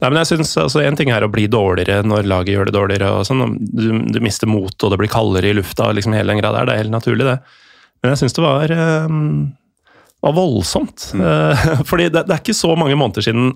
[0.00, 2.74] Nei, men jeg synes, altså, En ting er å bli dårligere når laget gjør det
[2.74, 3.10] dårligere.
[3.18, 5.92] og sånn, Du, du mister motet, og det blir kaldere i lufta.
[5.92, 7.38] liksom hele den grad der, Det er helt naturlig, det.
[8.02, 8.72] Men jeg syns det var,
[9.04, 9.52] um,
[10.22, 11.10] var voldsomt.
[11.14, 13.52] Eh, fordi det, det er ikke så mange måneder siden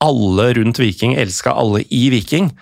[0.00, 2.52] alle rundt Viking elska alle i Viking.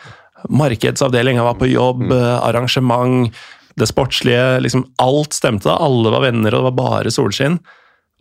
[0.49, 2.13] Markedsavdelinga var på jobb, mm.
[2.41, 3.35] arrangement,
[3.77, 4.61] det sportslige.
[4.65, 5.73] liksom Alt stemte.
[5.73, 7.59] Alle var venner, og det var bare solskinn.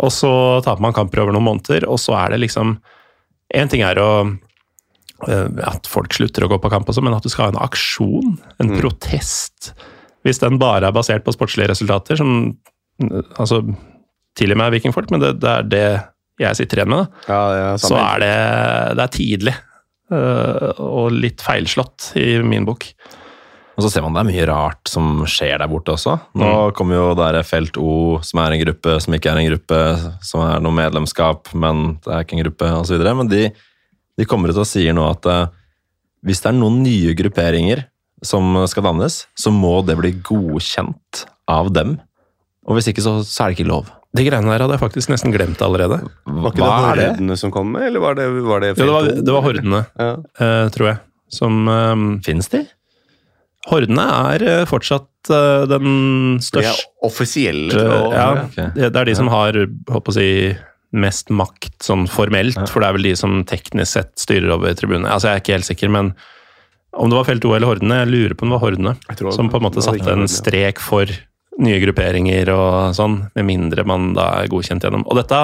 [0.04, 0.32] Og så
[0.66, 2.78] taper man kamper over noen måneder, og så er det liksom
[3.56, 4.08] Én ting er å
[5.30, 7.52] eh, at folk slutter å gå på kamp, og sånn, men at du skal ha
[7.54, 9.70] en aksjon, en protest
[10.26, 12.32] Hvis den bare er basert på sportslige resultater, som
[13.06, 13.62] eh, altså,
[14.36, 15.86] tilgir meg vikingfolk, men det, det er det
[16.42, 17.32] jeg sitter igjen med, da.
[17.32, 18.34] ja, ja, så er det,
[18.98, 19.54] det er tidlig.
[20.12, 22.90] eh, og litt feilslått i min bok.
[23.76, 26.14] Og så ser man det er mye rart som skjer der borte også.
[26.40, 26.74] Nå Mm.
[26.78, 29.80] kommer jo der Felt O, som er en gruppe som ikke er en gruppe,
[30.24, 33.04] som er noe medlemskap, men det er ikke en gruppe, osv.
[33.20, 33.52] Men de,
[34.18, 35.48] de kommer ut og sier nå at uh,
[36.24, 37.84] hvis det er noen nye grupperinger
[38.24, 41.98] som skal dannes, så må det bli godkjent av dem.
[42.66, 43.92] Og hvis ikke, så, så er det ikke lov.
[44.16, 46.00] De greiene der hadde jeg faktisk nesten glemt allerede.
[46.26, 47.10] Var ikke Hva det er det?
[47.12, 49.84] hordene som kom med, eller var det, var det ja, det, var, det var hordene,
[50.00, 50.10] Ja.
[50.40, 50.98] uh, tror jeg.
[51.36, 52.64] Som um, Fins de?
[53.66, 54.06] Hordene
[54.36, 57.86] er eh, fortsatt den største De er offisielle.
[57.96, 58.14] Og.
[58.14, 59.58] Ja, det er de som har
[59.90, 60.28] håper å si,
[60.96, 65.10] mest makt sånn formelt, for det er vel de som teknisk sett styrer over tribunene.
[65.12, 66.12] Altså, jeg er ikke helt sikker, men
[66.96, 68.94] om det var Felt O eller Hordene, jeg lurer på om det var Hordene,
[69.36, 71.10] som på en måte satte en strek for
[71.60, 75.06] nye grupperinger og sånn, med mindre man da er godkjent gjennom.
[75.08, 75.42] Og dette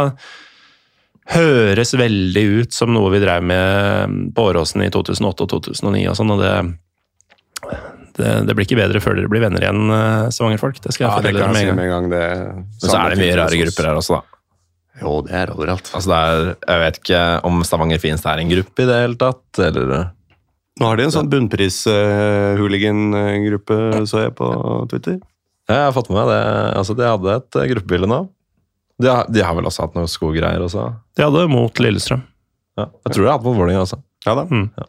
[1.32, 6.18] høres veldig ut som noe vi drev med på Åråsen i 2008 og 2009 og
[6.20, 6.56] sånn, og det
[8.18, 10.78] det, det blir ikke bedre før dere blir venner igjen, eh, Stavanger-folk.
[10.84, 11.78] Det skal jeg Ja, fortelle dere med en gang.
[11.78, 12.06] med en gang.
[12.12, 12.24] Det,
[12.56, 14.24] Men så er det mye rare grupper her også, da.
[15.02, 15.88] Jo, det er overalt.
[15.98, 16.32] Altså det er,
[16.68, 19.86] jeg vet ikke om Stavanger Fiends er en gruppe i det hele tatt, eller
[20.80, 23.76] Nå har de en sånn bunnpris-hooligan-gruppe,
[24.10, 24.48] så jeg på
[24.90, 25.18] Twitter.
[25.70, 26.42] Ja, Jeg har fått med meg det.
[26.80, 28.20] Altså, de hadde et eh, gruppebilde nå.
[29.02, 30.84] De har, de har vel også hatt noe skogreier også?
[31.18, 32.22] De hadde mot Lillestrøm.
[32.78, 32.86] Ja.
[33.08, 33.98] Jeg tror de har hatt mot Vålerenga også.
[34.26, 34.44] Ja da.
[34.52, 34.68] Mm.
[34.78, 34.84] Ja,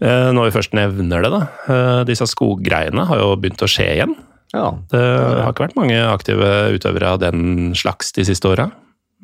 [0.00, 1.42] Eh, Når vi først nevner det, da.
[1.72, 4.16] eh, Disse skoggreiene har jo begynt å skje igjen.
[4.54, 4.70] Ja.
[4.92, 8.68] Det har ikke vært mange aktive utøvere av den slags de siste åra.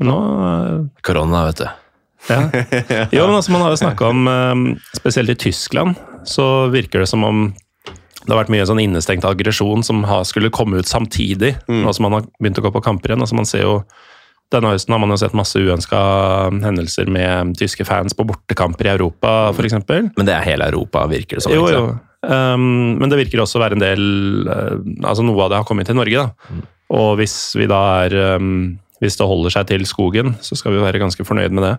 [0.02, 0.16] Nå
[0.48, 1.66] eh, Korona, vet du.
[2.30, 2.40] ja.
[3.16, 5.96] Jo, men altså, man har jo snakka om Spesielt i Tyskland
[6.28, 7.48] så virker det som om
[8.22, 12.14] det har vært mye sånn innestengt aggresjon som skulle komme ut samtidig, nå som man
[12.20, 13.24] har begynt å gå på kamper igjen.
[13.24, 13.72] Altså, man ser jo
[14.52, 15.98] denne høsten har man jo sett masse uønska
[16.62, 19.78] hendelser med tyske fans på bortekamper i Europa, f.eks.
[19.88, 21.54] Men det er hele Europa, virker det som.
[21.56, 21.84] Jo, jo.
[22.22, 24.02] Um, men det virker også å være en del
[24.46, 24.76] uh,
[25.08, 26.60] Altså noe av det har kommet til Norge, da.
[26.94, 30.84] Og hvis vi da er um, Hvis det holder seg til skogen, så skal vi
[30.84, 31.72] være ganske fornøyd med det.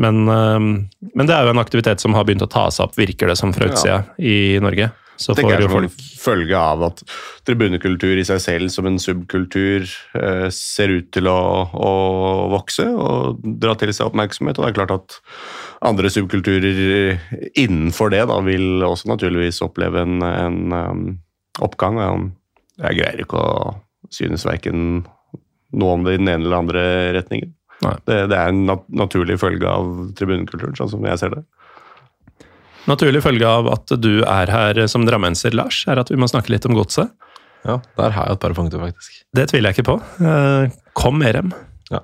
[0.00, 0.70] Men, um,
[1.12, 3.36] men det er jo en aktivitet som har begynt å ta seg opp, virker det
[3.36, 4.88] som, fra utsida i Norge.
[5.16, 7.02] Så det er som en følge av at
[7.48, 9.86] tribunekultur i seg selv som en subkultur
[10.18, 11.40] eh, ser ut til å,
[11.72, 11.92] å
[12.52, 14.58] vokse og dra til seg oppmerksomhet.
[14.58, 15.18] Og det er klart at
[15.86, 17.18] andre subkulturer
[17.56, 21.04] innenfor det da vil også naturligvis oppleve en, en um,
[21.64, 22.00] oppgang.
[22.82, 23.76] Jeg greier ikke å
[24.12, 25.06] synes verken
[25.76, 26.82] noe om det i den ene eller andre
[27.16, 27.52] retningen.
[27.82, 31.42] Det, det er en nat naturlig følge av tribunekulturen, sånn som jeg ser det.
[32.86, 36.52] Naturlig følge av at du er her som drammenser, Lars, er at vi må snakke
[36.54, 37.10] litt om godset.
[37.66, 39.22] Ja, der har jeg et par punkter, faktisk.
[39.34, 39.96] Det tviler jeg ikke på.
[40.22, 41.48] Uh, kom med dem.
[41.90, 41.98] Ja.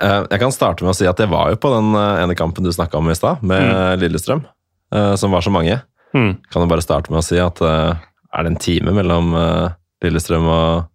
[0.00, 2.34] Eh, Jeg kan starte med å si at jeg var jo på den eh, ene
[2.34, 4.40] kampen du snakka om i stad, med Lillestrøm,
[4.94, 5.76] eh, som var så mange.
[6.16, 6.32] Mm.
[6.50, 8.00] Kan jo bare starte med å si at eh,
[8.34, 9.68] er det en time mellom eh,
[10.02, 10.88] Lillestrøm og,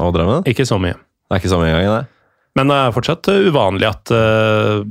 [0.00, 0.46] og Drammen?
[0.48, 0.96] Ikke så mye.
[1.28, 2.17] Det er ikke så mye engang, det.
[2.58, 4.82] Men det er fortsatt uh, uvanlig at uh,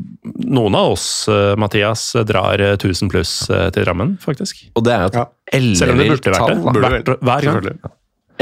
[0.48, 4.65] noen av oss, uh, Mathias, drar uh, 1000 pluss uh, til Drammen, faktisk.
[4.80, 5.26] Og det er jo et Ja.
[5.57, 6.60] Ellevilt tall.
[6.76, 7.91] Hvert, hver gang.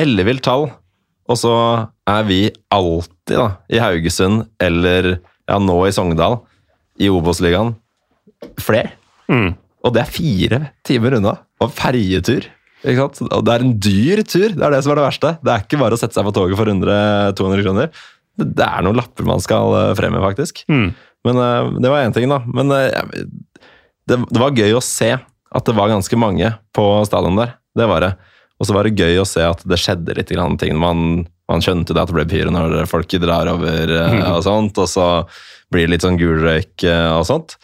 [0.02, 0.70] Ellevilt tall.
[1.26, 1.54] Og så
[2.06, 2.40] er vi
[2.74, 6.40] alltid da, i Haugesund eller ja, nå i Sogndal,
[7.02, 7.74] i Obos-ligaen,
[8.62, 8.94] flere.
[9.30, 9.56] Mm.
[9.86, 11.36] Og det er fire timer unna.
[11.62, 12.46] Og ferjetur.
[12.86, 13.22] Ikke sant?
[13.34, 15.32] Og det er en dyr tur, det er det som er det verste.
[15.42, 18.04] Det er ikke bare å sette seg på toget for 100-200 kroner.
[18.40, 20.64] Det, det er noen lapper man skal fremme, faktisk.
[20.72, 20.90] Mm.
[21.26, 22.42] Men eh, det var én ting, da.
[22.46, 23.26] Men eh,
[24.06, 27.56] det, det var gøy å se at det var ganske mange på stadion der.
[27.76, 28.12] Det var det.
[28.60, 30.76] Og så var det gøy å se at det skjedde litt grann ting.
[30.80, 34.80] Man, man skjønte det at det ble pyro når folk drar over eh, og sånt,
[34.80, 35.08] og så
[35.74, 37.58] blir det litt sånn gul røyk eh, og sånt.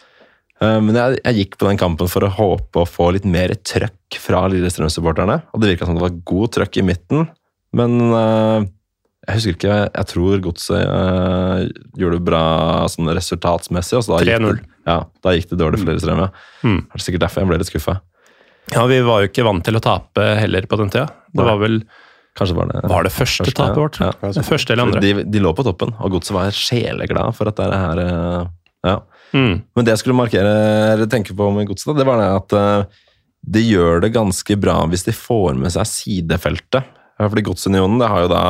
[0.60, 3.54] Eh, Men jeg, jeg gikk på den kampen for å håpe å få litt mer
[3.62, 5.40] trøkk fra Lillestrøm-supporterne.
[5.52, 7.28] Og det virka som det var god trøkk i midten,
[7.76, 8.68] men eh,
[9.22, 11.66] jeg husker ikke Jeg tror Godset uh,
[11.98, 12.44] gjorde det bra
[12.90, 13.98] sånn resultatsmessig.
[14.00, 14.62] og så da gikk 3-0.
[14.88, 16.30] Ja, da gikk det dårlig for Lillestrøm, ja.
[16.66, 16.80] Mm.
[16.88, 18.00] Det er sikkert derfor jeg ble litt skuffa.
[18.72, 21.06] Ja, vi var jo ikke vant til å tape heller på den tida.
[21.34, 21.84] Det var vel
[22.38, 23.98] Kanskje var det Var det første Første, tapet vårt?
[24.00, 24.10] Ja.
[24.32, 25.02] Det første eller andre?
[25.04, 28.44] De, de lå på toppen, og Godset var sjeleglad for at det her eh,
[28.88, 28.98] Ja.
[29.32, 29.62] Mm.
[29.76, 33.02] Men det jeg skulle markere, tenke på med Godset, det var det at eh,
[33.52, 36.88] de gjør det ganske bra hvis de får med seg sidefeltet.
[37.20, 38.42] Fordi Godsunionen det har jo da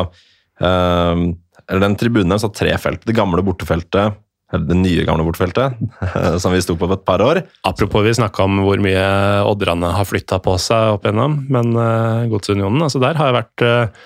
[0.60, 3.04] Eller den tribunen deres har tre felt.
[3.06, 4.18] Det gamle bortefeltet,
[4.52, 5.78] eller det nye gamle bortefeltet,
[6.42, 7.40] som vi sto på for et par år.
[7.64, 9.04] Apropos, vi snakka om hvor mye
[9.48, 13.64] Odderne har flytta på seg opp igjennom, men uh, Godsunionen, altså der har jeg vært
[13.66, 14.02] eh,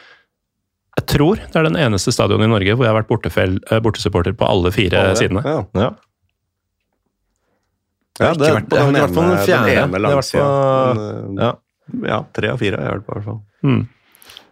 [1.00, 3.82] Jeg tror det er den eneste stadionet i Norge hvor jeg har vært bortefell, eh,
[3.84, 5.42] bortesupporter på alle fire Alle, sidene.
[5.44, 5.58] Ja.
[5.82, 5.90] Ja.
[8.20, 9.66] Har det- ikke vært på jeg har den ikke vært på ene, den fjerde.
[9.66, 10.46] den ene langsida.
[11.42, 11.50] Ja.
[11.50, 13.42] eh, ja, tre av fire har jeg vært på, i hvert fall.
[13.66, 13.82] Mm.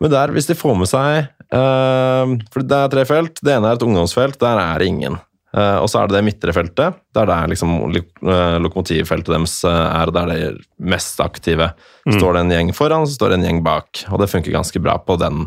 [0.05, 3.41] Men der, hvis de får med seg eh, For det er tre felt.
[3.45, 4.39] Det ene er et ungdomsfelt.
[4.41, 5.19] Der er det ingen.
[5.55, 6.97] Eh, og så er det det midtre feltet.
[7.15, 11.21] Der det er liksom lo- eh, lokomotivfeltet deres eh, er, og der det er mest
[11.23, 11.73] aktive.
[12.11, 14.03] Står det en gjeng foran, så står det en gjeng bak.
[14.11, 15.47] Og det funker ganske bra på den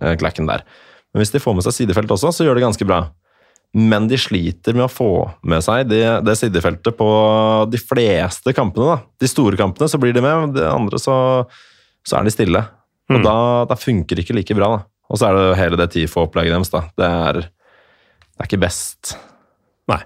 [0.00, 0.62] klekken der.
[1.12, 3.00] Men hvis de får med seg sidefelt også, så gjør det ganske bra.
[3.74, 5.08] Men de sliter med å få
[5.46, 7.08] med seg det, det sidefeltet på
[7.70, 8.86] de fleste kampene.
[8.86, 8.96] da.
[9.20, 11.16] De store kampene så blir de med, de andre så,
[12.06, 12.62] så er de stille.
[13.10, 13.24] Og Mm.
[13.26, 13.34] da,
[13.66, 14.68] da funker det ikke like bra.
[14.76, 14.84] da.
[15.10, 16.72] Og så er det hele det TIFO-opplegget deres.
[16.72, 16.84] da.
[16.98, 19.14] Det er, det er ikke best.
[19.90, 20.00] Nei.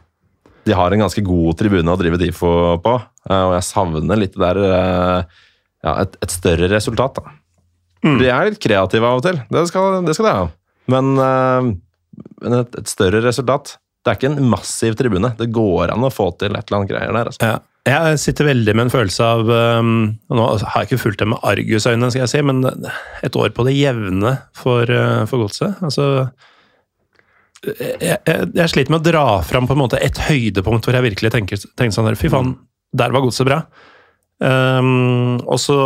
[0.65, 2.53] De har en ganske god tribune å drive TIFO
[2.85, 2.95] på,
[3.29, 5.41] eh, og jeg savner litt det der eh,
[5.85, 7.21] ja, et, et større resultat.
[7.21, 7.35] da.
[8.05, 8.19] Mm.
[8.21, 10.49] De er litt kreative av og til, det skal, det skal de ha.
[10.93, 11.71] Men, eh,
[12.45, 13.77] men et, et større resultat.
[14.05, 15.31] Det er ikke en massiv tribune.
[15.39, 17.31] Det går an å få til et eller annet greier der.
[17.33, 17.53] altså.
[17.55, 17.61] Ja.
[17.85, 19.89] Jeg sitter veldig med en følelse av og
[20.33, 23.67] Nå har jeg ikke fulgt det med argusøyne, skal jeg si, men et år på
[23.69, 25.77] det jevne for, uh, for godset.
[25.85, 26.07] Altså
[27.65, 31.07] jeg, jeg, jeg sliter med å dra fram på en måte et høydepunkt hvor jeg
[31.07, 32.55] virkelig tenker, tenker sånn Fy faen,
[32.97, 33.61] der var godset bra.
[34.43, 35.77] Um, og så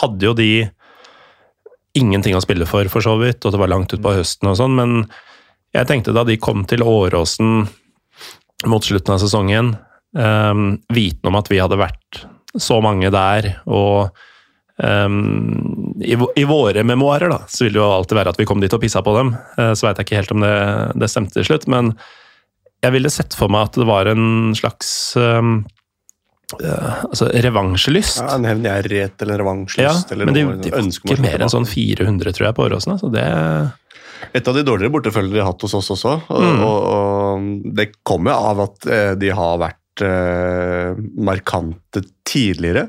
[0.00, 0.50] hadde jo de
[1.98, 4.76] ingenting å spille for, for så vidt, og det var langt utpå høsten og sånn,
[4.78, 4.94] men
[5.76, 7.66] jeg tenkte da de kom til Åråsen
[8.68, 9.74] mot slutten av sesongen,
[10.16, 12.22] um, viten om at vi hadde vært
[12.60, 14.10] så mange der, og
[14.76, 18.60] um, i, i våre memoarer da, så vil det jo alltid være at vi kom
[18.60, 19.34] dit og pissa på dem.
[19.58, 20.56] Uh, så veit jeg ikke helt om det,
[21.00, 21.94] det stemte til slutt, men
[22.82, 25.60] jeg ville sett for meg at det var en slags um,
[26.58, 28.18] uh, altså revansjelyst.
[28.24, 30.10] Ja, en hevngjerrighet eller revansjelyst.
[30.10, 32.56] Ja, eller men de, noe, de var ønske ikke mer enn sånn 400, tror jeg,
[32.58, 32.98] på Åråsen.
[33.00, 33.22] Så det,
[34.34, 36.16] Et av de dårligere bortefølgere de har hatt hos oss også.
[36.28, 36.60] Og, Mm.
[36.66, 42.88] og, og det kommer av at eh, de har vært eh, markante tidligere.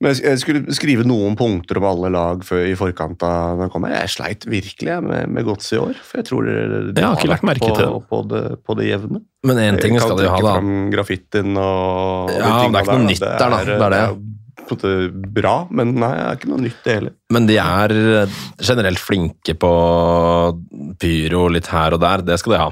[0.00, 3.82] Men jeg- skulle skrive noen punkter om alle lag før, i forkant av den kom.
[3.90, 5.94] Jeg sleit virkelig jeg, med, med godset i år.
[6.06, 6.52] For jeg tror de,
[6.92, 8.08] de Jeg har ikke lagt merke på, til det.
[8.08, 9.22] På det, på det jevne.
[9.44, 10.54] Men én ting skal de ha, da.
[10.54, 13.64] fram graffitten og, og de Ja, det er ikke noe der, nytt der, da.
[13.64, 14.02] Det er det.
[14.02, 14.18] Er,
[14.68, 17.12] det er bra, men nei, det er ikke noe nytt det heller.
[17.32, 17.94] Men de er
[18.60, 19.70] generelt flinke på
[21.00, 22.70] pyro litt her og der, det skal de ha.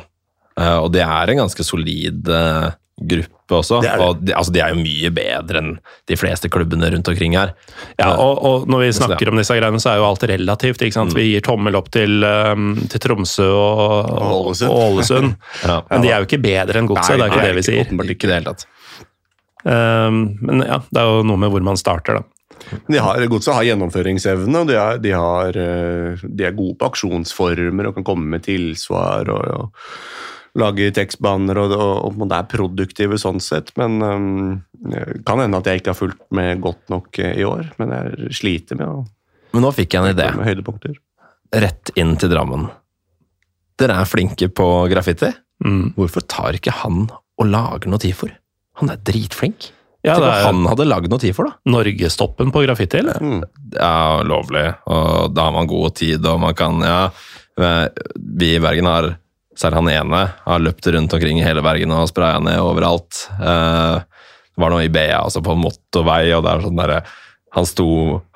[0.61, 3.81] Eh, Og de er en ganske solid eh, gruppe også.
[3.85, 4.07] Det er det.
[4.07, 5.73] Og de, altså, de er jo mye bedre enn
[6.09, 7.53] de fleste klubbene rundt omkring her.
[8.01, 10.85] Ja, og, og når vi snakker om disse greiene, så er jo alt relativt.
[10.87, 11.17] ikke sant?
[11.17, 13.83] Vi gir tommel opp til, um, til Tromsø og,
[14.17, 14.71] og, Ålesund.
[14.71, 15.37] og Ålesund.
[15.67, 15.81] Ja.
[15.91, 17.69] Men de er jo ikke bedre enn godset, det er ikke Nei, det vi ikke,
[17.69, 17.87] sier.
[17.87, 18.67] åpenbart Ikke det hele tatt.
[19.67, 22.37] Um, men ja, det er jo noe med hvor man starter, da.
[22.87, 26.89] De har, Godset har gjennomføringsevne, og de, er, de, har, eh, de er gode på
[26.89, 29.91] aksjonsformer og kan komme med tilsvar og, og
[30.57, 33.73] lage tekstbaner og, og, og det er produktive sånn sett.
[33.79, 34.55] Men um,
[35.27, 37.69] kan hende at jeg ikke har fulgt med godt nok eh, i år.
[37.81, 39.05] Men jeg sliter med å
[39.57, 40.97] Men nå fikk jeg en idé.
[41.57, 42.67] Rett inn til Drammen.
[43.77, 45.31] Dere er flinke på graffiti.
[45.65, 45.95] Mm.
[45.97, 48.33] Hvorfor tar ikke han og lager noe TIFOR?
[48.81, 49.71] Han er dritflink.
[50.05, 51.73] Ja, Tenk det om er han hadde lagd noe TIFOR, da.
[51.73, 53.19] norgestoppen på graffiti, eller?
[53.19, 53.41] Mm.
[53.75, 57.01] Ja, lovlig, og da har man god tid, og man kan Ja,
[57.57, 59.09] vi i Bergen har
[59.57, 63.23] Særlig han ene har løpt rundt omkring i hele Bergen og spraya ned overalt.
[63.41, 64.03] Eh,
[64.57, 67.03] Det var noe i BA, altså på en motorvei, og det er sånn derre
[67.57, 67.87] han sto,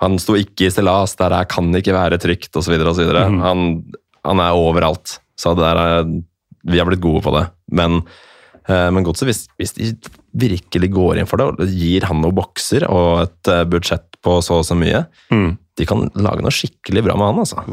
[0.01, 2.73] han sto ikke i stillas, der her kan ikke være trygt, osv.
[2.89, 3.09] osv.
[3.13, 3.39] Mm.
[3.45, 3.63] Han,
[4.25, 5.19] han er overalt.
[5.37, 6.05] Så er,
[6.65, 7.43] vi har blitt gode på det.
[7.73, 7.99] Men,
[8.69, 9.91] eh, men godset, hvis, hvis de
[10.33, 14.39] virkelig går inn for det og gir han noen bokser og et eh, budsjett på
[14.45, 15.03] så og så mye,
[15.33, 15.57] Mm.
[15.77, 17.65] de kan lage noe skikkelig bra med han, altså.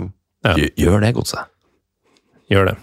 [0.48, 0.56] Ja.
[0.84, 1.48] Gjør det, godset.
[2.52, 2.78] Gjør det.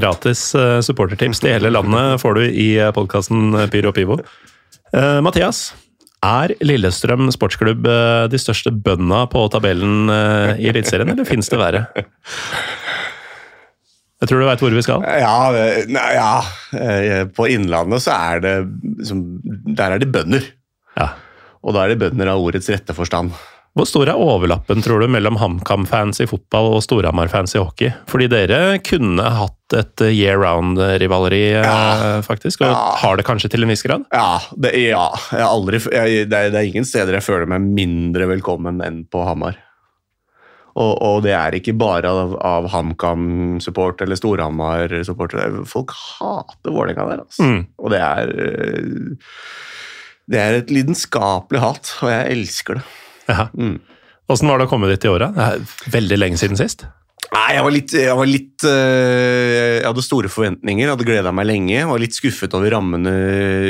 [0.00, 4.16] Gratis eh, supportertips til hele landet får du i podkasten Pyro Pivo.
[4.96, 5.70] Eh, Mathias,
[6.24, 11.60] er Lillestrøm sportsklubb eh, de største bønda på tabellen eh, i Eliteserien, eller fins det
[11.60, 11.86] verre?
[14.20, 15.04] Jeg tror du veit hvor vi skal.
[15.22, 15.86] Ja, eh,
[16.16, 16.32] ja.
[16.76, 18.54] eh, På Innlandet så er det
[19.78, 20.44] Der er de bønder.
[20.98, 21.12] Ja.
[21.64, 23.32] Og da er de bønder av ordets rette forstand.
[23.78, 27.92] Hvor stor er overlappen tror du, mellom HamKam-fans i fotball og Storhamar-fans i hockey?
[28.10, 32.18] Fordi dere kunne hatt et year round-rivaleri, ja.
[32.26, 32.80] faktisk, og Ja.
[32.98, 34.02] har det kanskje til en viss grad?
[34.10, 35.04] Ja, det, ja.
[35.30, 39.04] Jeg aldri, jeg, det, er, det er ingen steder jeg føler meg mindre velkommen enn
[39.06, 39.54] på Hamar.
[40.74, 45.36] Og, og det er ikke bare av, av HamKam-support eller Storhamar-support.
[45.70, 47.46] Folk hater Vålerenga der, altså.
[47.46, 47.62] Mm.
[47.78, 49.30] Og det er eh,
[50.30, 52.84] Det er et lidenskapelig hat, og jeg elsker det.
[53.30, 53.48] Ja.
[53.54, 53.78] Mm.
[54.30, 55.32] Åssen var det å komme dit i åra?
[55.34, 56.84] Er veldig lenge siden sist.
[57.30, 61.46] Nei, jeg var litt, jeg, var litt eh, jeg hadde store forventninger, hadde gleda meg
[61.46, 61.84] lenge.
[61.86, 63.12] Var litt skuffet over rammene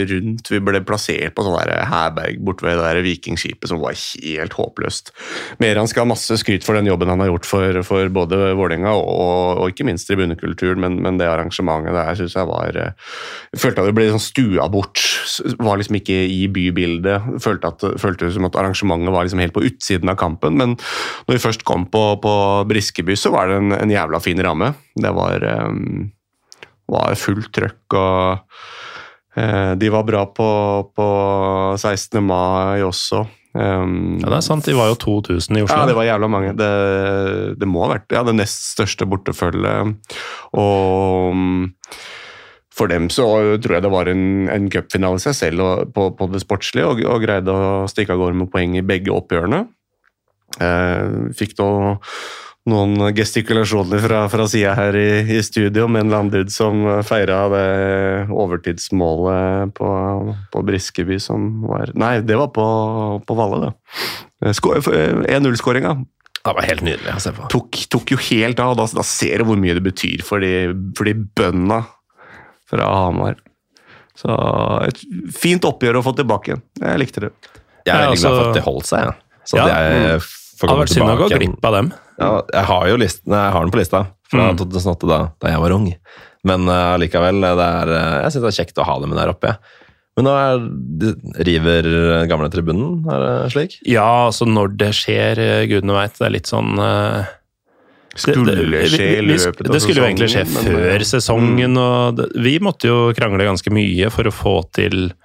[0.09, 0.49] rundt.
[0.49, 1.59] Vi ble plassert på sånn
[1.91, 5.13] herberg borte ved det der vikingskipet som var helt håpløst.
[5.61, 8.95] Meran skal ha masse skryt for den jobben han har gjort for, for både Vålerenga
[8.97, 12.97] og, og, ikke minst tribunekulturen, men, men det arrangementet der syns jeg var eh,
[13.53, 15.05] Jeg følte at det ble sånn stua bort.
[15.61, 17.29] Var liksom ikke i bybildet.
[17.45, 20.57] Følte at, følte som at arrangementet var liksom helt på utsiden av kampen.
[20.57, 20.79] Men
[21.29, 22.35] når vi først kom på, på
[22.71, 24.73] Briskeby, så var det en, en jævla fin ramme.
[24.97, 26.07] Det var, um,
[26.91, 28.47] var fullt trøkk, og
[29.39, 30.49] uh, de var bra på,
[30.97, 31.11] på
[31.77, 32.23] 16.
[32.25, 33.25] mai også.
[33.51, 35.81] Um, Ja, det er sant, de var jo 2000 i Oslo.
[35.81, 36.55] ja, det var jævla mange.
[36.59, 36.71] Det,
[37.59, 40.15] det må ha vært ja, det nest største bortefølget.
[40.55, 41.35] Og
[42.81, 43.27] for dem så
[43.61, 46.87] tror jeg det var en, en cupfinale i seg selv og, på, på det sportslige,
[46.89, 49.65] og, og greide å stikke av gårde med poeng i begge oppgjørene.
[50.59, 51.67] Eh, fikk da
[52.69, 56.83] noen gestikulasjoner fra, fra sida her i, i studio med en eller annen dude som
[57.09, 59.89] feira det overtidsmålet på,
[60.53, 62.67] på Briskeby som var Nei, det var på,
[63.27, 63.73] på Valle, det.
[64.45, 65.95] Eh, sko- eh, 1-0-skåringa
[66.45, 67.49] Det var helt nydelig å se på.
[67.53, 68.77] tok, tok jo helt av.
[68.79, 70.53] Da, da ser du hvor mye det betyr for de,
[70.97, 71.83] for de bøndene
[72.71, 73.41] fra Hamar.
[74.21, 74.31] Så
[74.87, 75.01] et
[75.37, 76.63] fint oppgjør å få tilbake igjen.
[76.85, 77.33] Jeg likte det.
[77.89, 79.09] Jeg er veldig glad for altså- at det holdt seg.
[79.09, 79.43] Ja.
[79.49, 81.93] Så Ja, at jeg får Det hadde vært synd å gå glipp av dem.
[82.21, 84.61] Ja, jeg har jo listen, jeg har den på lista fra Mm.
[84.61, 85.89] 2008, da, da jeg var ung.
[86.47, 89.57] Men uh, allikevel, det eh, jeg syns det er kjekt å ha dem der oppe.
[89.57, 89.81] Ja.
[90.19, 90.63] Men nå er,
[91.47, 91.89] river
[92.29, 93.77] gamle tribunen, er det slik?
[93.89, 96.17] Ja, altså når det skjer, eh, gudene veit.
[96.19, 97.37] Det er litt sånn uh
[98.19, 99.71] Skulle det, skje i løpet av sesongen.
[99.71, 103.47] Det skulle jo egentlig skje men, før eh, sesongen, og det, vi måtte jo krangle
[103.47, 105.20] ganske mye for å få til eh,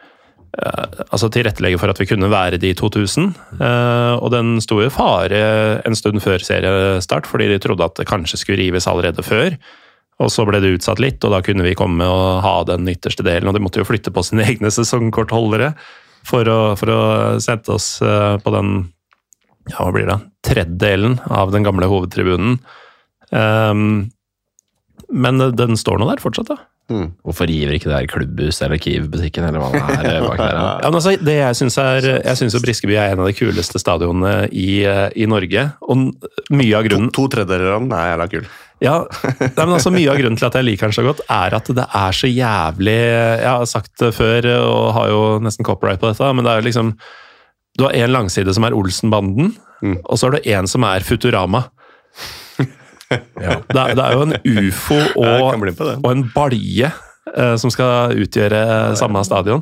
[0.55, 3.33] Altså tilrettelegge for at vi kunne være de 2000.
[3.59, 8.07] eh, og den sto i fare en stund før seriestart, fordi de trodde at det
[8.07, 9.57] kanskje skulle rives allerede før.
[10.23, 13.25] Og så ble det utsatt litt, og da kunne vi komme og ha den ytterste
[13.25, 13.49] delen.
[13.51, 15.73] Og de måtte jo flytte på sine egne sesongkortholdere
[16.25, 17.01] for å, for å
[17.43, 18.77] sette oss eh, på den
[19.71, 22.59] ja, hva blir det, tredjedelen av den gamle hovedtribunen.
[23.33, 24.11] Um,
[25.09, 26.59] men den står nå der fortsatt, da.
[26.85, 30.57] Hvorfor river ikke det her klubbhus eller Kiev-butikken eller hva det er bak der?
[30.59, 33.33] Ja, men altså, det jeg syns er Jeg syns jo Briskeby er en av de
[33.33, 35.63] kuleste stadionene i, eh, i Norge.
[35.89, 36.05] Og
[36.53, 38.45] mye av grunnen to tredjedeler av den er jævla kul.
[38.83, 38.95] Ja,
[39.39, 41.69] nei, men altså Mye av grunnen til at jeg liker den så godt, er at
[41.77, 46.11] det er så jævlig Jeg har sagt det før og har jo nesten copyright på
[46.11, 46.91] dette, men det er jo liksom
[47.79, 49.97] Du har en langside som er Olsenbanden, Mm.
[50.07, 51.65] og så har du en som er Futurama.
[53.09, 55.65] Det, er, det er jo en ufo og,
[56.01, 56.89] og en balje
[57.35, 58.61] eh, som skal utgjøre
[58.99, 59.61] samme stadion.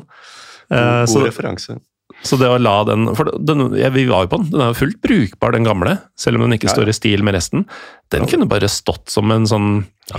[0.72, 1.76] Eh, God, så, referanse.
[2.24, 4.50] så det å la den For den, ja, vi var jo på den.
[4.54, 5.98] Den er jo fullt brukbar, den gamle.
[6.16, 6.78] Selv om den ikke Ja, ja.
[6.78, 7.66] står i stil med resten.
[8.14, 9.70] Den kunne bare stått som en sånn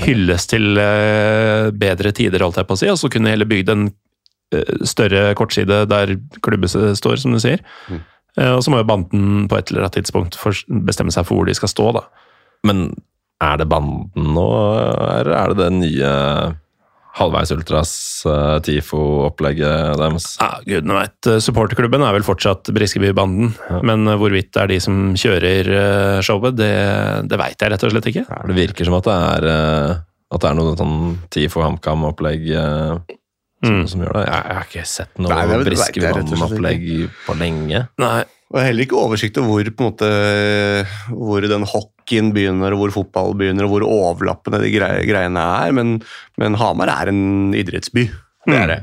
[0.06, 2.92] hyllest til eh, bedre tider, holdt jeg på å si.
[2.94, 3.88] Og så kunne heller bygd en
[4.54, 7.66] eh, større kortside der klubbehuset står, som du sier.
[7.90, 8.04] Mm.
[8.38, 10.38] Eh, og så må jo banden på et eller annet tidspunkt
[10.86, 12.06] bestemme seg for hvor de skal stå, da.
[12.66, 12.88] Men
[13.44, 14.46] er det banden nå,
[15.20, 16.12] eller er det det nye
[17.16, 17.92] halvveis ultras
[18.28, 20.26] uh, TIFO-opplegget deres?
[20.42, 21.30] Ja, gudene veit.
[21.44, 23.54] Supporterklubben er vel fortsatt Briskeby-banden.
[23.88, 26.72] Men eh, hvorvidt det er de som kjører eh, showet, det,
[27.32, 28.26] det veit jeg rett og slett ikke.
[28.52, 29.96] Det virker som at det er, eh,
[30.36, 30.98] at det er noe sånn
[31.32, 32.50] TIFO HamKam-opplegg.
[32.52, 33.06] som,
[33.64, 34.26] som, som gjør det.
[34.28, 36.44] Jeg, jeg har ikke sett noe Nei, det vet- vet Briske jeg rett og slett
[36.44, 36.88] Vann-opplegg
[37.30, 37.86] på lenge.
[38.04, 38.18] Nei.
[38.52, 40.10] Og heller ikke oversikt over hvor, på en måte,
[41.16, 41.64] hvor den
[42.06, 45.72] hockeyen begynner, og hvor fotball begynner, og hvor overlappende de grei, greiene er.
[45.74, 45.96] Men,
[46.38, 48.06] men Hamar er en idrettsby.
[48.46, 48.80] Det er det.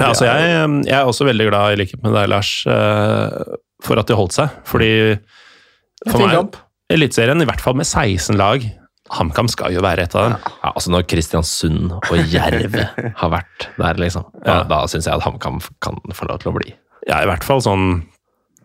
[0.00, 4.00] Ja, altså jeg, jeg er også veldig glad, i likhet med deg, Lars, eh, for
[4.00, 4.48] at de holdt seg.
[4.64, 5.18] Fordi
[6.08, 6.56] for meg.
[6.90, 8.64] Eliteserien, i hvert fall med 16 lag
[9.10, 10.36] HamKam skal jo være et av dem.
[10.62, 12.76] Ja, altså Når Kristiansund og Jerv
[13.20, 14.62] har vært der, liksom, da, Ja.
[14.70, 16.72] da syns jeg at HamKam kan få lov til å bli.
[17.08, 18.04] Ja, i hvert fall sånn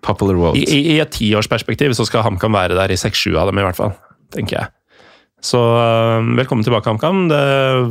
[0.05, 0.61] Popular vote.
[0.61, 3.65] I, i, i et tiårsperspektiv så skal HamKam være der i seks-sju av dem, i
[3.65, 3.95] hvert fall.
[4.35, 4.71] Tenker jeg.
[5.45, 7.27] Så øh, velkommen tilbake, HamKam.
[7.29, 7.43] Det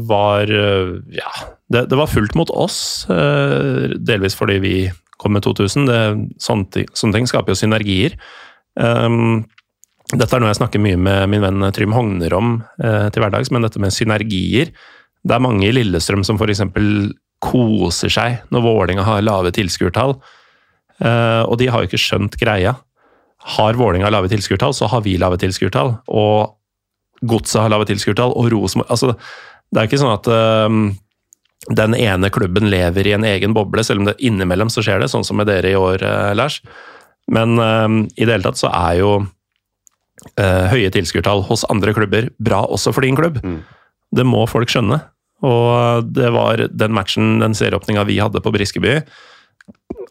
[0.09, 1.31] var øh, Ja,
[1.71, 3.07] det, det var fullt mot oss.
[3.11, 4.77] øh, delvis fordi vi
[5.19, 5.87] kom med 2000.
[5.87, 6.01] Det,
[6.43, 8.17] sånne, ting, sånne ting skaper jo synergier.
[8.75, 9.45] Um,
[10.13, 13.51] dette er noe jeg snakker mye med min venn Trym Hogner om eh, til hverdags,
[13.55, 14.73] men dette med synergier.
[15.25, 16.61] Det er mange i Lillestrøm som f.eks.
[17.45, 20.19] koser seg når Vålinga har lave tilskuertall.
[21.05, 22.77] Eh, og de har jo ikke skjønt greia.
[23.55, 25.99] Har Vålinga lave tilskuertall, så har vi lave tilskuertall.
[26.09, 26.55] Og
[27.25, 29.15] Godset har lave tilskuertall, og Rosenborg altså,
[29.73, 30.79] Det er ikke sånn at eh,
[31.75, 35.09] den ene klubben lever i en egen boble, selv om det innimellom så skjer det,
[35.13, 36.61] sånn som med dere i år, eh, Lars.
[37.33, 39.15] Men eh, i det hele tatt så er jo
[40.39, 43.41] uh, høye tilskuertall hos andre klubber bra også for din klubb.
[43.45, 43.61] Mm.
[44.15, 45.01] Det må folk skjønne.
[45.45, 49.01] Og det var den matchen, den serieåpninga vi hadde på Briskeby,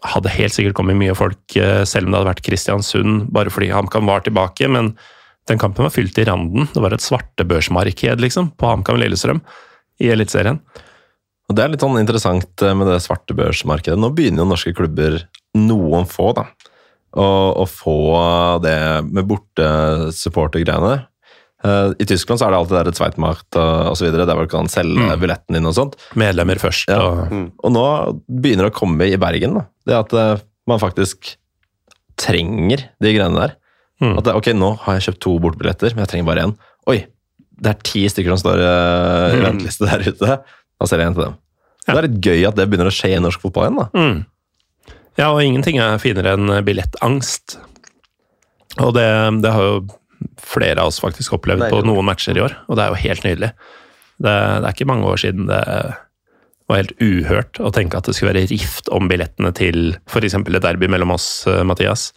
[0.03, 3.71] hadde helt sikkert kommet mye folk, eh, selv om det hadde vært Kristiansund, bare fordi
[3.73, 4.67] HamKam var tilbake.
[4.71, 4.93] Men
[5.49, 6.67] den kampen var fylt i randen.
[6.73, 9.43] Det var et svartebørsmarked, liksom, på HamKam Lillestrøm
[10.01, 10.59] i Eliteserien.
[11.53, 13.99] Det er litt sånn interessant eh, med det svartebørsmarkedet.
[13.99, 15.21] Nå begynner jo norske klubber,
[15.59, 16.47] noen få, da,
[17.13, 17.25] å,
[17.61, 17.97] å få
[18.63, 18.77] det
[19.11, 21.03] med bortesupportergreiene.
[21.63, 24.09] Eh, I Tyskland så er det alltid der Zweitmacht og osv.
[24.11, 25.19] Der hvor du kan selge Mm.
[25.21, 25.95] billetten din og sånt.
[26.19, 26.89] Medlemmer først.
[26.91, 26.99] Ja.
[26.99, 27.85] Og, Og nå
[28.27, 29.65] begynner det å komme i Bergen, da.
[29.87, 31.35] Det at uh, man faktisk
[32.19, 33.55] trenger de greiene der.
[34.03, 34.17] Mm.
[34.19, 36.53] At det, ok, nå har jeg kjøpt to bortebilletter, men jeg trenger bare én.
[36.91, 36.99] Oi,
[37.63, 39.45] det er ti stykker som står uh, i Mm.
[39.47, 40.37] venteliste der ute.
[40.43, 41.35] Da selger jeg en til dem.
[41.87, 43.79] Det er litt gøy at det begynner å skje i norsk fotball igjen.
[43.79, 43.87] da.
[43.95, 44.25] mm.
[45.19, 47.57] Ja, og ingenting er finere enn billettangst.
[48.81, 49.03] Og det,
[49.43, 49.75] det har jo
[50.41, 53.27] flere av oss faktisk opplevd på noen matcher i år, og det er jo helt
[53.27, 53.51] nydelig.
[54.23, 55.61] Det, det er ikke mange år siden det
[56.69, 60.37] var helt uhørt å tenke at det skulle være rift om billettene til f.eks.
[60.39, 62.11] et derby mellom oss, eh, Mathias,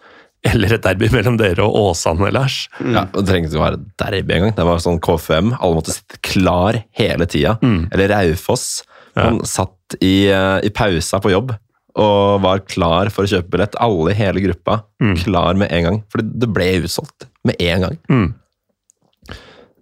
[0.46, 2.66] eller et derby mellom dere og Åsane, Lars.
[2.78, 4.54] Ja, Det trengte ikke å være derby engang.
[4.54, 5.56] Det var sånn KFM.
[5.58, 7.56] Alle måtte sitte klar hele tida.
[7.64, 7.88] Mm.
[7.90, 8.84] Eller Raufoss.
[9.16, 9.32] Ja.
[9.48, 11.54] Satt i, eh, i pausa på jobb
[11.96, 13.76] og var klar for å kjøpe billett.
[13.80, 15.14] Alle i hele gruppa Mm.
[15.20, 16.02] klar med en gang.
[16.12, 17.98] For det ble utsolgt med en gang.
[18.08, 18.34] Mm.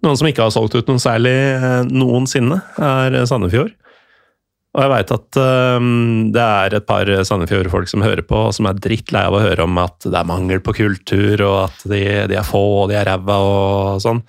[0.05, 3.71] Noen som ikke har solgt ut noe særlig eh, noensinne, er eh, Sandefjord.
[4.75, 5.37] Og jeg veit at
[5.79, 9.39] um, det er et par Sandefjord-folk som hører på, og som er drittlei av å
[9.39, 12.91] høre om at det er mangel på kultur, og at de, de er få, og
[12.91, 14.19] de er ræva og sånn.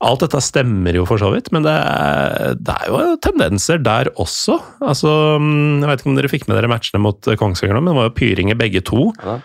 [0.00, 4.08] Alt dette stemmer jo for så vidt, men det er, det er jo tendenser der
[4.16, 4.56] også.
[4.80, 7.98] Altså, Jeg vet ikke om dere fikk med dere matchene mot Kongsvinger nå, men det
[7.98, 9.10] var jo pyringer begge to.
[9.20, 9.38] Ja.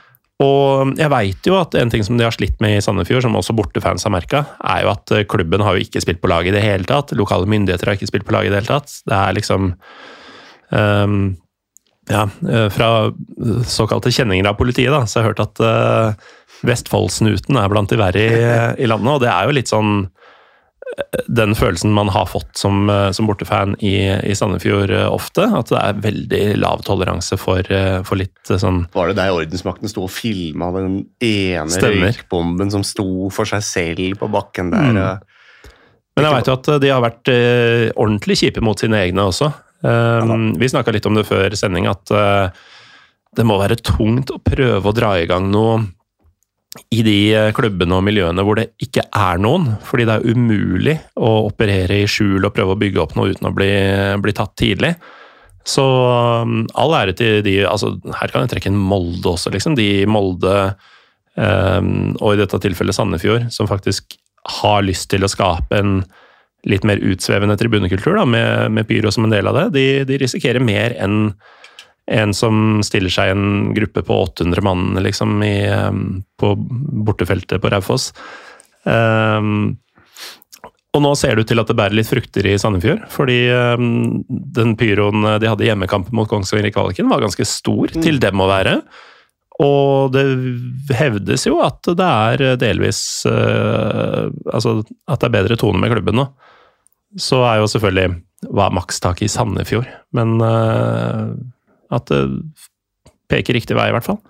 [0.44, 3.38] Og jeg veit jo at en ting som de har slitt med i Sandefjord, som
[3.40, 6.48] også bortefans har merka, er jo at eh, klubben har jo ikke spilt på lag
[6.48, 7.14] i det hele tatt.
[7.15, 8.91] Lokale myndigheter har ikke spilt på lag i det hele tatt.
[9.07, 9.72] Det er liksom
[10.72, 11.19] um,
[12.11, 12.90] Ja, eh, fra
[13.65, 16.36] såkalte kjenninger av politiet, da, så har jeg hørt at uh,
[16.68, 18.36] Vestfoldsnuten er blant de verre i,
[18.84, 20.24] i landet, og det er jo litt sånn eh,
[21.27, 25.43] den følelsen man har fått som, eh, som bortefan i, i Sandefjord eh, ofte.
[25.43, 29.91] At det er veldig lav toleranse for, eh, for litt sånn Var det der ordensmakten
[29.91, 32.13] sto og filma den ene Stemmer.
[32.15, 34.91] røykbomben som sto for seg selv på bakken der?
[34.95, 35.72] Mm.
[36.15, 37.30] Men jeg veit jo at de har vært
[37.99, 39.49] ordentlig kjipe mot sine egne også.
[39.84, 42.47] Um, vi snakka litt om det før sending, at uh,
[43.35, 45.81] det må være tungt å prøve å dra i gang noe
[46.91, 49.69] i de eh, klubbene og miljøene hvor det ikke er noen.
[49.85, 53.49] Fordi det er umulig å operere i skjul og prøve å bygge opp noe uten
[53.49, 53.72] å bli,
[54.23, 54.95] bli tatt tidlig.
[55.65, 55.85] Så
[56.45, 59.77] um, all ære til de altså Her kan jeg trekke inn Molde også, liksom.
[59.80, 60.53] De i Molde,
[61.39, 64.19] um, og i dette tilfellet Sandefjord, som faktisk
[64.61, 65.97] har lyst til å skape en
[66.69, 69.65] litt mer utsvevende tribunekultur, da, med, med pyro som en del av det.
[69.73, 71.31] De, de risikerer mer enn
[72.11, 76.53] en som stiller seg i en gruppe på 800 mann liksom, i, um, på
[77.06, 78.11] bortefeltet på Raufoss.
[78.84, 79.77] Um,
[80.95, 84.22] og nå ser det ut til at det bærer litt frukter i Sandefjord, fordi um,
[84.27, 88.44] den pyroen de hadde i hjemmekampen mot Kongsvinger i kvaliken, var ganske stor til dem
[88.44, 88.77] å være.
[89.65, 90.26] Og det
[90.99, 96.19] hevdes jo at det er delvis uh, Altså at det er bedre tone med klubben
[96.19, 96.26] nå.
[97.15, 98.18] Så er jo selvfølgelig
[98.52, 101.30] hva er makstaket i Sandefjord, men eh,
[101.97, 102.22] at det
[103.31, 104.22] peker riktig vei, i hvert fall.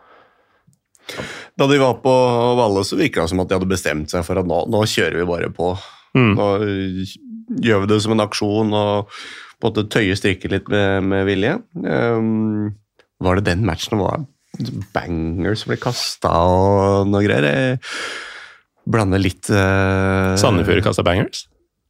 [1.56, 2.14] Da de var på
[2.58, 5.22] Valle, så virka det som at de hadde bestemt seg for at nå, nå kjører
[5.22, 5.74] vi bare på.
[6.18, 6.32] Mm.
[6.36, 6.48] Nå
[7.66, 9.12] gjør vi det som en aksjon og
[9.56, 11.58] på en måte tøye strikken litt med, med vilje.
[11.86, 12.74] Um,
[13.24, 14.26] var det den matchen det var
[14.96, 17.48] bangers som ble kasta og noe greier?
[17.76, 21.46] Jeg blander litt uh, Sandefjord kasta bangers?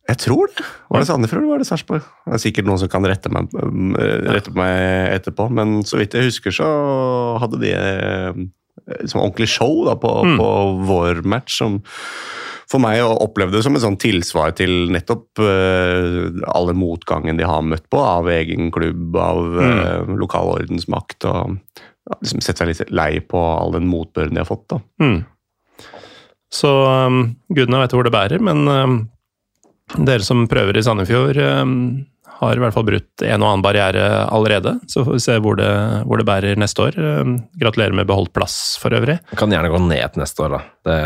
[0.06, 0.64] Jeg tror det.
[0.92, 2.04] Var det Sandefjord eller var det Sarpsborg?
[2.28, 6.14] Det er sikkert noen som kan rette meg, um, rette meg etterpå, men så vidt
[6.14, 6.68] jeg husker, så
[7.42, 8.38] hadde de eh,
[9.10, 10.36] som ordentlig show da, på, Mm.
[10.38, 10.50] på
[10.86, 11.58] vår match.
[11.58, 11.80] som
[12.70, 17.62] for meg opplevde det som et sånn tilsvar til nettopp uh, alle motgangen de har
[17.62, 21.26] møtt på av egen klubb, av uh, lokal ordensmakt.
[21.30, 21.58] og
[22.10, 24.66] ja, liksom Sett seg litt lei på all den motbøren de har fått.
[24.70, 24.80] da.
[25.02, 25.26] Mm.
[26.54, 26.70] Så
[27.06, 28.98] um, gudene vet hvor det bærer, men um,
[29.94, 32.06] dere som prøver i Sandefjord, um,
[32.40, 34.76] har i hvert fall brutt en og annen barriere allerede.
[34.92, 35.70] Så får vi se hvor det,
[36.10, 36.98] hvor det bærer neste år.
[37.00, 39.20] Um, gratulerer med beholdt plass for øvrig.
[39.40, 40.62] Kan gjerne gå ned neste år, da.
[40.90, 41.00] Det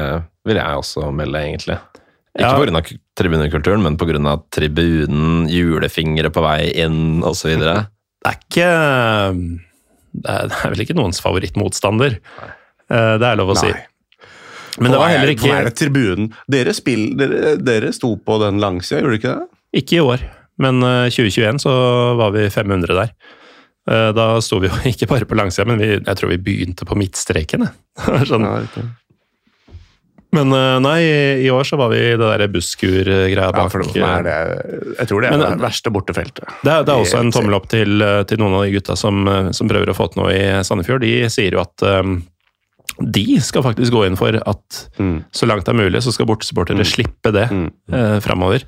[0.50, 1.80] vil jeg også melde, egentlig.
[2.40, 2.56] Ikke Ja.
[2.56, 2.90] av
[3.20, 7.58] tribunekulturen, men av tribunen, julefingre på vei inn, osv.
[8.20, 8.70] Det er ikke
[10.12, 12.18] Det er, det er vel ikke noens favorittmotstander.
[12.20, 12.50] Nei.
[12.90, 13.70] Det er lov å si.
[14.80, 16.30] Men det var heller ikke er ikke det tribunen.
[16.52, 19.50] Dere, spill, dere, dere sto på den langsida, gjorde dere ikke det?
[19.84, 20.24] Ikke i år,
[20.64, 21.74] men uh, 2021 så
[22.20, 23.12] var vi 500 der.
[23.90, 26.88] Uh, Da sto vi jo ikke bare på langsida, men vi, jeg tror vi begynte
[26.90, 27.68] på midtstreken.
[28.30, 28.48] sånn.
[28.48, 28.88] Ja.
[30.30, 31.00] Men uh, nei,
[31.42, 33.74] i- år så var vi det der busskur-greia bak.
[33.98, 34.36] Ja, er det,
[35.00, 36.46] jeg tror det er Men det det- verste bortefeltet.
[36.62, 39.24] Det er, det er også en tommel opp til, til noen av de gutta som,
[39.58, 41.02] som prøver å få til noe i Sandefjord.
[41.02, 42.20] De sier jo at um,
[43.00, 45.24] de skal faktisk gå inn for at Mm.
[45.32, 47.72] så langt det er mulig, så skal bortesupportere slippe det Mm.
[47.94, 48.64] eh, framover.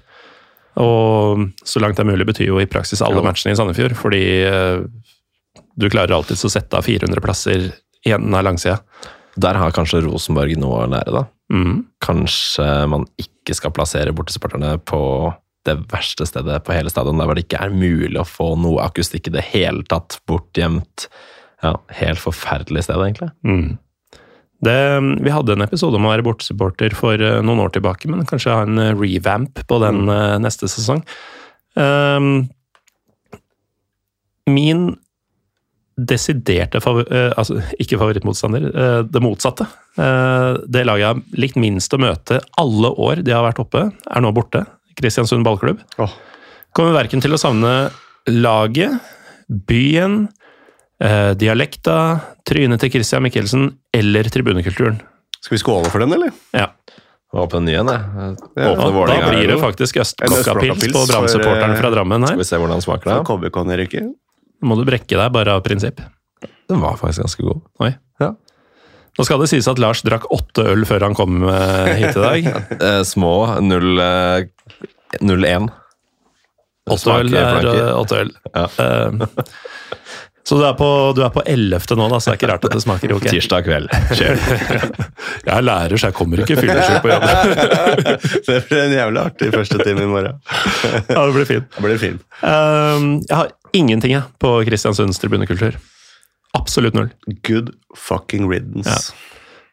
[0.79, 3.27] Og så langt det er mulig betyr jo i praksis alle Ja.
[3.27, 4.83] matchene i Sandefjord, fordi eh,
[5.77, 7.73] du klarer alltids å sette av 400 plasser
[8.05, 8.79] i enden av langsida.
[9.37, 11.25] Der har kanskje Rosenborg noe å lære, da.
[11.51, 11.85] Mm.
[12.01, 15.33] Kanskje man ikke skal plassere bortesupporterne på
[15.65, 18.81] det verste stedet på hele stadion, der hvor det ikke er mulig å få noe
[18.81, 21.07] akustikk i det hele tatt, bortgjemt.
[21.61, 23.31] Ja, helt forferdelig sted, egentlig.
[23.45, 23.77] Mm.
[24.61, 24.79] Det,
[25.25, 28.53] vi hadde en episode om å være bortesupporter for eh, noen år tilbake, men kanskje
[28.53, 30.41] ha en eh, revamp på den mm.
[30.43, 31.01] neste sesong.
[31.73, 32.49] Um,
[34.51, 34.91] min
[35.97, 37.05] desiderte favor...
[37.13, 39.67] eh, altså, ikke favorittmotstander, eh, det motsatte.
[39.97, 43.87] Eh, det laget jeg har likt minst å møte alle år de har vært oppe,
[43.91, 44.63] er nå borte.
[44.97, 45.81] Kristiansund ballklubb.
[46.01, 46.13] Oh.
[46.75, 47.91] Kommer verken til å savne
[48.29, 48.97] laget,
[49.49, 50.23] byen,
[51.03, 51.97] eh, dialekta,
[52.47, 54.97] trynet til Christian Michelsen eller tribunekulturen.
[55.41, 56.29] Skal vi skåle for den, eller?
[56.55, 56.67] Ja.
[57.31, 58.01] Åpne en ny en, jeg.
[58.59, 58.71] Ja.
[58.75, 58.89] Da
[59.31, 62.33] blir det faktisk Østblokka-pils Østblokka-pils på Brann-supporteren fra Drammen her.
[62.35, 63.17] Skal vi se hvordan den smaker, da.
[63.27, 64.03] KBK nedrykket?
[64.67, 65.97] Må du brekke deg bare av prinsipp.
[66.69, 67.59] Den var faktisk ganske god.
[67.83, 67.91] Oi.
[68.21, 68.29] Ja.
[69.17, 72.21] Nå skal det sies at Lars drakk åtte øl før han kom eh, hit i
[72.21, 72.41] dag.
[72.91, 75.69] Eh, små 0-1.
[76.91, 78.31] Åtte øl er eh, åtte øl.
[78.55, 78.65] Ja.
[80.41, 81.95] Eh, Så du er på, du er på 11.
[81.97, 83.27] nå, da, så det er ikke rart at det smaker ok.
[83.35, 83.87] Tirsdag kveld.
[85.45, 87.23] Jeg er lærer, så jeg kommer ikke fyllesyk på jobb.
[88.47, 90.37] Det blir en jævlig artig første time i morgen.
[91.09, 91.67] Ja, det blir fint.
[91.77, 92.21] Det blir fint.
[92.43, 95.77] Um, jeg har ingenting jeg, på Kristiansunds tribunekultur.
[96.57, 97.09] Absolutt null.
[97.47, 98.89] Good fucking riddance.
[98.91, 99.29] Ja.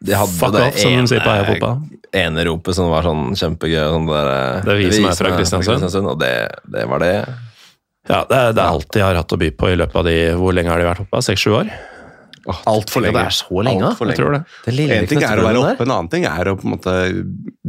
[0.09, 1.81] De hadde Fuck det off, som de sier på Heia Fotball.
[2.15, 3.81] ene ropet som var sånn kjempegøy.
[3.97, 4.29] Sånn der,
[4.63, 6.13] Det er vi som er fra Kristiansund.
[6.15, 6.33] Og det,
[6.71, 7.15] det var det.
[8.09, 10.09] Ja, det er, det er alt de har hatt å by på i løpet av
[10.09, 11.21] de Hvor lenge har de vært oppe?
[11.29, 11.73] Seks-sju år?
[12.49, 13.19] Altfor lenge.
[13.19, 14.41] Det er så lenge, Alt for Jeg tror det.
[14.65, 16.75] Det lille En ting er å være oppe, en annen ting er å på en
[16.77, 16.95] måte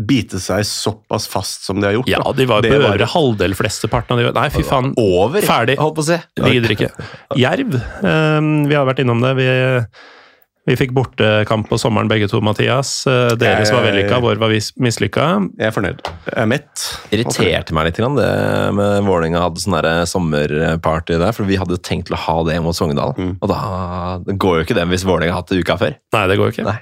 [0.09, 2.11] bite seg såpass fast som de har gjort.
[2.11, 4.93] Ja, de var på øvre halvdel flesteparten av de Nei, fy faen.
[4.99, 5.75] Over, Ferdig.
[5.81, 6.19] holdt på å si.
[6.39, 6.89] Vi gidder ikke.
[7.39, 7.75] Jerv.
[8.05, 9.33] Um, vi har vært innom det.
[9.41, 9.49] Vi,
[10.69, 12.91] vi fikk bortekamp på sommeren begge to, Mathias.
[13.09, 15.25] Uh, Deres var vellykka, vår var vis- mislykka.
[15.57, 16.03] Jeg er fornøyd.
[16.29, 16.85] Jeg er mett.
[17.15, 18.29] Irriterte meg litt det
[18.77, 19.79] med Vålerenga hadde sånn
[20.13, 23.15] sommerparty der, for vi hadde jo tenkt å ha det mot Sogndal.
[23.17, 23.33] Mm.
[23.41, 23.59] Og da
[24.27, 25.97] det går jo ikke det hvis Vålerenga har hatt det uka før.
[26.15, 26.69] Nei, det går jo ikke.
[26.69, 26.79] Nei.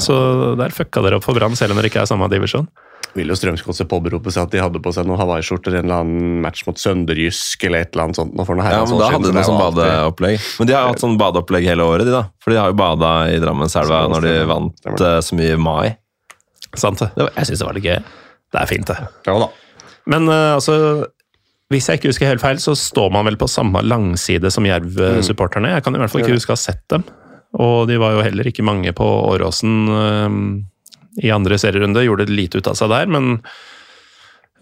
[0.00, 0.14] Så
[0.56, 2.68] der fucka dere opp for Brann, selv om dere ikke er samme divisjon.
[3.12, 6.04] Vil jo Strømsgodset påberope seg at de hadde på seg noen hawaiiskjorter i en eller
[6.04, 8.32] annen match mot Sønderjysk eller et eller annet sånt.
[8.48, 10.46] for noe Ja, men Da hadde de noe sånn badeopplegg.
[10.60, 12.22] Men de har hatt sånn badeopplegg hele året, de da.
[12.40, 15.92] For de har jo bada i Drammenselva når de vant eh, så mye i mai.
[16.72, 17.10] Sant det?
[17.18, 17.98] Var, jeg syns det var litt gøy.
[18.52, 19.10] Det er fint, det.
[19.28, 19.50] Ja da.
[20.12, 20.74] Men uh, altså
[21.72, 25.76] Hvis jeg ikke husker helt feil, så står man vel på samme langside som Jerv-supporterne.
[25.76, 27.04] Jeg kan i hvert fall ikke huske å ha sett dem.
[27.60, 30.36] Og de var jo heller ikke mange på Åråsen eh,
[31.20, 32.04] i andre serierunde.
[32.06, 33.34] Gjorde lite ut av seg der, men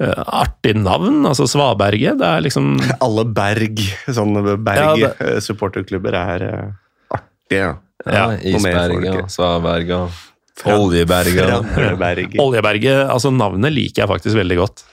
[0.00, 1.22] eh, artig navn.
[1.28, 2.18] Altså Svaberget.
[2.20, 2.72] Det er liksom
[3.06, 6.66] Alle Berg, sånne Ja, Berg-supporterklubber er eh,
[7.18, 7.60] artige.
[7.60, 7.76] Ja.
[8.08, 9.26] Ja, Isberga.
[9.28, 10.06] Svaberga,
[10.72, 11.58] Oljeberga.
[12.40, 13.02] Oljeberget.
[13.10, 14.84] Altså Navnet liker jeg faktisk veldig godt.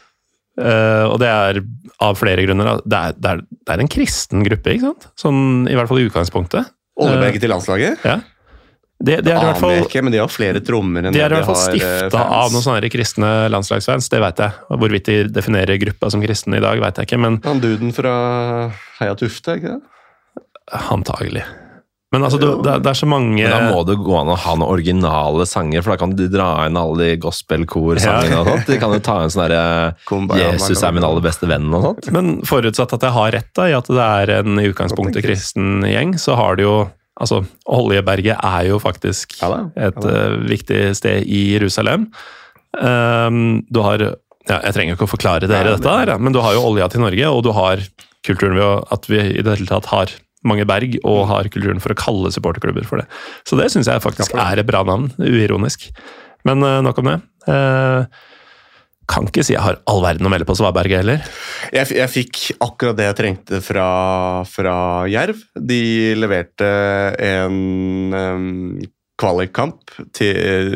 [0.57, 1.59] Uh, og det er
[2.03, 2.81] av flere grunner.
[2.81, 5.07] Det er, det, er, det er en kristen gruppe, ikke sant?
[5.19, 5.39] Sånn,
[5.69, 6.73] I hvert fall i utgangspunktet.
[6.97, 8.05] Oljeberget til landslaget?
[8.07, 8.17] Ja.
[8.97, 11.29] Det, det er i hvert fall ikke, men de har flere trommer enn De er
[11.29, 14.57] i hvert fall har, eh, stifta av noen sånne kristne landslagsfans, det vet jeg.
[14.73, 18.15] Hvorvidt de definerer gruppa som kristne i dag, vet jeg ikke, men Han duden fra
[18.97, 19.93] Heia Tufte, ikke det?
[20.67, 21.45] antagelig.
[22.11, 24.37] Men altså, du, det, det er så mange Men da må det gå an å
[24.39, 28.69] ha noen originale sanger, for da kan de dra inn alle de gospelkorsangene og sånt.
[28.69, 32.07] De kan jo ta inn sånn derre 'Jesus er min aller beste venn' og sånt.
[32.15, 35.83] Men forutsatt at jeg har rett da, i at det er en i utgangspunktet kristen
[35.83, 36.77] gjeng, så har de jo
[37.19, 40.09] Altså, Oljeberget er jo faktisk Ja da, ja et da.
[40.13, 42.07] eh, viktig sted i Jerusalem.
[42.77, 46.53] Um, du har ja, Jeg trenger ikke å forklare dere dette, her, men du har
[46.55, 47.81] jo olja til Norge, og du har
[48.27, 50.13] kulturen ved at vi i det hele tatt har
[50.47, 51.27] mange berg, og Mm.
[51.31, 53.07] har kulturen for å kalle supporterklubber for det.
[53.43, 55.89] Så det syns jeg faktisk er et bra navn, uironisk.
[56.45, 57.17] Men uh, nok om det.
[57.47, 58.05] Eh,
[59.07, 61.23] kan ikke si jeg har all verden å melde på Svaberget heller.
[61.71, 63.87] Jeg, jeg fikk akkurat det jeg trengte fra,
[64.49, 64.75] fra
[65.11, 65.39] Jerv.
[65.55, 65.81] De
[66.19, 66.67] leverte
[67.29, 67.57] en
[68.13, 68.77] um,
[69.17, 70.75] kvalikkamp til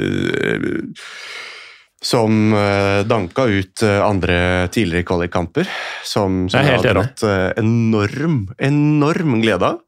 [2.02, 5.70] som uh, danka ut uh, andre tidligere kvalikkamper.
[6.03, 9.84] Som, som Jeg hadde hatt har dratt eh, enorm, enorm glede av.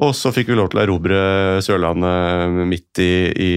[0.00, 1.18] Og så fikk vi lov til å erobre
[1.64, 3.50] Sørlandet midt i, i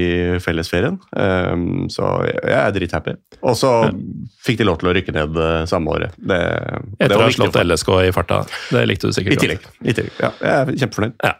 [0.43, 0.97] fellesferien.
[1.15, 3.15] Um, så jeg er drithappy.
[3.43, 3.71] Og så
[4.43, 6.17] fikk de lov til å rykke ned eh, samme året.
[6.17, 6.41] Det,
[6.99, 7.59] det Etter å ha slått.
[7.63, 8.41] LSK i farta.
[8.71, 9.71] Det likte du sikkert I tillegg.
[9.83, 10.19] I tillegg.
[10.19, 11.17] Ja, jeg er kjempefornøyd.
[11.23, 11.33] Ja.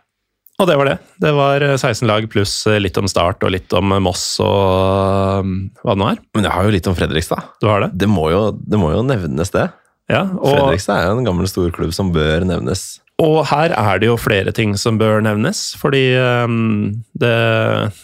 [0.62, 0.98] Og det var det.
[1.24, 5.48] Det var eh, 16 lag pluss eh, litt om Start og litt om Moss og
[5.84, 6.26] hva det nå er.
[6.38, 7.54] Men jeg har jo litt om Fredrikstad.
[7.60, 7.94] Du har det?
[8.06, 9.68] Det må jo, det må jo nevnes, det.
[10.12, 13.03] Ja, og, Fredrikstad er jo en gammel storklubb som bør nevnes.
[13.22, 17.34] Og her er det jo flere ting som bør nevnes, fordi um, det,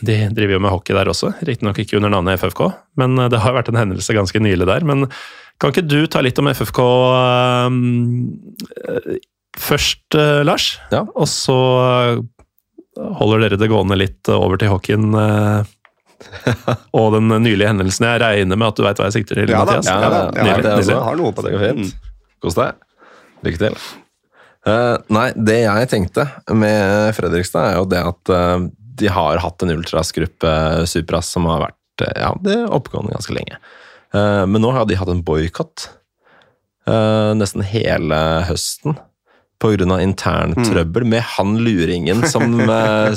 [0.06, 1.32] de driver jo med hockey der også.
[1.48, 2.62] Riktignok ikke under navnet FFK,
[3.02, 4.86] men eh, det har vært en hendelse ganske nylig der.
[4.86, 5.08] Men
[5.60, 7.80] kan ikke du ta litt om FFK um,
[8.86, 9.18] eh,
[9.58, 10.76] først, uh, Lars?
[10.94, 11.02] Ja.
[11.18, 11.58] Og så
[13.00, 15.10] holder dere det gående litt over til hockeyen.
[15.16, 15.66] Uh,
[17.00, 18.06] og den nylige hendelsen.
[18.12, 19.90] Jeg regner med at du veit hva jeg sikter til, Ja da, Mathias?
[19.90, 20.22] ja da.
[20.36, 20.94] ja, Nydelig, det er nydelig.
[20.94, 21.02] også.
[21.10, 21.56] Har noe på det.
[21.56, 22.14] Det fint.
[22.46, 22.86] Kos deg.
[23.48, 23.82] Lykke til.
[24.68, 28.66] Eh, nei, det jeg tenkte med Fredrikstad, er jo det at uh,
[29.00, 30.56] de har hatt en ultrasgruppe,
[30.90, 33.62] Supras, som har vært uh, ja, det er oppgående ganske lenge.
[34.14, 35.90] Eh, men nå har de hatt en boikott
[36.90, 38.20] eh, nesten hele
[38.50, 38.98] høsten.
[39.60, 43.12] På grunn av intern trøbbel med han luringen som, eh,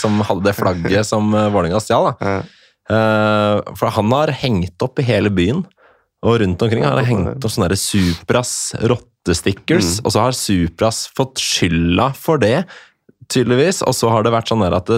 [0.00, 2.14] som hadde det flagget som Vålerenga stjal.
[2.18, 2.40] Ja.
[2.92, 5.62] Eh, for han har hengt opp i hele byen,
[6.22, 7.80] og rundt omkring har han hengt opp sånne der
[9.28, 10.06] Supras mm.
[10.06, 12.64] og så har Supras fått skylda for det,
[13.32, 14.90] tydeligvis, og så har det vært sånn der at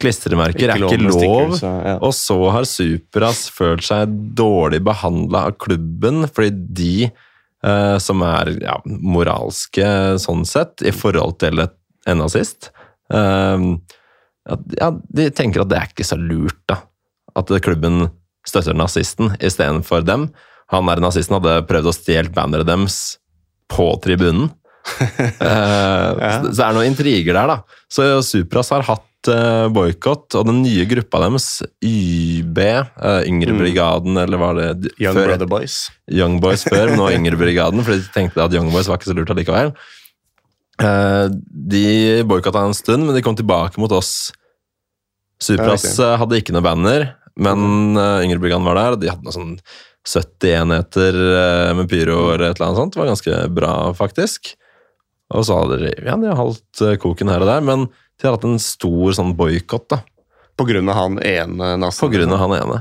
[0.00, 1.96] klistremerker er ikke lov, stickers, ja.
[1.98, 8.52] og så har Supras følt seg dårlig behandla av klubben, fordi de eh, som er
[8.62, 11.74] ja, moralske sånn sett, i forhold til et,
[12.08, 12.70] en nazist
[13.12, 13.64] eh,
[14.80, 16.80] ja, De tenker at det er ikke så lurt, da.
[17.38, 18.08] At klubben
[18.48, 20.30] støtter nazisten istedenfor dem.
[20.72, 23.19] Han der nazisten hadde prøvd å stjele banneret deres
[23.70, 24.50] på tribunen.
[25.20, 27.84] Eh, så, så det er noen intriger der, da.
[27.92, 31.46] Så Supras har hatt uh, boikott, og den nye gruppa deres,
[31.84, 32.58] YB,
[32.96, 34.22] uh, Yngrebrigaden mm.
[34.24, 35.76] eller hva er det Young før- Brother Boys.
[36.10, 39.10] Young Boys før, men nå Yngrebrigaden, for fordi de tenkte at Young Boys var ikke
[39.12, 39.72] så lurt allikevel.
[40.80, 41.28] Uh,
[41.74, 41.86] De
[42.28, 44.30] boikotta en stund, men de kom tilbake mot oss.
[45.40, 46.20] Supras Ja, okay.
[46.24, 47.10] hadde ikke noe banner,
[47.40, 48.96] men uh, Yngrebrigaden var der.
[48.96, 49.54] og De hadde noe sånn
[50.08, 52.94] 70 enheter eh, med pyro eller et eller annet sånt.
[52.94, 54.54] Det var ganske bra, faktisk.
[55.34, 58.26] Og så hadde de, ja, de har holdt eh, koken her og der, men de
[58.28, 59.98] har hatt en stor sånn boikott.
[60.58, 62.02] På grunn av han ene nassen.
[62.04, 62.80] På grunn av han ene.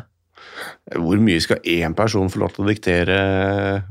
[0.99, 3.17] Hvor mye skal én person få lov til å diktere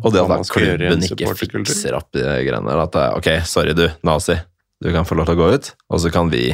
[0.04, 2.82] Og det at klubben ikke fikser opp de greiene der.
[2.82, 4.36] At det er, ok, sorry du, nazi.
[4.82, 6.50] Du kan få lov til å gå ut, og så kan vi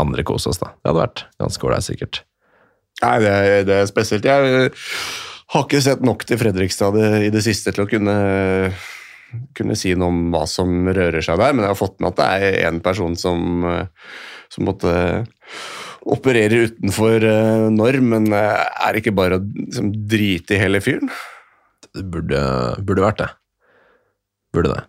[0.00, 0.72] andre kose oss, da.
[0.80, 2.24] Det hadde vært ganske ålreit, sikkert.
[3.02, 3.34] Nei, det
[3.68, 4.26] det er spesielt.
[4.26, 4.72] Jeg
[5.54, 8.14] har ikke sett nok til Fredrikstad i det siste til å kunne,
[9.56, 12.20] kunne si noe om hva som rører seg der, men jeg har fått med at
[12.20, 14.16] det er en person som, eh,
[14.52, 14.94] som måtte
[16.04, 20.82] opererer utenfor eh, norm, men eh, er det ikke bare å liksom, drite i hele
[20.84, 21.12] fyren?
[21.94, 22.40] Det burde,
[22.82, 23.30] burde vært det.
[24.54, 24.82] Burde det.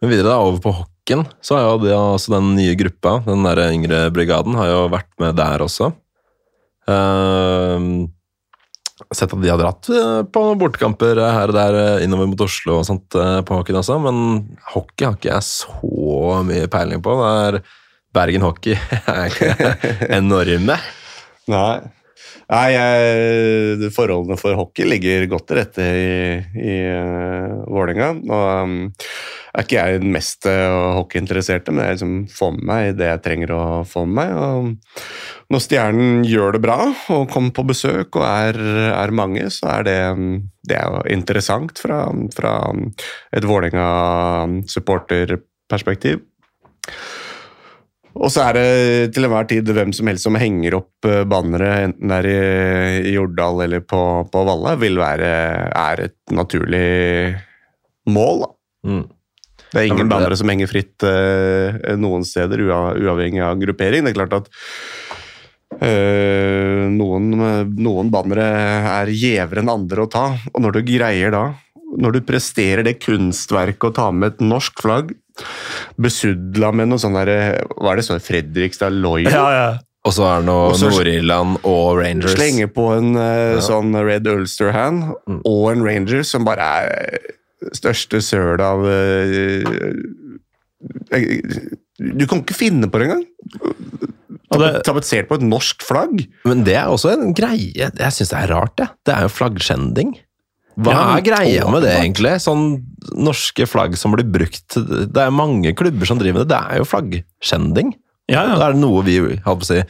[0.00, 3.44] Men videre da, over på hockeyen, så har jo det, altså den nye gruppa, den
[3.44, 5.90] der yngre brigaden, har jo vært med der også.
[6.88, 8.08] Ehm,
[9.16, 12.78] sett at de har dratt eh, på bortekamper her og der eh, innover mot Oslo
[12.78, 14.18] og sånt eh, på hockeyen også, men
[14.70, 17.16] hockey har ikke jeg så mye peiling på.
[17.18, 17.60] Det er
[18.14, 18.76] Bergen Hockey
[19.10, 19.74] er ikke
[20.20, 20.78] enorme.
[21.50, 21.72] Nei.
[22.50, 28.08] Nei, jeg, forholdene for hockey ligger godt til rette i, i uh, Vålerenga.
[28.26, 28.90] Nå um,
[29.54, 33.22] er ikke jeg den mest uh, hockeyinteresserte, men jeg liksom får med meg det jeg
[33.22, 34.34] trenger å få med meg.
[34.34, 34.74] Og
[35.54, 38.58] når Stjernen gjør det bra og kommer på besøk og er,
[38.96, 40.02] er mange, så er det,
[40.66, 42.74] det er interessant fra, fra
[43.30, 46.18] et Vålerenga-supporterperspektiv.
[48.18, 48.64] Og så er det
[49.14, 52.40] til enhver tid hvem som helst som henger opp eh, bannere, enten det er i,
[53.10, 54.00] i Jordal eller på,
[54.32, 55.30] på Valle, vil være
[55.70, 56.88] er et naturlig
[58.10, 58.42] mål.
[58.42, 58.50] da.
[58.90, 59.04] Mm.
[59.70, 64.02] Det er ingen bannere som henger fritt uh, noen steder, ua- uavhengig av gruppering.
[64.02, 64.48] Det er klart at
[65.78, 67.28] uh, noen,
[67.78, 68.48] noen bannere
[68.96, 71.44] er gjevere enn andre å ta, og når du greier da
[71.98, 75.14] når du presterer det kunstverket å ta med et norsk flagg,
[75.98, 79.78] besudla med noe sånn derre Hva er det sånn Fredrikstad Loyal?
[80.04, 82.34] Og så er det noe Og Nord-Irland og Rangers.
[82.36, 83.60] Slenge på en uh, Ja.
[83.64, 85.40] sånn Red Ulster hand Mm.
[85.44, 87.18] og en Rangers som bare er
[87.76, 89.64] største søl av eh,
[92.00, 93.26] Du kan ikke finne på det engang!
[94.84, 96.24] Tapetsert på et norsk flagg.
[96.48, 98.88] Men det er også en greie Jeg syns det er rart, det.
[99.06, 100.14] Det er jo flaggskjending.
[100.80, 102.34] Hva Ja, er greia med det, egentlig?
[102.42, 102.68] Sånn
[103.16, 106.54] norske flagg som blir brukt Det er mange klubber som driver med det.
[106.54, 107.94] Det er jo flaggskjending.
[108.30, 108.54] Ja, ja.
[108.60, 109.18] Er det noe vi
[109.66, 109.80] si,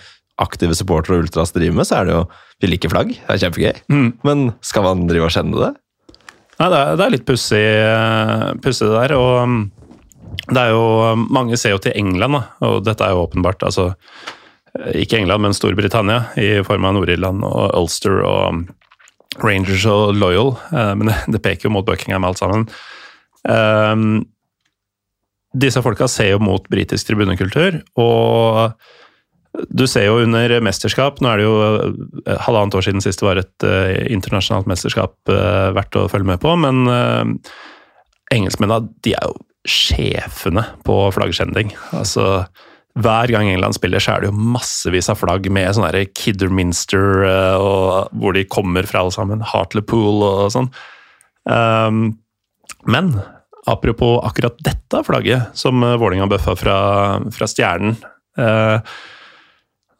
[0.40, 2.24] aktive supportere og ultras driver med, så er det jo
[2.60, 3.82] Vi liker flagg, det er kjempegøy.
[3.92, 4.08] Mm.
[4.26, 5.70] Men skal man drive og skjende det?
[6.60, 7.60] Nei, det er, det er litt pussig
[8.60, 9.14] det der.
[9.16, 9.60] Og um,
[10.50, 13.64] det er jo Mange ser jo til England, da, og dette er jo åpenbart.
[13.68, 13.92] altså
[14.76, 18.62] eh, Ikke England, men Storbritannia, i form av Nord-Irland og Ulster og um,
[19.38, 20.54] Rangers og Loyal.
[20.72, 22.66] eh, Men det, peker jo mot Buckingham, alt sammen.
[23.44, 24.26] Um,
[25.56, 28.74] disse folka ser jo mot britisk tribunekultur, og
[29.74, 33.26] du ser jo under mesterskap Nå er det jo eh, halvannet år siden sist det
[33.26, 37.24] var et uh, internasjonalt mesterskap uh, verdt å følge med på, men uh,
[38.30, 39.34] engelskmennene de er jo
[39.66, 41.74] sjefene på flaggskjending.
[41.98, 42.44] Altså,
[42.98, 47.58] hver gang England spiller, så er det jo massevis av flagg med sånne Kidderminster, eh,
[47.62, 49.44] og hvor de kommer fra alle sammen.
[49.46, 50.70] Hartlepool og sånn.
[51.46, 52.18] Um,
[52.90, 53.14] men
[53.70, 56.76] apropos akkurat dette flagget, som Vålinga Vålerenga bøffa fra,
[57.34, 57.96] fra Stjernen,
[58.40, 58.82] uh,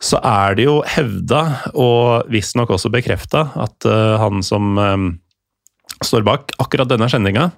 [0.00, 1.42] så er det jo hevda,
[1.76, 5.10] og visstnok også bekrefta, at uh, han som um,
[6.02, 7.50] står bak akkurat denne sendinga,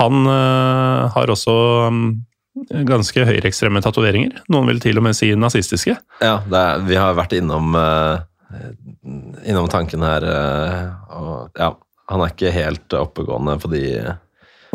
[0.00, 1.54] han uh, har også
[1.92, 2.10] mm,
[2.68, 4.42] ganske høyreekstreme tatoveringer.
[4.52, 5.96] Noen vil til og med si nazistiske.
[6.22, 8.20] Ja, det er, vi har vært innom uh,
[9.46, 11.68] Innom tanken her, uh, og ja
[12.10, 13.84] Han er ikke helt oppegående på de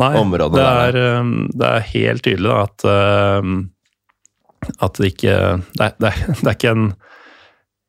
[0.00, 5.12] Nei, Områdene det der, er, um, det er helt tydelig da, at, uh, at det
[5.12, 5.36] ikke
[5.76, 6.90] Det er, det er, det er ikke en,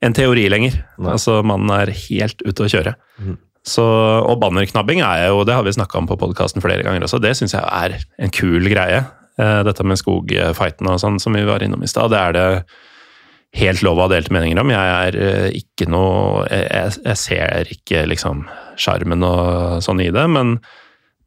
[0.03, 0.79] en teori lenger.
[0.99, 1.13] Nei.
[1.15, 2.97] Altså, Mannen er helt ute å kjøre.
[3.23, 3.37] Mm.
[3.67, 7.19] Så, og bannerknabbing er jo, det har vi snakka om på podkasten flere ganger også,
[7.19, 9.01] det syns jeg er en kul greie.
[9.37, 12.47] Eh, Dette med skogfighten og sånn som vi var innom i stad, det er det
[13.57, 14.73] helt lov å ha delte meninger om.
[14.73, 18.45] Jeg er eh, ikke noe Jeg, jeg ser ikke liksom
[18.79, 20.57] sjarmen og sånn i det, men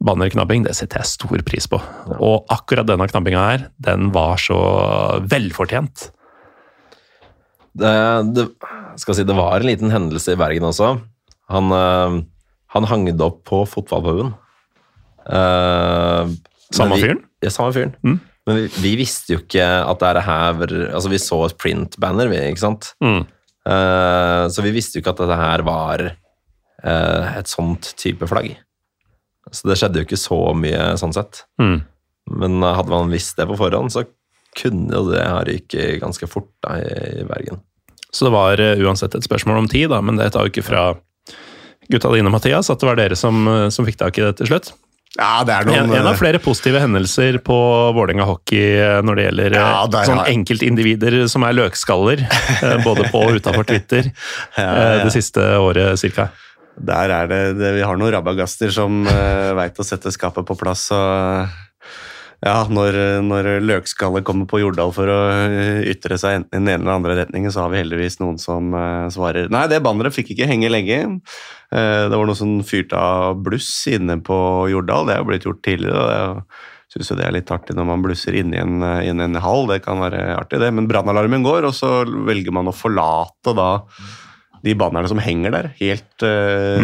[0.01, 1.77] bannerknabbing, det setter jeg stor pris på.
[2.17, 4.57] Og akkurat denne knabbinga her, den var så
[5.29, 6.09] velfortjent.
[7.77, 7.93] det,
[8.35, 8.47] det,
[8.99, 10.95] skal si, det var en liten hendelse i Bergen også.
[11.53, 12.21] Han, eh,
[12.75, 14.33] han hang det opp på fotballpuben.
[15.29, 16.33] Eh,
[16.73, 17.21] Samme fyren?
[17.41, 17.95] Ja, samme fyren.
[18.05, 18.19] Mm.
[18.47, 20.57] Men vi, vi visste jo ikke at det er her
[20.89, 22.91] Altså, vi så et print-banner, vi, ikke sant?
[23.03, 23.23] Mm.
[23.61, 28.55] Uh, så vi visste jo ikke at dette her var uh, et sånt type flagg.
[29.51, 31.43] Så det skjedde jo ikke så mye sånn sett.
[31.61, 31.81] Mm.
[32.41, 34.05] Men hadde man visst det på forhånd, så
[34.57, 37.61] kunne jo det ha ryket ganske fort da, i, Bergen.
[38.11, 40.65] Så det var eh, uansett et spørsmål om tid, da, men det tar jo ikke
[40.67, 40.81] fra
[41.91, 44.73] gutta dine, Mathias, at det var dere som, som fikk tak i det til slutt.
[45.19, 47.55] Ja, er En, noen en av eh, flere positive hendelser på
[47.97, 52.77] Vålerenga hockey eh, når det gjelder eh, Ja, der sånn enkeltindivider som er løkskaller, eh,
[52.87, 54.07] både på og utafor Twitter,
[54.55, 55.01] eh, ja.
[55.03, 56.29] det siste året cirka.
[56.79, 60.55] Der er det, det Vi har noen rabagaster som uh, veit å sette skapet på
[60.57, 60.87] plass.
[60.95, 61.51] og
[62.41, 66.71] ja, når, når løkskallet kommer på Jordal for å eh, ytre seg enten i den
[66.71, 70.15] ene eller andre retningen, så har vi heldigvis noen som eh, svarer Nei, det banneret
[70.15, 70.97] fikk ikke henge lenge.
[71.69, 74.37] Eh, det var noe som fyrte av bluss inne på
[74.73, 75.05] Jordal.
[75.05, 76.01] Det er jo blitt gjort tidligere.
[76.01, 76.41] og
[76.89, 79.69] Jeg syns det er litt artig når man blusser inni en, inn en hall.
[79.69, 80.71] Det kan være artig, det.
[80.73, 83.69] Men brannalarmen går, og så velger man å forlate da
[84.65, 86.81] de bannerne som henger der, helt, uh,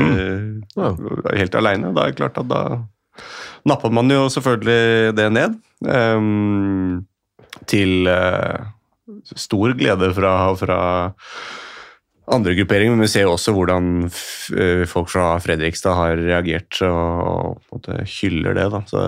[0.78, 0.94] Ja.
[1.38, 1.92] helt aleine.
[1.94, 2.62] Da er det klart at da
[3.68, 5.56] napper man jo selvfølgelig det ned.
[5.86, 7.06] Um,
[7.70, 8.68] til uh,
[9.36, 10.80] stor glede fra, fra
[12.28, 17.22] andre grupperinger, men vi ser jo også hvordan eh, folk fra Fredrikstad har reagert og,
[17.24, 18.68] og på en måte hyller det.
[18.74, 19.04] da, så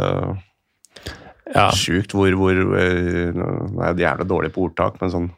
[1.49, 3.49] Ja, Sjukt hvor, hvor eh, Nå
[3.81, 5.29] er jeg jævlig dårlig på ordtak, men sånn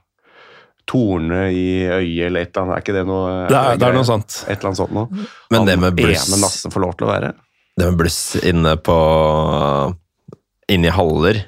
[0.92, 3.96] torne i øyet eller et eller annet, er ikke det noe det er, det er
[3.96, 4.42] noe sant.
[4.44, 5.26] Et eller annet sånt noe.
[5.54, 7.32] Men det med bluss ene nassen får lov til å være.
[7.78, 8.98] Det med bluss inne på
[10.72, 11.42] Inne i haller,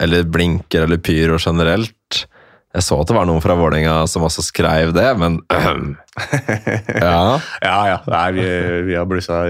[0.00, 2.22] eller blinker eller pyro generelt
[2.72, 5.40] Jeg så at det var noen fra Vålerenga som også skrev det, men
[7.06, 7.38] Ja.
[7.60, 7.98] Ja, ja.
[8.08, 8.46] Nei, vi,
[8.88, 9.42] vi har blussa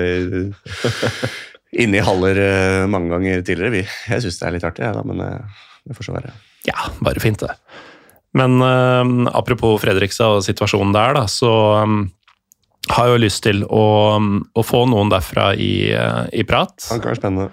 [1.73, 3.85] inne i haller eh, mange ganger tidligere, vi.
[4.11, 6.35] Jeg syns det er litt artig, jeg, da, men eh, det får så være.
[6.69, 7.55] Ja, bare fint det.
[8.39, 11.53] Men uh, apropos Fredrikstad og situasjonen der, da, så
[11.85, 12.05] um,
[12.91, 13.85] har jo lyst til å,
[14.19, 16.75] å få noen derfra i, eh, i prat.
[16.89, 17.51] Det kan være spennende.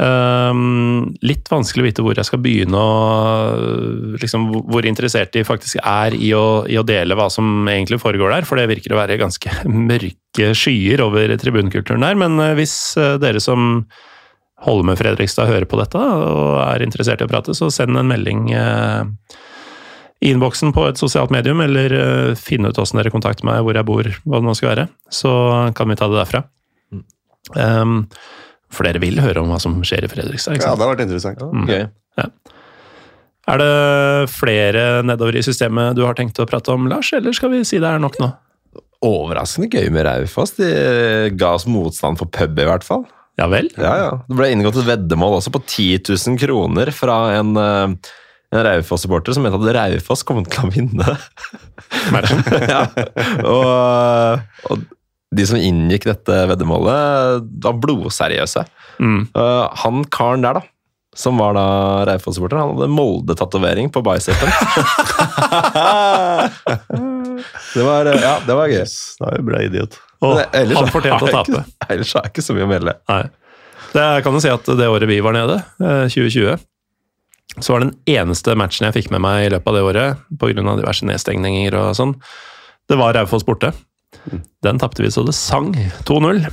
[0.00, 5.82] Um, litt vanskelig å vite hvor jeg skal begynne, og liksom, hvor- interessert de faktisk
[5.82, 9.00] er i å, i å dele hva som egentlig foregår der, for det virker å
[9.00, 9.50] være ganske
[9.90, 12.16] mørke skyer over tribunkulturen der.
[12.16, 13.84] Men eh, hvis eh, dere som
[14.64, 18.08] holder med Fredrikstad hører på dette og er interessert i å prate, så send en
[18.08, 19.04] melding eh,
[20.20, 23.76] i innboksen på et sosialt medium, eller eh, finne ut åssen dere kontakter meg, hvor
[23.76, 24.88] jeg bor, hva det nå skal være.
[25.12, 25.32] Så
[25.76, 26.44] kan vi ta det derfra.
[27.56, 28.04] Um,
[28.70, 31.06] for dere vil høre om hva som skjer i Fredrikstad, ikke Ja, det har vært
[31.06, 31.40] interessant.
[31.70, 31.88] Gøy.
[33.50, 37.50] Er det flere nedover i systemet du har tenkt å prate om, Lars, eller skal
[37.54, 38.28] vi si det er nok nå?
[39.06, 40.52] Overraskende gøy med Raufoss.
[40.58, 40.68] De
[41.40, 43.06] ga oss motstand for pub, i hvert fall.
[43.40, 43.70] Ja vel?
[43.80, 44.10] Ja, ja.
[44.28, 48.12] Det ble inngått et veddemål også på 10 000 kroner fra en, eh,
[48.50, 51.06] en Raufoss-supporter som mente at Raufoss kom til å vinne.
[52.14, 52.40] Matchen?
[52.72, 52.82] ja.
[53.46, 54.76] og, og
[55.30, 58.64] de som inngikk dette veddemålet, var blodseriøse.
[58.98, 59.20] Mm.
[59.36, 60.62] Uh, han karen der, da,
[61.16, 61.66] som var da
[62.10, 64.50] Raufoss-supporter, han hadde Molde-tatovering på bicepen.
[67.74, 68.82] det var, ja, det var gøy.
[69.20, 69.98] Da er jeg bra idiot.
[70.26, 71.62] Og ellers han fortjente å tape.
[71.62, 72.96] ikke- Ellers har jeg ikke så mye å melde.
[73.10, 73.22] Nei.
[73.90, 76.58] Det jeg kan jo si at det året vi var nede, eh, 2020,
[77.58, 80.74] så var den eneste matchen jeg fikk med meg i løpet av det året, pga.
[80.78, 82.14] diverse nedstengninger og sånn,
[82.90, 83.72] det var Raufoss borte.
[84.62, 85.72] Den tapte vi så det sang.
[86.06, 86.44] 2-0.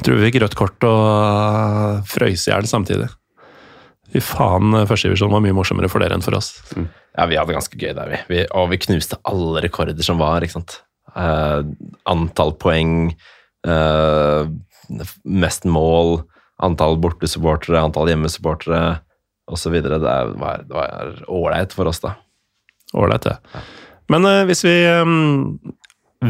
[0.00, 3.08] Tror vi fikk rødt kort og frøys i hjel samtidig.
[4.10, 6.56] Fy faen, førstedivisjon var mye morsommere for dere enn for oss.
[6.74, 8.18] Ja, vi hadde ganske gøy der, vi.
[8.30, 10.80] vi og vi knuste alle rekorder som var, ikke sant.
[11.14, 11.62] Uh,
[12.10, 13.12] antall poeng,
[13.66, 14.50] uh,
[15.26, 16.20] mest mål,
[16.62, 18.82] antall bortesupportere, antall hjemmesupportere
[19.50, 19.76] osv.
[19.82, 22.14] Det var ålreit for oss, da.
[22.96, 23.64] Ålreit, det.
[24.10, 25.58] Men uh, hvis vi um,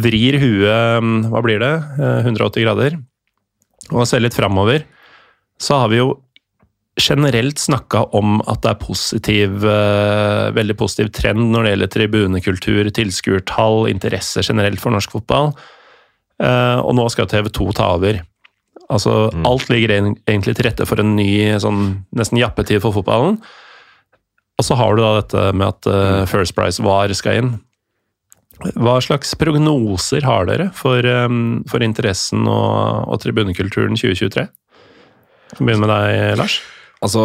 [0.02, 1.72] vrir huet um, Hva blir det?
[1.96, 2.98] Uh, 180 grader?
[3.90, 4.84] Og ser litt framover,
[5.60, 6.10] så har vi jo
[7.00, 12.90] generelt snakka om at det er positiv, uh, veldig positiv trend når det gjelder tribunekultur,
[12.94, 15.54] tilskuertall, interesse generelt for norsk fotball.
[16.40, 18.22] Eh, og nå skal TV 2 ta over.
[18.90, 21.30] Altså, Alt ligger egentlig til rette for en ny
[21.62, 23.38] sånn, nesten jappetid for fotballen.
[24.60, 27.52] Og så har du da dette med at uh, First Price VAR skal inn.
[28.76, 34.44] Hva slags prognoser har dere for, um, for interessen og, og tribunekulturen 2023?
[35.54, 36.58] Skal begynne med deg, Lars.
[37.00, 37.22] Altså,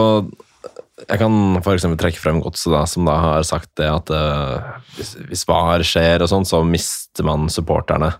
[1.02, 5.44] jeg kan eksempel trekke frem Godset, som da har sagt det at uh, hvis, hvis
[5.50, 8.14] VAR skjer og sånn, så mister man supporterne.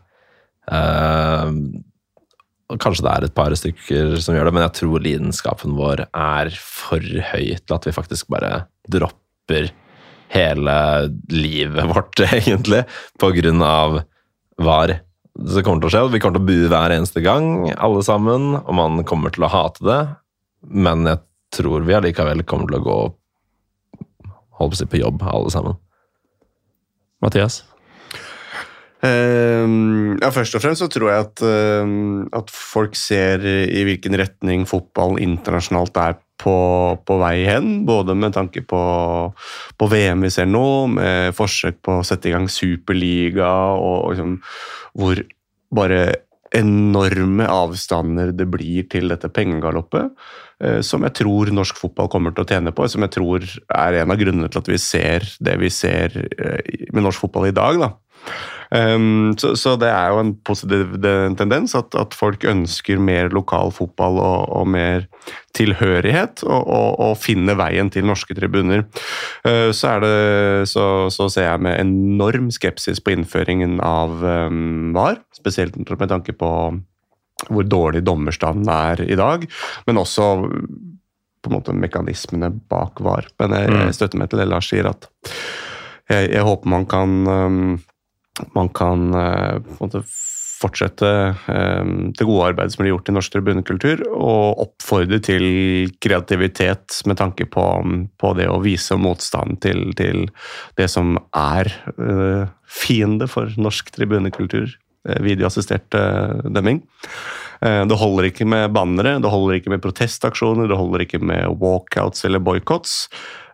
[0.66, 1.56] Og
[2.82, 6.52] kanskje det er et par stykker som gjør det, men jeg tror lidenskapen vår er
[6.58, 7.02] for
[7.32, 9.70] høy til at vi faktisk bare dropper
[10.34, 10.78] hele
[11.32, 12.84] livet vårt, egentlig,
[13.22, 14.00] på grunn av
[14.62, 14.98] VAR.
[15.36, 18.56] Det kommer til å skje, vi kommer til å bue hver eneste gang, alle sammen,
[18.64, 20.02] og man kommer til å hate det,
[20.66, 21.22] men jeg
[21.56, 22.98] tror vi allikevel kommer til å gå
[24.56, 25.78] holdt på å si på jobb, alle sammen.
[27.24, 27.64] Mathias?
[29.06, 34.18] Ehm, ja, først og fremst så tror jeg at, ehm, at folk ser i hvilken
[34.20, 36.56] retning fotballen internasjonalt er på,
[37.06, 37.86] på vei hen.
[37.88, 38.82] Både med tanke på,
[39.78, 44.40] på VM vi ser nå, med forsøk på å sette i gang superliga, og liksom,
[45.00, 45.22] hvor
[45.76, 46.06] bare
[46.56, 50.12] enorme avstander det blir til dette pengegaloppet,
[50.64, 54.00] eh, som jeg tror norsk fotball kommer til å tjene på, som jeg tror er
[54.00, 57.56] en av grunnene til at vi ser det vi ser eh, med norsk fotball i
[57.56, 57.82] dag.
[57.82, 57.92] da.
[58.76, 60.98] Um, så, så det er jo en positiv
[61.40, 65.06] tendens at, at folk ønsker mer lokal fotball og, og mer
[65.56, 68.84] tilhørighet, og, og, og finne veien til norske tribuner.
[69.48, 70.16] Uh, så, det,
[70.72, 76.36] så, så ser jeg med enorm skepsis på innføringen av um, VAR, spesielt med tanke
[76.36, 76.52] på
[77.52, 79.44] hvor dårlig dommerstanden er i dag,
[79.88, 80.30] men også
[81.46, 83.28] på en måte mekanismene bak VAR.
[83.40, 83.82] Men jeg, Mm.
[83.86, 85.10] jeg støtter meg til det Lars sier, at
[86.10, 87.76] jeg, jeg håper man kan um,
[88.56, 90.04] man kan eh, måte
[90.56, 91.10] fortsette
[91.52, 95.46] eh, det gode arbeidet som blir gjort i norsk tribunekultur, og oppfordre til
[96.04, 97.66] kreativitet med tanke på,
[98.22, 100.28] på det å vise motstand til, til
[100.80, 104.78] det som er eh, fiende for norsk tribunekultur.
[105.22, 105.94] Videoassistert
[106.50, 106.80] dømming.
[107.62, 111.58] Eh, Det holder ikke med bannere, det holder ikke med protestaksjoner, det holder ikke med
[111.62, 113.08] walkouts eller boikots.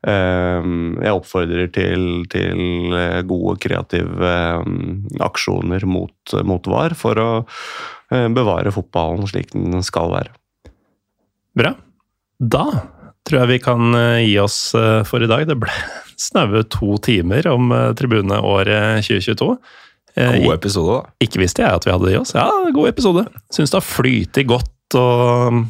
[0.08, 0.62] Eh,
[1.02, 4.34] Jeg oppfordrer til, til eh, gode, kreative
[5.22, 7.30] aksjoner mot, mot VAR for å
[8.12, 10.34] bevare fotballen slik den skal være.
[11.56, 11.70] Bra.
[12.44, 12.66] Da
[13.24, 14.74] tror jeg vi kan gi oss
[15.08, 15.46] for i dag.
[15.48, 15.72] Det ble
[16.28, 19.48] snaue to timer om tribuneåret 2022.
[20.16, 21.14] Eh, God episode, da.
[21.24, 22.34] Ikke visste jeg at vi hadde det i oss.
[22.36, 23.26] Ja, god episode.
[23.54, 25.62] Syns det har flytet godt og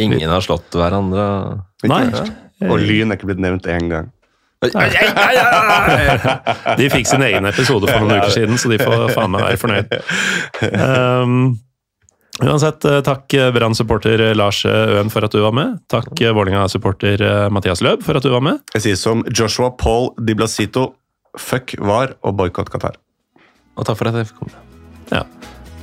[0.00, 1.24] Ingen har slått hverandre.
[1.86, 2.04] Nei.
[2.66, 4.08] Og Lyn er ikke blitt nevnt én gang.
[6.78, 9.60] De fikk sin egen episode for noen uker siden, så de får faen meg være
[9.60, 9.86] fornøyd.
[10.72, 11.34] Um,
[12.40, 15.76] uansett, eh, takk eh, Brann-supporter Lars Øen for at du var med.
[15.92, 18.56] Takk eh, Vålerenga-supporter eh, Mathias Løb for at du var med.
[18.78, 20.84] Jeg sier som Joshua Paul Di Blasito,
[21.36, 22.96] fuck VAR og boikott Qatar.
[23.74, 24.62] Og takk for at jeg fikk komme.
[25.10, 25.24] Ja.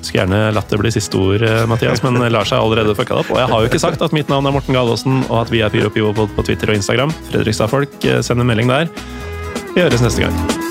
[0.01, 3.29] Skulle gjerne latt det bli siste ord, eh, Mathias, men Lars har allerede fucka opp.
[3.29, 5.61] Og jeg har jo ikke sagt at mitt navn er Morten Galaasen, og at vi
[5.61, 7.13] er Pyro Pivo på Twitter og Instagram.
[7.29, 8.89] Fredrikstad-folk, eh, send en melding der.
[9.75, 10.70] Vi høres neste gang.